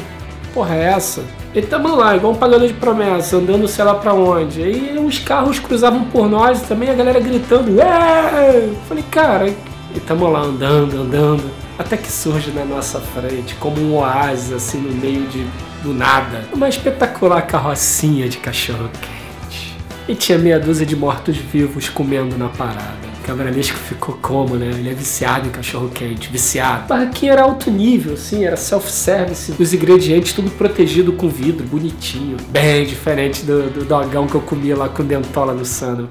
porra 0.54 0.76
é 0.76 0.84
essa? 0.86 1.24
E 1.54 1.62
tamo 1.62 1.96
lá, 1.96 2.16
igual 2.16 2.34
um 2.34 2.36
pagador 2.36 2.68
de 2.68 2.74
promessa, 2.74 3.38
andando 3.38 3.68
sei 3.68 3.84
lá 3.84 3.96
pra 3.96 4.14
onde. 4.14 4.62
E 4.62 4.98
uns 5.00 5.20
carros 5.20 5.60
cruzavam 5.60 6.04
por 6.06 6.30
nós 6.30 6.62
também 6.62 6.90
a 6.90 6.94
galera 6.94 7.20
gritando. 7.20 7.82
Aaah! 7.82 8.70
Falei, 8.88 9.04
cara, 9.10 9.48
e 9.96 10.00
tamo 10.00 10.30
lá 10.30 10.42
andando, 10.42 11.02
andando. 11.02 11.50
Até 11.80 11.96
que 11.98 12.12
surge 12.12 12.52
na 12.52 12.66
nossa 12.66 13.00
frente, 13.00 13.56
como 13.56 13.80
um 13.80 13.98
oásis 13.98 14.52
assim 14.52 14.80
no 14.80 14.94
meio 14.94 15.28
de, 15.28 15.48
do 15.84 15.94
nada, 15.94 16.44
uma 16.54 16.68
espetacular 16.68 17.42
carrocinha 17.42 18.28
de 18.28 18.38
cachorro 18.38 18.90
quente. 19.00 19.76
E 20.08 20.16
tinha 20.16 20.38
meia 20.38 20.60
dúzia 20.60 20.86
de 20.86 20.96
mortos-vivos 20.96 21.90
comendo 21.90 22.38
na 22.38 22.50
parada. 22.50 23.07
Cabralesco 23.28 23.78
ficou 23.78 24.18
como, 24.22 24.56
né? 24.56 24.68
Ele 24.68 24.90
é 24.90 24.94
viciado 24.94 25.50
em 25.50 25.52
cachorro 25.52 25.90
quente, 25.90 26.30
viciado. 26.30 26.88
Barraquinha 26.88 27.34
era 27.34 27.42
alto 27.42 27.70
nível, 27.70 28.14
assim, 28.14 28.46
era 28.46 28.56
self-service, 28.56 29.54
os 29.60 29.74
ingredientes 29.74 30.32
tudo 30.32 30.50
protegido 30.52 31.12
com 31.12 31.28
vidro, 31.28 31.68
bonitinho. 31.68 32.38
Bem 32.48 32.86
diferente 32.86 33.44
do, 33.44 33.70
do 33.70 33.84
dogão 33.84 34.28
que 34.28 34.36
eu 34.36 34.42
comia 34.42 34.78
lá 34.78 34.88
com 34.88 35.04
dentola 35.04 35.54
no 35.54 35.66
sano. 35.66 36.10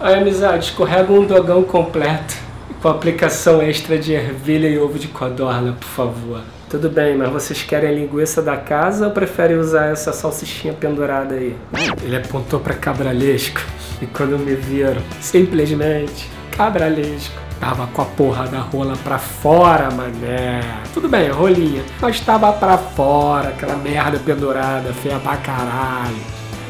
Aí, 0.00 0.14
amizade, 0.14 0.64
escorrega 0.64 1.12
um 1.12 1.26
dogão 1.26 1.62
completo 1.62 2.49
com 2.80 2.88
aplicação 2.88 3.60
extra 3.62 3.98
de 3.98 4.12
ervilha 4.12 4.68
e 4.68 4.78
ovo 4.78 4.98
de 4.98 5.08
codorna, 5.08 5.72
por 5.72 5.88
favor. 5.88 6.40
Tudo 6.68 6.88
bem, 6.88 7.16
mas 7.16 7.30
vocês 7.30 7.62
querem 7.62 7.90
a 7.90 7.92
linguiça 7.92 8.40
da 8.40 8.56
casa 8.56 9.06
ou 9.06 9.12
preferem 9.12 9.58
usar 9.58 9.86
essa 9.86 10.12
salsichinha 10.12 10.72
pendurada 10.72 11.34
aí? 11.34 11.56
Ele 12.02 12.16
apontou 12.16 12.60
para 12.60 12.74
cabralesco 12.74 13.60
e 14.00 14.06
quando 14.06 14.38
me 14.38 14.54
viram, 14.54 15.02
simplesmente 15.20 16.28
cabralesco. 16.56 17.34
Tava 17.58 17.86
com 17.88 18.00
a 18.00 18.06
porra 18.06 18.46
da 18.46 18.60
rola 18.60 18.96
pra 19.04 19.18
fora, 19.18 19.90
mané. 19.90 20.62
Tudo 20.94 21.08
bem, 21.08 21.28
rolinha. 21.28 21.82
Mas 22.00 22.18
tava 22.20 22.50
pra 22.54 22.78
fora, 22.78 23.50
aquela 23.50 23.76
merda 23.76 24.18
pendurada, 24.18 24.94
feia 24.94 25.18
pra 25.18 25.36
caralho. 25.36 26.16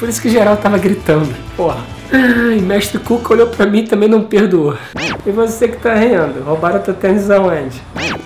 Por 0.01 0.09
isso 0.09 0.20
que 0.20 0.29
geral 0.29 0.57
tava 0.57 0.79
gritando. 0.79 1.33
Porra. 1.57 2.00
Ai, 2.12 2.61
mestre 2.61 2.99
Cuca 2.99 3.33
olhou 3.33 3.46
pra 3.46 3.66
mim 3.66 3.81
e 3.81 3.87
também 3.87 4.09
não 4.09 4.25
perdoou. 4.25 4.77
E 5.25 5.31
você 5.31 5.68
que 5.68 5.77
tá 5.77 5.94
rindo? 5.94 6.42
Roubaram 6.44 6.81
teu 6.81 6.94
tênis 6.94 7.31
aonde? 7.31 7.81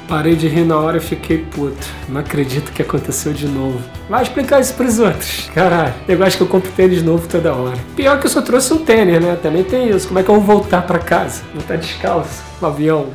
Parei 0.08 0.36
de 0.36 0.48
rir 0.48 0.64
na 0.64 0.78
hora 0.78 0.98
e 0.98 1.00
fiquei 1.00 1.38
puto. 1.38 1.86
Não 2.08 2.20
acredito 2.20 2.72
que 2.72 2.82
aconteceu 2.82 3.32
de 3.32 3.46
novo. 3.46 3.80
Vai 4.08 4.22
explicar 4.22 4.60
isso 4.60 4.74
pros 4.74 4.98
outros. 4.98 5.50
Caralho, 5.54 5.94
eu 6.08 6.22
acho 6.22 6.36
que 6.36 6.42
eu 6.42 6.46
compro 6.46 6.70
tênis 6.72 7.02
novo 7.02 7.26
toda 7.26 7.54
hora. 7.54 7.76
Pior 7.96 8.18
que 8.20 8.26
eu 8.26 8.30
só 8.30 8.42
trouxe 8.42 8.72
um 8.72 8.78
tênis, 8.84 9.20
né? 9.20 9.36
Também 9.42 9.64
tem 9.64 9.88
isso. 9.90 10.08
Como 10.08 10.20
é 10.20 10.22
que 10.22 10.28
eu 10.28 10.40
vou 10.40 10.58
voltar 10.58 10.82
pra 10.82 10.98
casa? 10.98 11.42
Não 11.54 11.62
tá 11.62 11.76
descalço. 11.76 12.42
No 12.60 12.68
avião. 12.68 13.06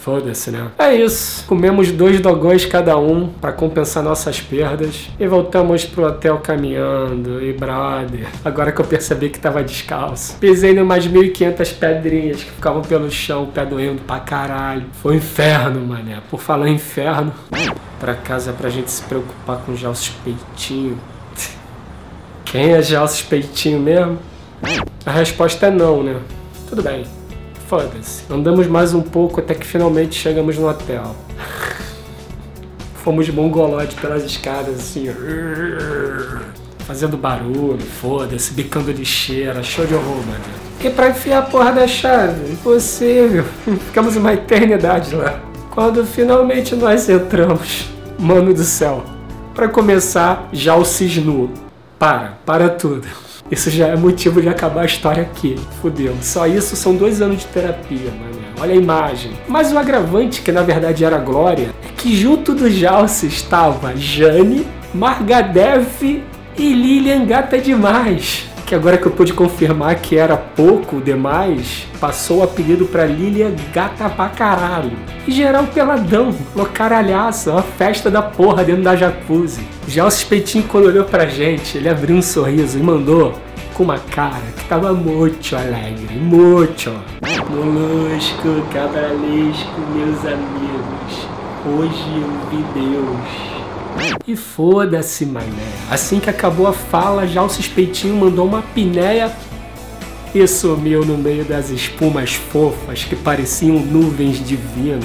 Foda-se, 0.00 0.50
né? 0.50 0.68
É 0.78 0.94
isso. 0.94 1.44
Comemos 1.46 1.92
dois 1.92 2.18
dogões 2.20 2.64
cada 2.64 2.96
um 2.96 3.28
para 3.28 3.52
compensar 3.52 4.02
nossas 4.02 4.40
perdas 4.40 5.10
e 5.20 5.26
voltamos 5.26 5.84
pro 5.84 6.06
hotel 6.06 6.38
caminhando. 6.38 7.42
E 7.42 7.52
brother, 7.52 8.26
agora 8.42 8.72
que 8.72 8.80
eu 8.80 8.84
percebi 8.84 9.28
que 9.28 9.38
tava 9.38 9.62
descalço, 9.62 10.36
pisei 10.38 10.72
numas 10.72 11.06
1500 11.06 11.72
pedrinhas 11.72 12.42
que 12.42 12.50
ficavam 12.50 12.80
pelo 12.80 13.10
chão, 13.10 13.44
o 13.44 13.46
pé 13.48 13.66
doendo 13.66 14.00
pra 14.02 14.20
caralho. 14.20 14.86
Foi 15.02 15.14
um 15.14 15.16
inferno, 15.16 15.80
mané. 15.86 16.22
Por 16.30 16.40
falar 16.40 16.68
em 16.68 16.76
inferno, 16.76 17.34
pra 17.98 18.14
casa 18.14 18.50
é 18.50 18.54
pra 18.54 18.70
gente 18.70 18.90
se 18.90 19.02
preocupar 19.02 19.58
com 19.58 19.76
já 19.76 19.90
os. 19.90 20.10
Quem 22.46 22.72
é 22.72 22.82
já 22.82 23.04
os 23.04 23.22
mesmo? 23.64 24.18
A 25.04 25.10
resposta 25.10 25.66
é 25.66 25.70
não, 25.70 26.02
né? 26.02 26.16
Tudo 26.68 26.82
bem. 26.82 27.19
Foda-se. 27.70 28.24
Andamos 28.28 28.66
mais 28.66 28.92
um 28.92 29.00
pouco 29.00 29.38
até 29.38 29.54
que 29.54 29.64
finalmente 29.64 30.16
chegamos 30.18 30.58
no 30.58 30.68
hotel. 30.68 31.14
Fomos 33.04 33.28
mongolote 33.28 33.94
pelas 33.94 34.24
escadas, 34.24 34.74
assim, 34.74 35.06
fazendo 36.80 37.16
barulho, 37.16 37.78
foda-se, 37.78 38.52
bicando 38.54 38.90
lixeira, 38.90 39.62
show 39.62 39.86
de 39.86 39.94
horror, 39.94 40.16
mano. 40.16 40.44
E 40.82 40.90
pra 40.90 41.10
enfiar 41.10 41.38
a 41.38 41.42
porra 41.42 41.70
da 41.70 41.86
chave? 41.86 42.54
Impossível. 42.54 43.44
Ficamos 43.86 44.16
uma 44.16 44.34
eternidade 44.34 45.14
lá. 45.14 45.40
Quando 45.70 46.04
finalmente 46.04 46.74
nós 46.74 47.08
entramos, 47.08 47.88
mano 48.18 48.52
do 48.52 48.64
céu, 48.64 49.04
Para 49.54 49.68
começar, 49.68 50.48
já 50.52 50.74
o 50.74 50.84
cisnu. 50.84 51.48
Para, 52.00 52.36
para 52.44 52.68
tudo. 52.68 53.29
Isso 53.50 53.68
já 53.70 53.88
é 53.88 53.96
motivo 53.96 54.40
de 54.40 54.48
acabar 54.48 54.82
a 54.82 54.86
história 54.86 55.22
aqui. 55.22 55.56
Fudeu. 55.82 56.14
Só 56.22 56.46
isso 56.46 56.76
são 56.76 56.94
dois 56.94 57.20
anos 57.20 57.40
de 57.40 57.46
terapia, 57.46 58.10
mano. 58.20 58.40
Olha 58.60 58.74
a 58.74 58.76
imagem. 58.76 59.32
Mas 59.48 59.72
o 59.72 59.78
agravante, 59.78 60.42
que 60.42 60.52
na 60.52 60.62
verdade 60.62 61.04
era 61.04 61.16
a 61.16 61.20
Glória, 61.20 61.74
é 61.82 61.92
que 61.96 62.14
junto 62.14 62.54
do 62.54 62.70
Jalce 62.70 63.26
estava 63.26 63.96
Jane, 63.96 64.66
Margadev 64.94 66.22
e 66.56 66.74
Lilian 66.74 67.24
Gata 67.24 67.58
Demais. 67.58 68.49
Que 68.70 68.76
agora 68.76 68.96
que 68.96 69.04
eu 69.04 69.10
pude 69.10 69.32
confirmar 69.32 69.96
que 69.96 70.16
era 70.16 70.36
pouco 70.36 71.00
demais, 71.00 71.88
passou 71.98 72.38
o 72.38 72.42
apelido 72.44 72.86
pra 72.86 73.04
Lilian 73.04 73.52
Gata 73.74 74.08
pra 74.08 74.28
caralho. 74.28 74.96
E 75.26 75.32
geral 75.32 75.66
peladão, 75.66 76.32
locaralhaça, 76.54 77.50
uma 77.50 77.62
festa 77.62 78.08
da 78.08 78.22
porra 78.22 78.62
dentro 78.62 78.84
da 78.84 78.94
jacuzzi. 78.94 79.66
Já 79.88 80.06
o 80.06 80.10
suspeitinho 80.12 80.68
quando 80.68 80.84
olhou 80.84 81.04
pra 81.04 81.26
gente, 81.26 81.78
ele 81.78 81.88
abriu 81.88 82.14
um 82.14 82.22
sorriso 82.22 82.78
e 82.78 82.80
mandou 82.80 83.34
com 83.74 83.82
uma 83.82 83.98
cara 83.98 84.46
que 84.56 84.64
tava 84.66 84.92
muito 84.92 85.56
alegre, 85.56 86.14
muito. 86.14 86.92
Molusco, 87.50 88.62
cabralesco, 88.72 89.80
meus 89.92 90.20
amigos, 90.24 91.26
hoje 91.66 92.22
eu 92.22 92.30
vi 92.52 92.64
Deus. 92.72 93.59
E 94.26 94.36
foda-se, 94.36 95.26
mané. 95.26 95.46
Assim 95.90 96.20
que 96.20 96.30
acabou 96.30 96.66
a 96.66 96.72
fala, 96.72 97.26
já 97.26 97.42
o 97.42 97.48
suspeitinho 97.48 98.16
mandou 98.16 98.46
uma 98.46 98.62
pinéia 98.62 99.32
e 100.34 100.46
sumiu 100.46 101.04
no 101.04 101.18
meio 101.18 101.44
das 101.44 101.70
espumas 101.70 102.34
fofas 102.34 103.04
que 103.04 103.16
pareciam 103.16 103.78
nuvens 103.78 104.44
divinas. 104.44 105.04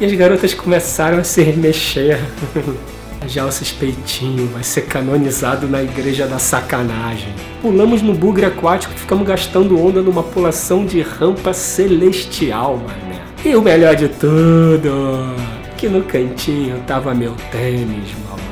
E 0.00 0.04
as 0.04 0.12
garotas 0.12 0.52
começaram 0.52 1.18
a 1.18 1.24
se 1.24 1.42
remexer. 1.42 2.20
Já 3.28 3.44
o 3.44 3.50
suspeitinho 3.50 4.46
vai 4.48 4.62
ser 4.62 4.82
canonizado 4.82 5.66
na 5.66 5.82
igreja 5.82 6.28
da 6.28 6.38
sacanagem. 6.38 7.32
Pulamos 7.60 8.00
no 8.00 8.14
bugre 8.14 8.44
aquático 8.44 8.92
e 8.94 8.98
ficamos 8.98 9.26
gastando 9.26 9.80
onda 9.84 10.00
numa 10.00 10.22
pulação 10.22 10.84
de 10.84 11.00
rampa 11.00 11.52
celestial, 11.52 12.76
mané. 12.76 13.22
E 13.44 13.56
o 13.56 13.62
melhor 13.62 13.96
de 13.96 14.08
tudo, 14.08 15.34
que 15.76 15.88
no 15.88 16.02
cantinho 16.04 16.82
tava 16.86 17.14
meu 17.14 17.34
tênis, 17.52 18.12
maluco. 18.24 18.42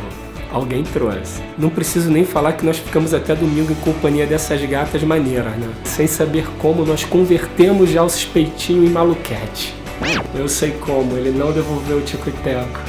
Alguém 0.52 0.84
trouxe. 0.84 1.42
Não 1.58 1.68
preciso 1.68 2.10
nem 2.10 2.24
falar 2.24 2.52
que 2.52 2.64
nós 2.64 2.78
ficamos 2.78 3.12
até 3.12 3.34
domingo 3.34 3.72
em 3.72 3.76
companhia 3.76 4.26
dessas 4.26 4.62
gatas 4.64 5.02
maneiras, 5.02 5.56
né? 5.56 5.68
Sem 5.84 6.06
saber 6.06 6.46
como 6.58 6.84
nós 6.84 7.02
convertemos 7.02 7.90
já 7.90 8.02
o 8.02 8.08
suspeitinho 8.08 8.84
em 8.84 8.90
maluquete. 8.90 9.74
Eu 10.34 10.48
sei 10.48 10.72
como, 10.72 11.16
ele 11.16 11.30
não 11.30 11.50
devolveu 11.50 11.98
o 11.98 12.02
tico 12.02 12.28
e 12.28 12.32
teco. 12.32 12.80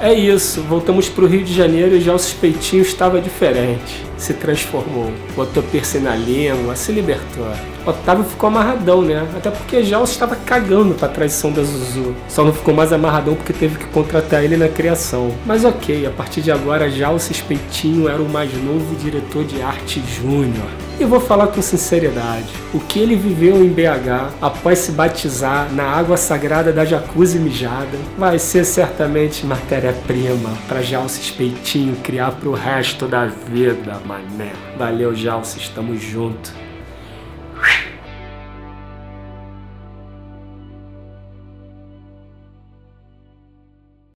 É 0.00 0.12
isso, 0.12 0.62
voltamos 0.62 1.08
pro 1.08 1.26
Rio 1.26 1.44
de 1.44 1.54
Janeiro 1.54 1.96
e 1.96 2.00
já 2.00 2.14
o 2.14 2.18
suspeitinho 2.18 2.82
estava 2.82 3.20
diferente. 3.20 4.04
Se 4.22 4.34
transformou, 4.34 5.12
botou 5.34 5.64
piercing 5.64 5.98
na 5.98 6.14
língua, 6.14 6.76
se 6.76 6.92
libertou. 6.92 7.44
Otávio 7.84 8.22
ficou 8.22 8.46
amarradão, 8.46 9.02
né? 9.02 9.26
Até 9.36 9.50
porque 9.50 9.82
já 9.82 10.00
estava 10.00 10.36
cagando 10.36 10.94
pra 10.94 11.08
traição 11.08 11.50
da 11.50 11.64
Zuzu. 11.64 12.14
Só 12.28 12.44
não 12.44 12.52
ficou 12.52 12.72
mais 12.72 12.92
amarradão 12.92 13.34
porque 13.34 13.52
teve 13.52 13.78
que 13.78 13.86
contratar 13.86 14.44
ele 14.44 14.56
na 14.56 14.68
criação. 14.68 15.34
Mas 15.44 15.64
ok, 15.64 16.06
a 16.06 16.10
partir 16.10 16.40
de 16.40 16.52
agora 16.52 16.88
já 16.88 17.10
o 17.10 17.18
suspeitinho 17.18 18.08
era 18.08 18.22
o 18.22 18.28
mais 18.28 18.52
novo 18.62 18.94
diretor 18.94 19.44
de 19.44 19.60
arte 19.60 20.00
júnior. 20.06 20.68
E 21.00 21.04
vou 21.04 21.18
falar 21.18 21.48
com 21.48 21.60
sinceridade, 21.60 22.52
o 22.72 22.78
que 22.78 23.00
ele 23.00 23.16
viveu 23.16 23.56
em 23.64 23.68
BH 23.68 24.30
após 24.40 24.78
se 24.78 24.92
batizar 24.92 25.68
na 25.72 25.82
água 25.82 26.16
sagrada 26.16 26.72
da 26.72 26.84
jacuzzi 26.84 27.40
mijada 27.40 27.98
vai 28.16 28.38
ser 28.38 28.64
certamente 28.64 29.44
matéria-prima 29.44 30.50
para 30.68 30.80
Jalce 30.80 31.20
Espeitinho 31.20 31.96
criar 32.04 32.30
pro 32.32 32.52
resto 32.52 33.08
da 33.08 33.26
vida, 33.26 34.00
mané. 34.12 34.52
Valeu, 34.76 35.14
Jalce, 35.14 35.58
estamos 35.58 36.02
juntos. 36.02 36.52